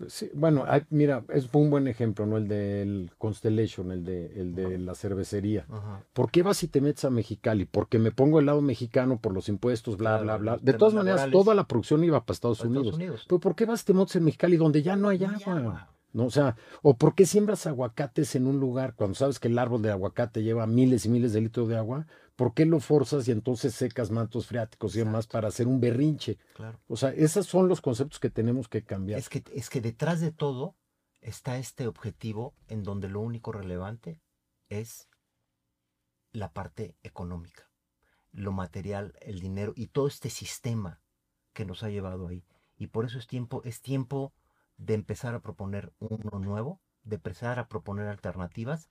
Sí, 0.06 0.30
bueno, 0.32 0.64
hay- 0.68 0.84
mira, 0.90 1.24
es 1.34 1.48
un 1.52 1.70
buen 1.70 1.88
ejemplo, 1.88 2.24
¿no? 2.24 2.36
El 2.36 2.46
del 2.46 3.10
Constellation, 3.18 3.90
el 3.90 4.04
de, 4.04 4.26
el 4.40 4.54
de 4.54 4.78
la 4.78 4.94
cervecería. 4.94 5.66
¿Por 6.12 6.30
qué 6.30 6.42
vas 6.44 6.62
y 6.62 6.68
te 6.68 6.80
metes 6.80 7.04
a 7.04 7.10
Mexicali? 7.10 7.64
Porque 7.64 7.98
me 7.98 8.12
pongo 8.12 8.38
el 8.38 8.46
lado 8.46 8.60
mexicano 8.60 9.20
por 9.20 9.32
los 9.32 9.48
impuestos, 9.48 9.96
bla, 9.96 10.10
Claro, 10.20 10.24
bla, 10.24 10.36
bla. 10.36 10.58
De 10.62 10.72
todas 10.74 10.94
maneras, 10.94 11.20
laborales. 11.22 11.44
toda 11.44 11.54
la 11.56 11.66
producción 11.66 12.04
iba 12.04 12.24
para 12.24 12.34
Estados 12.34 12.58
Para 12.58 12.68
Unidos. 12.70 12.86
Estados 12.86 12.98
Unidos. 13.08 13.24
Pero 13.28 13.40
¿por 13.40 13.56
qué 13.56 13.64
vas 13.64 13.82
y 13.82 13.84
te 13.86 13.92
metes 13.94 14.14
en 14.16 14.24
Mexicali 14.24 14.56
donde 14.56 14.82
ya 14.82 14.94
no 14.94 15.08
hay 15.08 15.18
No 15.18 15.28
hay 15.30 15.34
agua? 15.42 15.58
agua. 15.58 15.88
¿No? 16.12 16.24
O 16.26 16.30
sea, 16.30 16.56
¿o 16.82 16.96
por 16.96 17.14
qué 17.14 17.26
siembras 17.26 17.66
aguacates 17.66 18.34
en 18.34 18.46
un 18.46 18.58
lugar 18.60 18.94
cuando 18.94 19.14
sabes 19.14 19.38
que 19.38 19.48
el 19.48 19.58
árbol 19.58 19.82
de 19.82 19.90
aguacate 19.90 20.42
lleva 20.42 20.66
miles 20.66 21.04
y 21.04 21.10
miles 21.10 21.32
de 21.34 21.40
litros 21.42 21.68
de 21.68 21.76
agua? 21.76 22.06
¿Por 22.38 22.54
qué 22.54 22.66
lo 22.66 22.78
forzas 22.78 23.26
y 23.26 23.32
entonces 23.32 23.74
secas 23.74 24.12
mantos 24.12 24.46
freáticos 24.46 24.94
y 24.94 25.00
demás 25.00 25.26
para 25.26 25.48
hacer 25.48 25.66
un 25.66 25.80
berrinche? 25.80 26.38
Claro. 26.54 26.78
O 26.86 26.96
sea, 26.96 27.10
esos 27.10 27.46
son 27.46 27.66
los 27.66 27.80
conceptos 27.80 28.20
que 28.20 28.30
tenemos 28.30 28.68
que 28.68 28.84
cambiar. 28.84 29.18
Es 29.18 29.28
que, 29.28 29.42
es 29.52 29.68
que 29.68 29.80
detrás 29.80 30.20
de 30.20 30.30
todo 30.30 30.76
está 31.20 31.58
este 31.58 31.88
objetivo 31.88 32.54
en 32.68 32.84
donde 32.84 33.08
lo 33.08 33.22
único 33.22 33.50
relevante 33.50 34.22
es 34.68 35.08
la 36.30 36.52
parte 36.52 36.94
económica, 37.02 37.72
lo 38.30 38.52
material, 38.52 39.14
el 39.20 39.40
dinero 39.40 39.72
y 39.74 39.88
todo 39.88 40.06
este 40.06 40.30
sistema 40.30 41.00
que 41.54 41.64
nos 41.64 41.82
ha 41.82 41.90
llevado 41.90 42.28
ahí. 42.28 42.44
Y 42.76 42.86
por 42.86 43.04
eso 43.04 43.18
es 43.18 43.26
tiempo, 43.26 43.62
es 43.64 43.80
tiempo 43.80 44.32
de 44.76 44.94
empezar 44.94 45.34
a 45.34 45.40
proponer 45.40 45.92
uno 45.98 46.38
nuevo, 46.38 46.80
de 47.02 47.16
empezar 47.16 47.58
a 47.58 47.66
proponer 47.66 48.06
alternativas. 48.06 48.90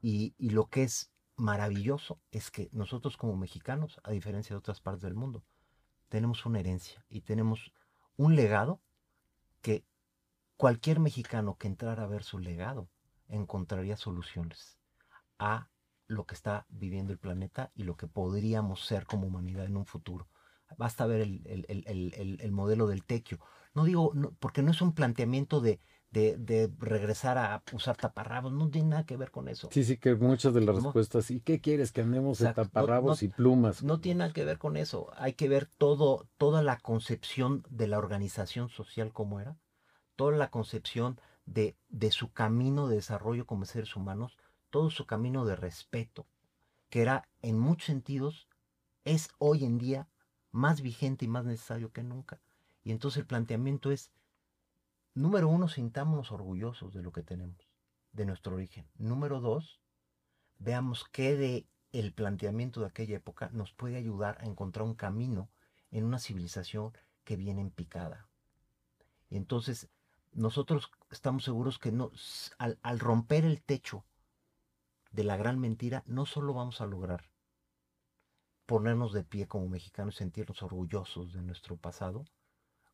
Y, 0.00 0.36
y 0.38 0.50
lo 0.50 0.66
que 0.66 0.84
es 0.84 1.10
maravilloso 1.36 2.20
es 2.30 2.50
que 2.50 2.68
nosotros 2.72 3.16
como 3.16 3.36
mexicanos, 3.36 4.00
a 4.04 4.10
diferencia 4.10 4.54
de 4.54 4.58
otras 4.58 4.80
partes 4.80 5.02
del 5.02 5.14
mundo, 5.14 5.44
tenemos 6.08 6.46
una 6.46 6.60
herencia 6.60 7.04
y 7.08 7.22
tenemos 7.22 7.72
un 8.16 8.36
legado 8.36 8.80
que 9.62 9.84
cualquier 10.56 11.00
mexicano 11.00 11.56
que 11.58 11.66
entrara 11.66 12.04
a 12.04 12.08
ver 12.08 12.22
su 12.22 12.38
legado 12.38 12.88
encontraría 13.28 13.96
soluciones 13.96 14.78
a 15.38 15.68
lo 16.06 16.26
que 16.26 16.34
está 16.34 16.66
viviendo 16.68 17.12
el 17.12 17.18
planeta 17.18 17.72
y 17.74 17.84
lo 17.84 17.96
que 17.96 18.06
podríamos 18.06 18.84
ser 18.84 19.06
como 19.06 19.26
humanidad 19.26 19.64
en 19.64 19.76
un 19.76 19.86
futuro. 19.86 20.28
Basta 20.76 21.06
ver 21.06 21.20
el, 21.22 21.42
el- 21.46 21.64
el- 21.68 21.84
el- 21.86 22.14
el- 22.14 22.40
el 22.40 22.52
modelo 22.52 22.86
del 22.86 23.04
tequio. 23.04 23.38
No 23.74 23.84
digo, 23.84 24.12
porque 24.38 24.62
no 24.62 24.70
es 24.70 24.80
un 24.82 24.94
planteamiento 24.94 25.60
de, 25.60 25.80
de- 26.14 26.36
de 26.36 26.70
regresar 26.78 27.36
a 27.38 27.62
usar 27.72 27.96
taparrabos, 27.96 28.52
no 28.52 28.70
tiene 28.70 28.90
nada 28.90 29.04
que 29.04 29.16
ver 29.16 29.30
con 29.30 29.48
eso. 29.48 29.68
Sí, 29.72 29.84
sí, 29.84 29.96
que 29.96 30.14
muchas 30.14 30.54
de 30.54 30.60
las 30.60 30.76
respuestas, 30.76 31.30
¿y 31.30 31.40
qué 31.40 31.60
quieres? 31.60 31.90
Que 31.92 32.02
andemos 32.02 32.38
de 32.38 32.52
taparrabos 32.54 33.20
no- 33.22 33.26
y 33.26 33.28
plumas. 33.30 33.82
No 33.82 34.00
tiene 34.00 34.20
nada 34.20 34.32
que 34.32 34.44
ver 34.44 34.58
con 34.58 34.76
eso. 34.76 35.10
Hay 35.16 35.32
que 35.34 35.48
ver 35.48 35.66
todo, 35.66 36.28
toda 36.38 36.62
la 36.62 36.78
concepción 36.78 37.64
de 37.70 37.88
la 37.88 37.98
organización 37.98 38.68
social 38.68 39.12
como 39.12 39.40
era, 39.40 39.56
toda 40.16 40.36
la 40.36 40.50
concepción 40.50 41.20
de, 41.46 41.76
de 41.88 42.10
su 42.10 42.32
camino 42.32 42.86
de 42.88 42.96
desarrollo 42.96 43.44
como 43.46 43.64
seres 43.64 43.96
humanos, 43.96 44.38
todo 44.70 44.90
su 44.90 45.06
camino 45.06 45.44
de 45.44 45.56
respeto, 45.56 46.26
que 46.90 47.02
era 47.02 47.28
en 47.42 47.58
muchos 47.58 47.86
sentidos, 47.86 48.48
es 49.04 49.28
hoy 49.38 49.64
en 49.64 49.78
día 49.78 50.08
más 50.52 50.80
vigente 50.80 51.24
y 51.24 51.28
más 51.28 51.44
necesario 51.44 51.90
que 51.92 52.02
nunca. 52.04 52.40
Y 52.84 52.92
entonces 52.92 53.18
el 53.18 53.26
planteamiento 53.26 53.90
es, 53.90 54.10
número 55.14 55.48
uno, 55.48 55.68
sintámonos 55.68 56.32
orgullosos 56.32 56.92
de 56.92 57.02
lo 57.02 57.12
que 57.12 57.22
tenemos, 57.22 57.68
de 58.12 58.26
nuestro 58.26 58.54
origen. 58.54 58.86
Número 58.96 59.40
dos, 59.40 59.80
veamos 60.58 61.04
qué 61.10 61.36
de 61.36 61.66
el 61.92 62.12
planteamiento 62.12 62.80
de 62.80 62.86
aquella 62.86 63.16
época 63.16 63.50
nos 63.52 63.72
puede 63.72 63.96
ayudar 63.96 64.38
a 64.40 64.46
encontrar 64.46 64.84
un 64.84 64.94
camino 64.94 65.48
en 65.92 66.04
una 66.04 66.18
civilización 66.18 66.92
que 67.22 67.36
viene 67.36 67.60
en 67.60 67.70
picada. 67.70 68.28
Y 69.30 69.36
entonces 69.36 69.88
nosotros 70.32 70.90
estamos 71.10 71.44
seguros 71.44 71.78
que 71.78 71.92
no, 71.92 72.10
al, 72.58 72.98
romper 72.98 73.44
el 73.44 73.62
techo 73.62 74.04
de 75.12 75.22
la 75.22 75.36
gran 75.36 75.60
mentira, 75.60 76.02
no 76.06 76.26
solo 76.26 76.52
vamos 76.54 76.80
a 76.80 76.86
lograr 76.86 77.30
ponernos 78.66 79.12
de 79.12 79.22
pie 79.22 79.46
como 79.46 79.68
mexicanos 79.68 80.16
y 80.16 80.18
sentirnos 80.18 80.62
orgullosos 80.62 81.32
de 81.32 81.42
nuestro 81.42 81.76
pasado, 81.76 82.24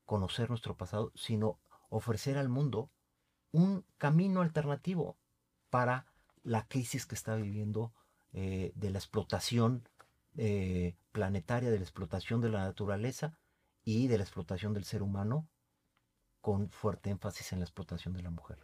conocer 0.04 0.50
nuestro 0.50 0.76
pasado, 0.76 1.12
sino 1.14 1.59
ofrecer 1.90 2.38
al 2.38 2.48
mundo 2.48 2.90
un 3.53 3.85
camino 3.98 4.42
alternativo 4.42 5.18
para 5.70 6.07
la 6.42 6.66
crisis 6.68 7.07
que 7.07 7.14
está 7.14 7.37
viviendo 7.37 7.92
eh, 8.33 8.72
de 8.74 8.90
la 8.90 8.98
explotación 8.98 9.88
eh, 10.37 10.96
planetaria, 11.12 11.70
de 11.70 11.79
la 11.79 11.85
explotación 11.85 12.40
de 12.40 12.50
la 12.50 12.61
naturaleza 12.64 13.38
y 13.85 14.09
de 14.09 14.18
la 14.18 14.24
explotación 14.24 14.72
del 14.74 14.85
ser 14.85 15.03
humano, 15.03 15.48
con 16.42 16.70
fuerte 16.70 17.11
énfasis 17.11 17.53
en 17.53 17.61
la 17.61 17.64
explotación 17.64 18.14
de 18.14 18.22
la 18.22 18.31
mujer. 18.31 18.59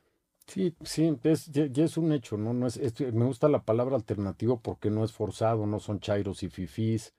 Sí, 0.47 0.77
sí, 0.85 1.19
es, 1.25 1.47
ya, 1.51 1.65
es 1.85 1.97
un 1.97 2.13
hecho, 2.13 2.37
¿no? 2.37 2.53
no 2.55 2.67
es, 2.67 2.77
es- 2.77 3.01
me 3.13 3.25
gusta 3.25 3.49
la 3.49 3.65
palabra 3.65 3.97
alternativo 3.97 4.61
porque 4.61 4.91
no 4.91 5.05
es 5.05 5.13
forzado, 5.13 5.67
no 5.67 5.81
son 5.81 5.99
chairos 6.01 6.43
y 6.43 6.49
fifís. 6.51 7.15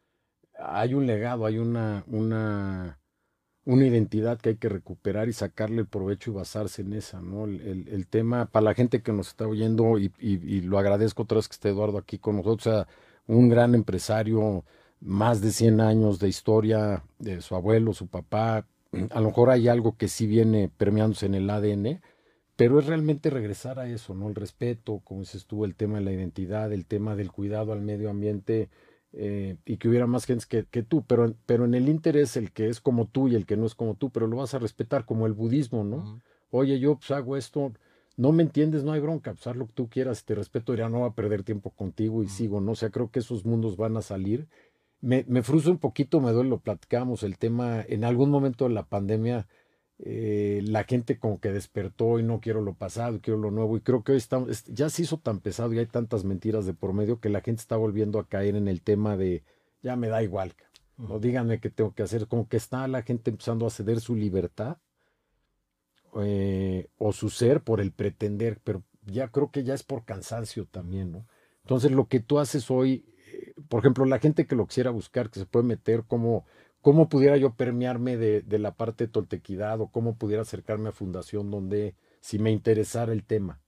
Hay 0.60 0.93
un 0.96 1.08
legado, 1.08 1.46
hay 1.46 1.60
una, 1.60 2.04
una, 2.08 3.00
una 3.67 3.86
identidad 3.88 4.39
que 4.39 4.49
hay 4.49 4.58
que 4.58 4.69
recuperar 4.69 5.30
y 5.30 5.34
sacarle 5.34 5.82
el 5.82 5.88
provecho 5.88 6.32
y 6.32 6.34
basarse 6.36 6.82
en 6.84 6.93
esa, 6.93 7.21
¿no? 7.21 7.45
El, 7.45 7.62
el- 7.89 8.08
tema, 8.08 8.45
para 8.47 8.63
la 8.65 8.73
gente 8.75 9.01
que 9.01 9.12
nos 9.13 9.30
está 9.30 9.47
oyendo, 9.47 9.99
y, 9.99 10.12
y- 10.19 10.36
y 10.58 10.62
lo 10.62 10.80
agradezco 10.80 11.23
otra 11.23 11.38
vez 11.38 11.47
que 11.49 11.53
esté 11.53 11.69
Eduardo 11.69 11.97
aquí 11.97 12.17
con 12.19 12.38
nosotros, 12.38 12.67
o 12.67 12.71
sea, 12.71 12.88
un 13.27 13.49
gran 13.49 13.75
empresario, 13.75 14.63
más 15.01 15.41
de 15.41 15.51
100 15.51 15.82
años 15.82 16.19
de 16.19 16.30
historia 16.30 17.03
de 17.19 17.41
su 17.41 17.56
abuelo, 17.56 17.93
su 17.93 18.08
papá. 18.08 18.65
A 19.12 19.19
lo 19.21 19.27
mejor 19.27 19.49
hay 19.49 19.67
algo 19.67 19.97
que 19.97 20.08
sí 20.08 20.27
viene 20.27 20.69
permeándose 20.77 21.25
en 21.27 21.36
el 21.36 21.49
ADN, 21.49 22.01
pero 22.56 22.80
es 22.80 22.86
realmente 22.88 23.30
regresar 23.30 23.80
a 23.80 23.88
eso, 23.89 24.15
¿no? 24.15 24.30
El 24.30 24.36
respeto, 24.36 25.01
como 25.03 25.19
dices 25.21 25.45
tú, 25.45 25.65
el 25.65 25.75
tema 25.75 25.99
de 25.99 26.06
la 26.06 26.13
identidad, 26.13 26.71
el 26.73 26.86
tema 26.86 27.15
del 27.15 27.32
cuidado 27.32 27.74
al 27.74 27.82
medio 27.82 28.09
ambiente 28.09 28.70
eh, 29.20 29.57
y 29.65 29.78
que 29.78 29.89
hubiera 29.89 30.05
más 30.05 30.26
gente 30.26 30.45
que, 30.47 30.65
que 30.65 30.84
tú, 30.84 31.03
pero, 31.07 31.34
pero 31.47 31.65
en 31.65 31.74
el 31.74 31.89
interés 31.89 32.38
el 32.38 32.51
que 32.51 32.70
es 32.70 32.80
como 32.80 33.07
tú 33.07 33.28
y 33.28 33.34
el 33.36 33.47
que 33.47 33.57
no 33.57 33.65
es 33.65 33.74
como 33.74 33.95
tú, 33.95 34.11
pero 34.11 34.28
lo 34.28 34.38
vas 34.38 34.53
a 34.53 34.59
respetar 34.59 35.05
como 35.05 35.26
el 35.26 35.34
budismo, 35.34 35.84
¿no? 35.84 36.22
Oye, 36.51 36.80
yo 36.80 36.97
pues 36.97 37.09
hago 37.09 37.36
esto, 37.36 37.74
no 38.15 38.32
me 38.32 38.43
entiendes, 38.43 38.84
no 38.84 38.91
hay 38.91 38.99
bronca, 38.99 39.34
pues 39.34 39.47
haz 39.47 39.55
lo 39.55 39.65
que 39.65 39.74
tú 39.74 39.89
quieras, 39.89 40.24
te 40.24 40.36
respeto, 40.36 40.76
ya 40.76 40.88
no 40.88 40.99
va 40.99 41.07
a 41.07 41.13
perder 41.15 41.41
tiempo 41.41 41.72
contigo 41.72 42.22
y 42.24 42.28
sigo, 42.28 42.61
¿no? 42.61 42.74
O 42.74 42.76
sea, 42.76 42.91
creo 42.91 43.09
que 43.09 43.20
esos 43.20 43.43
mundos 43.43 43.76
van 43.76 43.97
a 43.97 44.03
salir. 44.03 44.47
Me, 45.01 45.26
me 45.28 45.41
frustra 45.41 45.72
un 45.72 45.80
poquito, 45.80 46.22
me 46.22 46.32
duele, 46.32 46.51
lo 46.51 46.59
platicamos, 46.59 47.24
el 47.24 47.39
tema, 47.39 47.82
en 47.82 48.03
algún 48.03 48.30
momento 48.30 48.68
de 48.68 48.76
la 48.76 48.84
pandemia, 48.84 49.47
eh, 50.00 50.62
la 50.66 50.84
gente 50.84 51.18
como 51.20 51.39
que 51.39 51.52
despertó 51.52 52.20
y 52.20 52.24
no 52.24 52.39
quiero 52.39 52.62
lo 52.62 52.74
pasado, 52.76 53.20
quiero 53.22 53.39
lo 53.39 53.52
nuevo, 53.52 53.78
y 53.78 53.82
creo 53.82 54.04
que 54.04 54.12
hoy 54.14 54.18
estamos, 54.20 54.50
es- 54.50 54.66
ya 54.66 54.89
se 54.89 55.04
hizo 55.04 55.18
tan 55.20 55.39
pesado 55.39 55.74
y 55.74 55.80
hay 55.80 55.88
tantas 55.88 56.24
mentiras 56.24 56.66
de 56.66 56.74
por 56.74 56.93
medio 56.93 57.20
que 57.20 57.30
la 57.30 57.41
gente 57.41 57.62
está 57.62 57.78
volviendo 57.78 58.20
a 58.20 58.28
caer 58.28 58.56
en 58.56 58.68
el 58.68 58.82
tema 58.82 59.18
de, 59.18 59.43
ya 59.82 59.95
me 59.95 60.08
da 60.10 60.24
igual, 60.24 60.54
no 60.98 61.20
díganme 61.20 61.60
qué 61.60 61.70
tengo 61.70 61.93
que 61.93 62.04
hacer, 62.04 62.28
como 62.28 62.48
que 62.48 62.58
está 62.58 62.88
la 62.88 63.02
gente 63.04 63.32
empezando 63.32 63.66
a 63.66 63.70
ceder 63.72 64.00
su 64.02 64.16
libertad 64.16 64.78
eh, 66.22 66.88
o 66.98 67.12
su 67.14 67.30
ser 67.30 67.62
por 67.62 67.82
el 67.82 67.91
pretender, 67.91 68.60
pero 68.64 68.84
ya 69.06 69.30
creo 69.30 69.52
que 69.52 69.64
ya 69.64 69.74
es 69.74 69.84
por 69.84 70.06
cansancio 70.06 70.66
también, 70.66 71.12
¿no? 71.12 71.28
Entonces 71.64 71.91
lo 71.91 72.08
que 72.08 72.20
tú 72.20 72.39
haces 72.39 72.72
hoy, 72.72 73.06
eh, 73.34 73.54
por 73.70 73.80
ejemplo, 73.82 74.06
la 74.06 74.20
gente 74.20 74.48
que 74.48 74.56
lo 74.56 74.66
quisiera 74.68 74.89
buscar, 74.91 75.30
que 75.30 75.39
se 75.39 75.45
puede 75.45 75.66
meter 75.66 76.04
como 76.06 76.45
¿cómo 76.88 77.09
pudiera 77.09 77.35
yo 77.35 77.53
permearme 77.53 78.15
de, 78.15 78.43
de, 78.43 78.59
la 78.59 78.75
parte 78.75 79.07
de 79.07 79.11
toltequidad 79.11 79.81
o 79.81 79.88
cómo 79.88 80.15
pudiera 80.15 80.43
acercarme 80.43 80.88
a 80.88 80.93
Fundación 80.93 81.51
donde, 81.51 81.97
si 82.21 82.39
me 82.39 82.49
interesara 82.49 83.11
el 83.11 83.25
tema? 83.25 83.59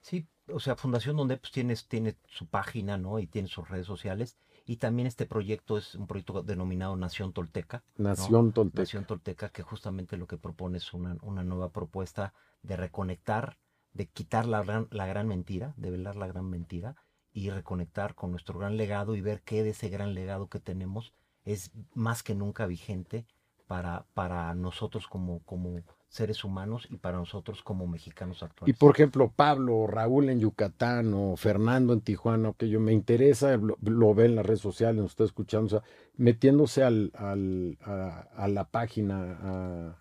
Sí, 0.00 0.26
o 0.48 0.58
sea, 0.58 0.74
Fundación 0.74 1.16
donde 1.16 1.36
pues 1.36 1.52
tienes, 1.52 1.86
tiene 1.86 2.16
su 2.26 2.48
página, 2.48 2.98
¿no? 2.98 3.20
Y 3.20 3.28
tiene 3.28 3.46
sus 3.46 3.68
redes 3.68 3.86
sociales. 3.86 4.38
Y 4.66 4.78
también 4.78 5.06
este 5.06 5.24
proyecto 5.24 5.78
es 5.78 5.94
un 5.94 6.08
proyecto 6.08 6.42
denominado 6.42 6.96
Nación 6.96 7.32
Tolteca. 7.32 7.84
Nación 7.96 8.50
Tolteca. 8.50 8.82
Nación 8.82 9.04
Tolteca, 9.04 9.50
que 9.50 9.62
justamente 9.62 10.16
lo 10.16 10.26
que 10.26 10.36
propone 10.36 10.78
es 10.78 10.92
una, 10.92 11.16
una 11.22 11.44
nueva 11.44 11.70
propuesta 11.70 12.34
de 12.64 12.76
reconectar, 12.76 13.56
de 13.92 14.08
quitar 14.08 14.46
la 14.46 14.64
gran, 14.64 14.88
la 14.90 15.06
gran 15.06 15.28
mentira, 15.28 15.74
de 15.76 15.92
velar 15.92 16.16
la 16.16 16.26
gran 16.26 16.50
mentira 16.50 16.96
y 17.32 17.50
reconectar 17.50 18.16
con 18.16 18.32
nuestro 18.32 18.58
gran 18.58 18.76
legado 18.76 19.14
y 19.14 19.20
ver 19.20 19.42
qué 19.42 19.62
de 19.62 19.70
ese 19.70 19.90
gran 19.90 20.12
legado 20.12 20.48
que 20.48 20.58
tenemos 20.58 21.12
es 21.44 21.70
más 21.94 22.22
que 22.22 22.34
nunca 22.34 22.66
vigente 22.66 23.26
para, 23.66 24.06
para 24.14 24.54
nosotros 24.54 25.06
como, 25.06 25.40
como 25.44 25.82
seres 26.08 26.44
humanos 26.44 26.86
y 26.90 26.96
para 26.96 27.18
nosotros 27.18 27.62
como 27.62 27.86
mexicanos 27.86 28.42
actuales. 28.42 28.74
Y 28.74 28.78
por 28.78 28.94
ejemplo, 28.94 29.32
Pablo 29.34 29.78
o 29.78 29.86
Raúl 29.86 30.28
en 30.28 30.40
Yucatán 30.40 31.12
o 31.12 31.36
Fernando 31.36 31.92
en 31.92 32.02
Tijuana, 32.02 32.52
que 32.56 32.68
yo 32.68 32.78
me 32.78 32.92
interesa, 32.92 33.56
lo, 33.56 34.14
ve 34.14 34.26
en 34.26 34.36
las 34.36 34.46
redes 34.46 34.60
sociales, 34.60 35.02
nos 35.02 35.12
está 35.12 35.24
escuchando, 35.24 35.66
o 35.66 35.80
sea, 35.80 35.82
metiéndose 36.14 36.84
al, 36.84 37.10
al, 37.14 37.78
a, 37.80 38.48
la 38.48 38.68
página, 38.68 39.98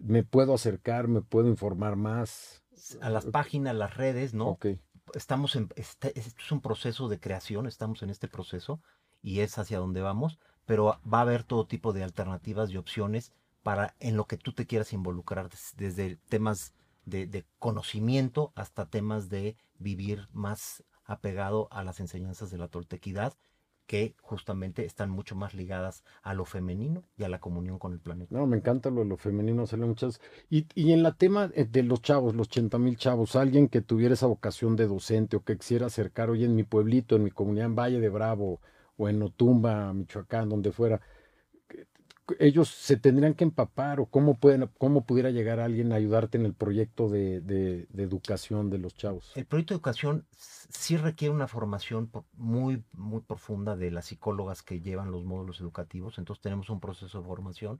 me 0.00 0.24
puedo 0.24 0.54
acercar, 0.54 1.06
me 1.08 1.22
puedo 1.22 1.48
informar 1.48 1.94
más. 1.96 2.64
A 3.00 3.08
las 3.08 3.26
páginas, 3.26 3.76
las 3.76 3.96
redes, 3.96 4.34
¿no? 4.34 4.48
Ok. 4.48 4.66
Estamos 5.14 5.56
en, 5.56 5.68
este, 5.76 6.18
es 6.18 6.50
un 6.50 6.60
proceso 6.60 7.08
de 7.08 7.20
creación, 7.20 7.66
estamos 7.66 8.02
en 8.02 8.10
este 8.10 8.28
proceso 8.28 8.80
y 9.22 9.40
es 9.40 9.56
hacia 9.58 9.78
donde 9.78 10.02
vamos, 10.02 10.38
pero 10.66 10.98
va 11.10 11.18
a 11.18 11.22
haber 11.22 11.44
todo 11.44 11.66
tipo 11.66 11.92
de 11.92 12.02
alternativas 12.02 12.70
y 12.70 12.76
opciones 12.76 13.32
para 13.62 13.94
en 14.00 14.16
lo 14.16 14.26
que 14.26 14.36
tú 14.36 14.52
te 14.52 14.66
quieras 14.66 14.92
involucrar, 14.92 15.48
desde 15.76 16.16
temas 16.28 16.74
de, 17.04 17.44
conocimiento 17.58 18.52
hasta 18.54 18.86
temas 18.86 19.28
de 19.28 19.56
vivir 19.78 20.28
más 20.32 20.84
apegado 21.04 21.68
a 21.70 21.82
las 21.82 22.00
enseñanzas 22.00 22.50
de 22.50 22.58
la 22.58 22.68
toltequidad, 22.68 23.34
que 23.86 24.14
justamente 24.22 24.84
están 24.84 25.10
mucho 25.10 25.34
más 25.34 25.54
ligadas 25.54 26.04
a 26.22 26.34
lo 26.34 26.44
femenino 26.44 27.02
y 27.16 27.24
a 27.24 27.28
la 27.28 27.40
comunión 27.40 27.78
con 27.78 27.92
el 27.92 27.98
planeta. 27.98 28.34
No, 28.34 28.46
me 28.46 28.56
encanta 28.56 28.90
lo 28.90 29.00
de 29.00 29.06
lo 29.06 29.16
femenino, 29.16 29.66
sale 29.66 29.84
muchas. 29.84 30.20
Y, 30.48 30.66
y 30.74 30.92
en 30.92 31.02
la 31.02 31.12
tema 31.12 31.50
eh, 31.54 31.64
de 31.64 31.82
los 31.82 32.00
chavos, 32.00 32.34
los 32.34 32.46
80 32.46 32.78
mil 32.78 32.96
chavos, 32.96 33.36
alguien 33.36 33.68
que 33.68 33.82
tuviera 33.82 34.14
esa 34.14 34.28
vocación 34.28 34.76
de 34.76 34.86
docente 34.86 35.36
o 35.36 35.42
que 35.42 35.58
quisiera 35.58 35.86
acercar, 35.86 36.30
hoy 36.30 36.44
en 36.44 36.54
mi 36.54 36.62
pueblito, 36.62 37.16
en 37.16 37.24
mi 37.24 37.30
comunidad, 37.30 37.66
en 37.66 37.74
Valle 37.74 38.00
de 38.00 38.08
Bravo 38.08 38.60
o 38.96 39.08
en 39.08 39.22
Otumba, 39.22 39.92
Michoacán, 39.92 40.48
donde 40.48 40.72
fuera, 40.72 41.00
ellos 42.38 42.68
se 42.68 42.96
tendrían 42.96 43.34
que 43.34 43.44
empapar 43.44 44.00
o 44.00 44.06
cómo, 44.06 44.38
pueden, 44.38 44.70
cómo 44.78 45.04
pudiera 45.04 45.30
llegar 45.30 45.60
alguien 45.60 45.92
a 45.92 45.96
ayudarte 45.96 46.38
en 46.38 46.46
el 46.46 46.54
proyecto 46.54 47.08
de, 47.08 47.40
de, 47.40 47.86
educación 47.96 48.70
de 48.70 48.78
los 48.78 48.94
chavos? 48.94 49.32
El 49.34 49.46
proyecto 49.46 49.74
de 49.74 49.76
educación 49.76 50.26
sí 50.36 50.96
requiere 50.96 51.34
una 51.34 51.48
formación 51.48 52.10
muy, 52.34 52.84
muy 52.92 53.20
profunda 53.20 53.76
de 53.76 53.90
las 53.90 54.06
psicólogas 54.06 54.62
que 54.62 54.80
llevan 54.80 55.10
los 55.10 55.24
módulos 55.24 55.60
educativos, 55.60 56.18
entonces 56.18 56.42
tenemos 56.42 56.70
un 56.70 56.80
proceso 56.80 57.20
de 57.20 57.26
formación. 57.26 57.78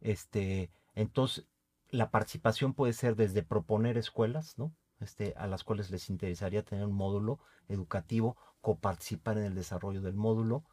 Este, 0.00 0.70
entonces, 0.94 1.46
la 1.90 2.10
participación 2.10 2.74
puede 2.74 2.92
ser 2.92 3.16
desde 3.16 3.42
proponer 3.42 3.96
escuelas, 3.96 4.58
¿no? 4.58 4.72
Este, 5.00 5.34
a 5.36 5.46
las 5.46 5.62
cuales 5.62 5.90
les 5.90 6.10
interesaría 6.10 6.64
tener 6.64 6.84
un 6.84 6.94
módulo 6.94 7.38
educativo, 7.68 8.36
coparticipar 8.60 9.38
en 9.38 9.44
el 9.44 9.54
desarrollo 9.54 10.00
del 10.00 10.14
módulo, 10.14 10.64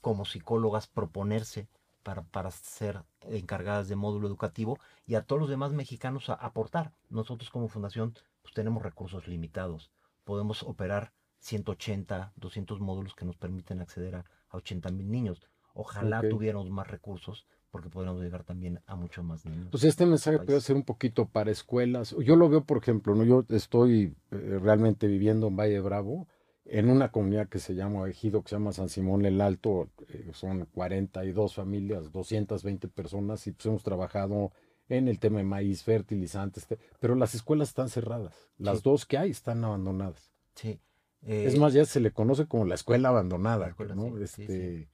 como 0.00 0.26
psicólogas 0.26 0.86
proponerse 0.86 1.68
para, 2.02 2.22
para 2.22 2.50
ser 2.50 3.02
encargadas 3.22 3.88
de 3.88 3.96
módulo 3.96 4.28
educativo 4.28 4.78
y 5.06 5.14
a 5.14 5.22
todos 5.22 5.40
los 5.40 5.48
demás 5.48 5.72
mexicanos 5.72 6.28
a 6.28 6.34
aportar. 6.34 6.92
Nosotros 7.08 7.50
como 7.50 7.68
fundación 7.68 8.14
pues, 8.42 8.52
tenemos 8.52 8.82
recursos 8.82 9.26
limitados. 9.26 9.90
Podemos 10.24 10.62
operar 10.62 11.12
180, 11.38 12.32
200 12.36 12.80
módulos 12.80 13.14
que 13.14 13.24
nos 13.24 13.36
permiten 13.36 13.80
acceder 13.80 14.16
a, 14.16 14.24
80 14.50 14.90
mil 14.92 15.10
niños. 15.10 15.42
Ojalá 15.72 16.20
tuviéramos 16.20 16.70
más 16.70 16.86
recursos 16.86 17.46
porque 17.74 17.88
podríamos 17.88 18.22
llegar 18.22 18.44
también 18.44 18.78
a 18.86 18.94
mucho 18.94 19.24
más 19.24 19.44
niños. 19.44 19.66
Pues 19.72 19.82
este 19.82 20.06
mensaje 20.06 20.38
puede 20.38 20.60
ser 20.60 20.76
un 20.76 20.84
poquito 20.84 21.26
para 21.26 21.50
escuelas. 21.50 22.14
Yo 22.24 22.36
lo 22.36 22.48
veo, 22.48 22.62
por 22.62 22.78
ejemplo, 22.78 23.16
¿no? 23.16 23.24
yo 23.24 23.44
estoy 23.48 24.14
eh, 24.30 24.60
realmente 24.62 25.08
viviendo 25.08 25.48
en 25.48 25.56
Valle 25.56 25.80
Bravo 25.80 26.28
en 26.66 26.88
una 26.88 27.10
comunidad 27.10 27.48
que 27.48 27.58
se 27.58 27.74
llama 27.74 28.08
Ejido, 28.08 28.42
que 28.42 28.50
se 28.50 28.54
llama 28.54 28.70
San 28.70 28.88
Simón 28.88 29.26
el 29.26 29.40
Alto, 29.40 29.88
eh, 30.08 30.30
son 30.34 30.66
42 30.66 31.52
familias, 31.52 32.12
220 32.12 32.86
personas 32.86 33.44
y 33.48 33.50
pues 33.50 33.66
hemos 33.66 33.82
trabajado 33.82 34.52
en 34.88 35.08
el 35.08 35.18
tema 35.18 35.38
de 35.38 35.44
maíz, 35.44 35.82
fertilizantes, 35.82 36.68
pero 37.00 37.16
las 37.16 37.34
escuelas 37.34 37.70
están 37.70 37.88
cerradas. 37.88 38.36
Las 38.56 38.84
dos 38.84 39.04
que 39.04 39.18
hay 39.18 39.30
están 39.30 39.64
abandonadas. 39.64 40.32
Sí. 40.54 40.78
es 41.22 41.58
más, 41.58 41.72
ya 41.72 41.84
se 41.86 41.98
le 41.98 42.12
conoce 42.12 42.46
como 42.46 42.66
la 42.66 42.76
escuela 42.76 43.08
abandonada. 43.08 43.74
¿no? 43.96 44.16
este... 44.18 44.88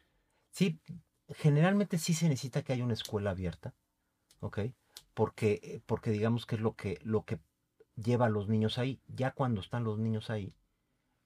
sí, 0.51 0.81
generalmente 1.35 1.99
sí 1.99 2.14
se 2.14 2.28
necesita 2.28 2.62
que 2.62 2.72
haya 2.72 2.85
una 2.85 2.95
escuela 2.95 3.31
abierta, 3.31 3.74
¿ok? 4.41 4.61
Porque, 5.14 5.83
porque 5.87 6.11
digamos 6.11 6.47
que 6.47 6.57
es 6.57 6.61
lo 6.61 6.74
que, 6.74 6.99
lo 7.03 7.24
que 7.24 7.41
lleva 7.97 8.26
a 8.26 8.31
los 8.31 8.49
niños 8.49 8.78
ahí. 8.78 9.01
Ya 9.09 9.33
cuando 9.33 9.61
están 9.61 9.85
los 9.85 9.99
niños 9.99 10.31
ahí, 10.31 10.55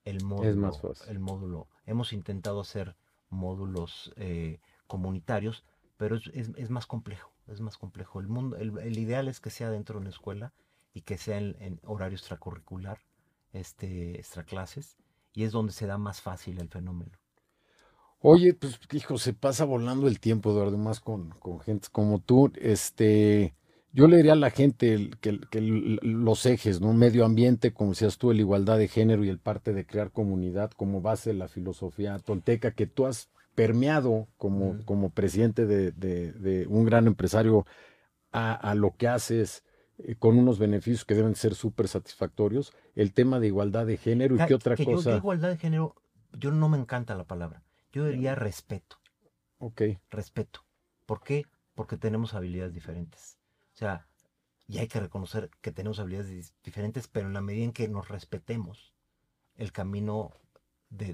el 0.05 0.23
módulo. 0.25 0.51
Es 0.51 0.57
más 0.57 0.81
fácil. 0.81 1.09
El 1.09 1.19
módulo. 1.19 1.69
Hemos 1.87 2.13
intentado 2.13 2.61
hacer 2.61 2.97
módulos 3.31 4.13
eh, 4.17 4.61
comunitarios, 4.87 5.65
pero 5.97 6.17
es, 6.17 6.71
más 6.71 6.87
complejo. 6.87 7.33
Es 7.47 7.61
más 7.61 7.79
complejo. 7.79 8.21
El, 8.21 8.29
mundo, 8.29 8.57
el, 8.57 8.99
ideal 8.99 9.29
es 9.29 9.41
que 9.41 9.51
sea 9.51 9.71
dentro 9.71 9.95
de 9.95 10.03
una 10.03 10.11
escuela 10.11 10.53
y 10.93 11.03
que 11.03 11.19
sea 11.19 11.39
en, 11.39 11.81
horario 11.85 12.17
extracurricular, 12.17 12.99
este, 13.53 14.19
extraclases, 14.19 14.97
y 15.33 15.45
es 15.45 15.53
donde 15.53 15.73
se 15.73 15.87
da 15.87 15.99
más 15.99 16.21
fácil 16.21 16.61
el 16.61 16.69
fenómeno. 16.69 17.19
Oye, 18.27 18.55
pues 18.55 18.81
hijo, 18.93 19.19
se 19.19 19.35
pasa 19.35 19.67
volando 19.67 20.09
el 20.09 20.19
tiempo, 20.19 20.51
Eduardo, 20.51 20.79
más 20.79 20.99
con, 20.99 21.29
con 21.41 21.61
gente 21.61 21.89
como 21.93 22.21
tú. 22.21 22.51
Este, 22.59 23.53
yo 23.93 24.09
le 24.09 24.17
diría 24.17 24.33
a 24.33 24.37
la 24.37 24.49
gente 24.49 25.11
que, 25.21 25.39
los 25.61 26.47
ejes, 26.47 26.81
¿no? 26.81 26.95
Medio 26.95 27.27
ambiente, 27.27 27.75
como 27.75 27.91
decías 27.91 28.17
tú, 28.17 28.33
la 28.33 28.41
igualdad 28.41 28.79
de 28.79 28.89
género 28.89 29.25
y 29.25 29.29
el 29.29 29.39
parte 29.39 29.75
de 29.75 29.85
crear 29.85 30.11
comunidad 30.11 30.71
como 30.71 31.03
base 31.03 31.35
de 31.35 31.37
la 31.37 31.49
filosofía 31.49 32.19
tolteca 32.19 32.71
que 32.71 32.87
tú 32.87 33.05
has 33.05 33.29
permeado 33.55 34.27
como, 34.39 34.79
como 34.87 35.11
presidente 35.11 35.67
de, 35.67 36.67
un 36.71 36.87
gran 36.87 37.07
empresario 37.07 37.67
a, 38.33 38.75
lo 38.75 38.97
que 38.97 39.07
haces 39.07 39.65
eh, 39.99 40.15
con 40.19 40.39
unos 40.39 40.59
beneficios 40.59 41.05
que 41.05 41.15
deben 41.15 41.35
ser 41.35 41.55
súper 41.55 41.89
satisfactorios. 41.89 42.73
El 42.95 43.13
tema 43.13 43.39
de 43.39 43.49
igualdad 43.49 43.85
de 43.85 43.99
género 43.99 44.35
y 44.35 44.47
qué 44.47 44.55
otra 44.55 44.77
cosa. 44.77 45.11
Yo, 45.11 45.17
igualdad 45.19 45.51
de 45.51 45.59
género, 45.59 45.95
yo 46.33 46.53
no 46.53 46.71
me 46.71 46.79
encanta 46.79 47.15
la 47.15 47.25
palabra. 47.25 47.63
Yo 47.95 48.05
diría 48.05 48.35
respeto. 48.35 48.99
Ok. 49.59 49.83
Respeto. 50.11 50.67
¿Por 51.07 51.23
qué? 51.23 51.45
Porque 51.75 51.97
tenemos 51.97 52.35
habilidades 52.35 52.75
diferentes 52.75 53.39
o 53.75 53.77
sea, 53.77 54.07
y 54.69 54.79
hay 54.79 54.87
que 54.87 55.01
reconocer 55.01 55.51
que 55.61 55.73
tenemos 55.73 55.99
habilidades 55.99 56.55
diferentes, 56.63 57.09
pero 57.09 57.27
en 57.27 57.35
la 57.35 57.41
medida 57.41 57.65
en 57.65 57.73
que 57.73 57.89
nos 57.89 58.09
respetemos, 58.09 58.95
el 59.57 59.73
camino 59.73 60.31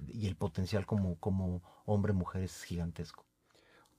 y 0.09 0.27
el 0.27 0.37
potencial 0.37 0.85
como, 0.85 1.19
como 1.19 1.63
hombre, 1.87 2.13
mujer 2.13 2.43
es 2.43 2.63
gigantesco. 2.63 3.25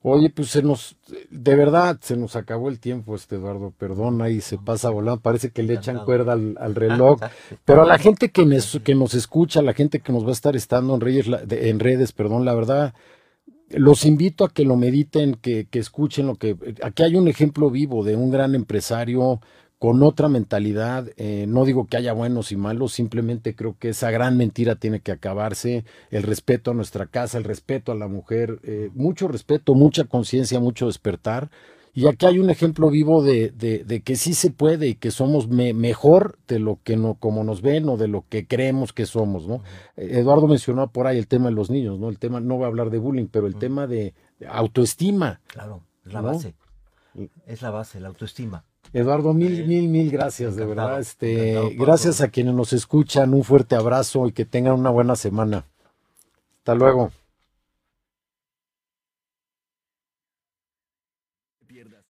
Oye, 0.04 0.30
pues 0.30 0.48
se 0.48 0.62
nos, 0.62 0.96
de 1.30 1.54
verdad, 1.54 1.98
se 2.00 2.16
nos 2.16 2.34
acabó 2.34 2.68
el 2.68 2.80
tiempo, 2.80 3.14
este 3.14 3.36
Eduardo, 3.36 3.72
perdona, 3.76 4.30
y 4.30 4.40
se 4.40 4.58
pasa 4.58 4.90
volando, 4.90 5.20
parece 5.20 5.50
que 5.50 5.62
le 5.62 5.74
echan 5.74 6.04
cuerda 6.04 6.32
al, 6.32 6.56
reloj, 6.74 7.20
pero 7.64 7.82
a 7.82 7.86
la 7.86 7.98
gente 7.98 8.30
que, 8.30 8.44
nos, 8.44 8.80
que 8.82 8.96
nos 8.96 9.14
escucha, 9.14 9.60
a 9.60 9.62
la 9.62 9.74
gente 9.74 10.00
que 10.00 10.12
nos 10.12 10.24
va 10.24 10.30
a 10.30 10.32
estar 10.32 10.56
estando 10.56 10.96
en, 10.96 11.36
en 11.50 11.78
redes, 11.78 12.10
perdón, 12.10 12.44
la 12.44 12.54
verdad, 12.54 12.94
los 13.70 14.04
invito 14.04 14.44
a 14.44 14.52
que 14.52 14.64
lo 14.64 14.76
mediten, 14.76 15.34
que, 15.34 15.66
escuchen 15.72 16.26
lo 16.26 16.34
que... 16.36 16.56
Aquí 16.82 17.02
hay 17.02 17.16
un 17.16 17.28
ejemplo 17.28 17.70
vivo 17.70 18.04
de 18.04 18.16
un 18.16 18.30
gran 18.30 18.54
empresario 18.54 19.40
con 19.82 20.04
otra 20.04 20.28
mentalidad. 20.28 21.08
Eh, 21.16 21.46
no 21.48 21.64
digo 21.64 21.88
que 21.88 21.96
haya 21.96 22.12
buenos 22.12 22.52
y 22.52 22.56
malos, 22.56 22.92
simplemente 22.92 23.56
creo 23.56 23.74
que 23.80 23.88
esa 23.88 24.12
gran 24.12 24.36
mentira 24.36 24.76
tiene 24.76 25.00
que 25.00 25.10
acabarse. 25.10 25.84
El 26.12 26.22
respeto 26.22 26.70
a 26.70 26.74
nuestra 26.74 27.06
casa, 27.06 27.36
el 27.36 27.42
respeto 27.42 27.90
a 27.90 27.96
la 27.96 28.06
mujer, 28.06 28.60
eh, 28.62 28.90
mucho 28.94 29.26
respeto, 29.26 29.74
mucha 29.74 30.04
conciencia, 30.04 30.60
mucho 30.60 30.86
despertar. 30.86 31.50
Y 31.94 32.06
aquí 32.06 32.26
hay 32.26 32.38
un 32.38 32.48
ejemplo 32.48 32.90
vivo 32.90 33.24
de, 33.24 33.50
de, 33.50 34.02
que 34.02 34.14
sí 34.14 34.34
se 34.34 34.52
puede 34.52 34.86
y 34.86 34.94
que 34.94 35.10
somos 35.10 35.48
mejor 35.48 36.38
de 36.46 36.60
lo 36.60 36.78
que 36.84 36.96
no, 36.96 37.14
como 37.14 37.42
nos 37.42 37.60
ven 37.60 37.88
o 37.88 37.96
de 37.96 38.06
lo 38.06 38.24
que 38.28 38.46
creemos 38.46 38.92
que 38.92 39.04
somos, 39.04 39.48
¿no? 39.48 39.64
Eduardo 39.96 40.46
mencionó 40.46 40.92
por 40.92 41.08
ahí 41.08 41.18
el 41.18 41.26
tema 41.26 41.46
de 41.46 41.56
los 41.56 41.70
niños, 41.70 41.98
¿no? 41.98 42.08
El 42.08 42.20
tema, 42.20 42.38
no 42.38 42.54
voy 42.54 42.66
a 42.66 42.68
hablar 42.68 42.90
de 42.90 42.98
bullying, 42.98 43.26
pero 43.26 43.48
el 43.48 43.56
tema 43.56 43.88
de, 43.88 44.14
autoestima. 44.48 45.40
Claro, 45.48 45.82
es 46.06 46.12
la 46.12 46.20
base. 46.20 46.54
Es 47.46 47.62
la 47.62 47.70
base, 47.70 47.98
la 47.98 48.08
autoestima. 48.08 48.64
Eduardo, 48.92 49.32
mil, 49.32 49.66
mil, 49.66 49.88
mil 49.88 50.10
gracias, 50.10 50.54
de 50.56 50.66
verdad. 50.66 51.00
Este, 51.00 51.76
gracias 51.76 52.20
a 52.20 52.28
quienes 52.28 52.54
nos 52.54 52.72
escuchan, 52.72 53.32
un 53.32 53.42
fuerte 53.42 53.74
abrazo 53.74 54.26
y 54.26 54.32
que 54.32 54.44
tengan 54.44 54.74
una 54.74 54.90
buena 54.90 55.16
semana. 55.16 55.64
Hasta 56.58 56.74
luego. 56.74 57.10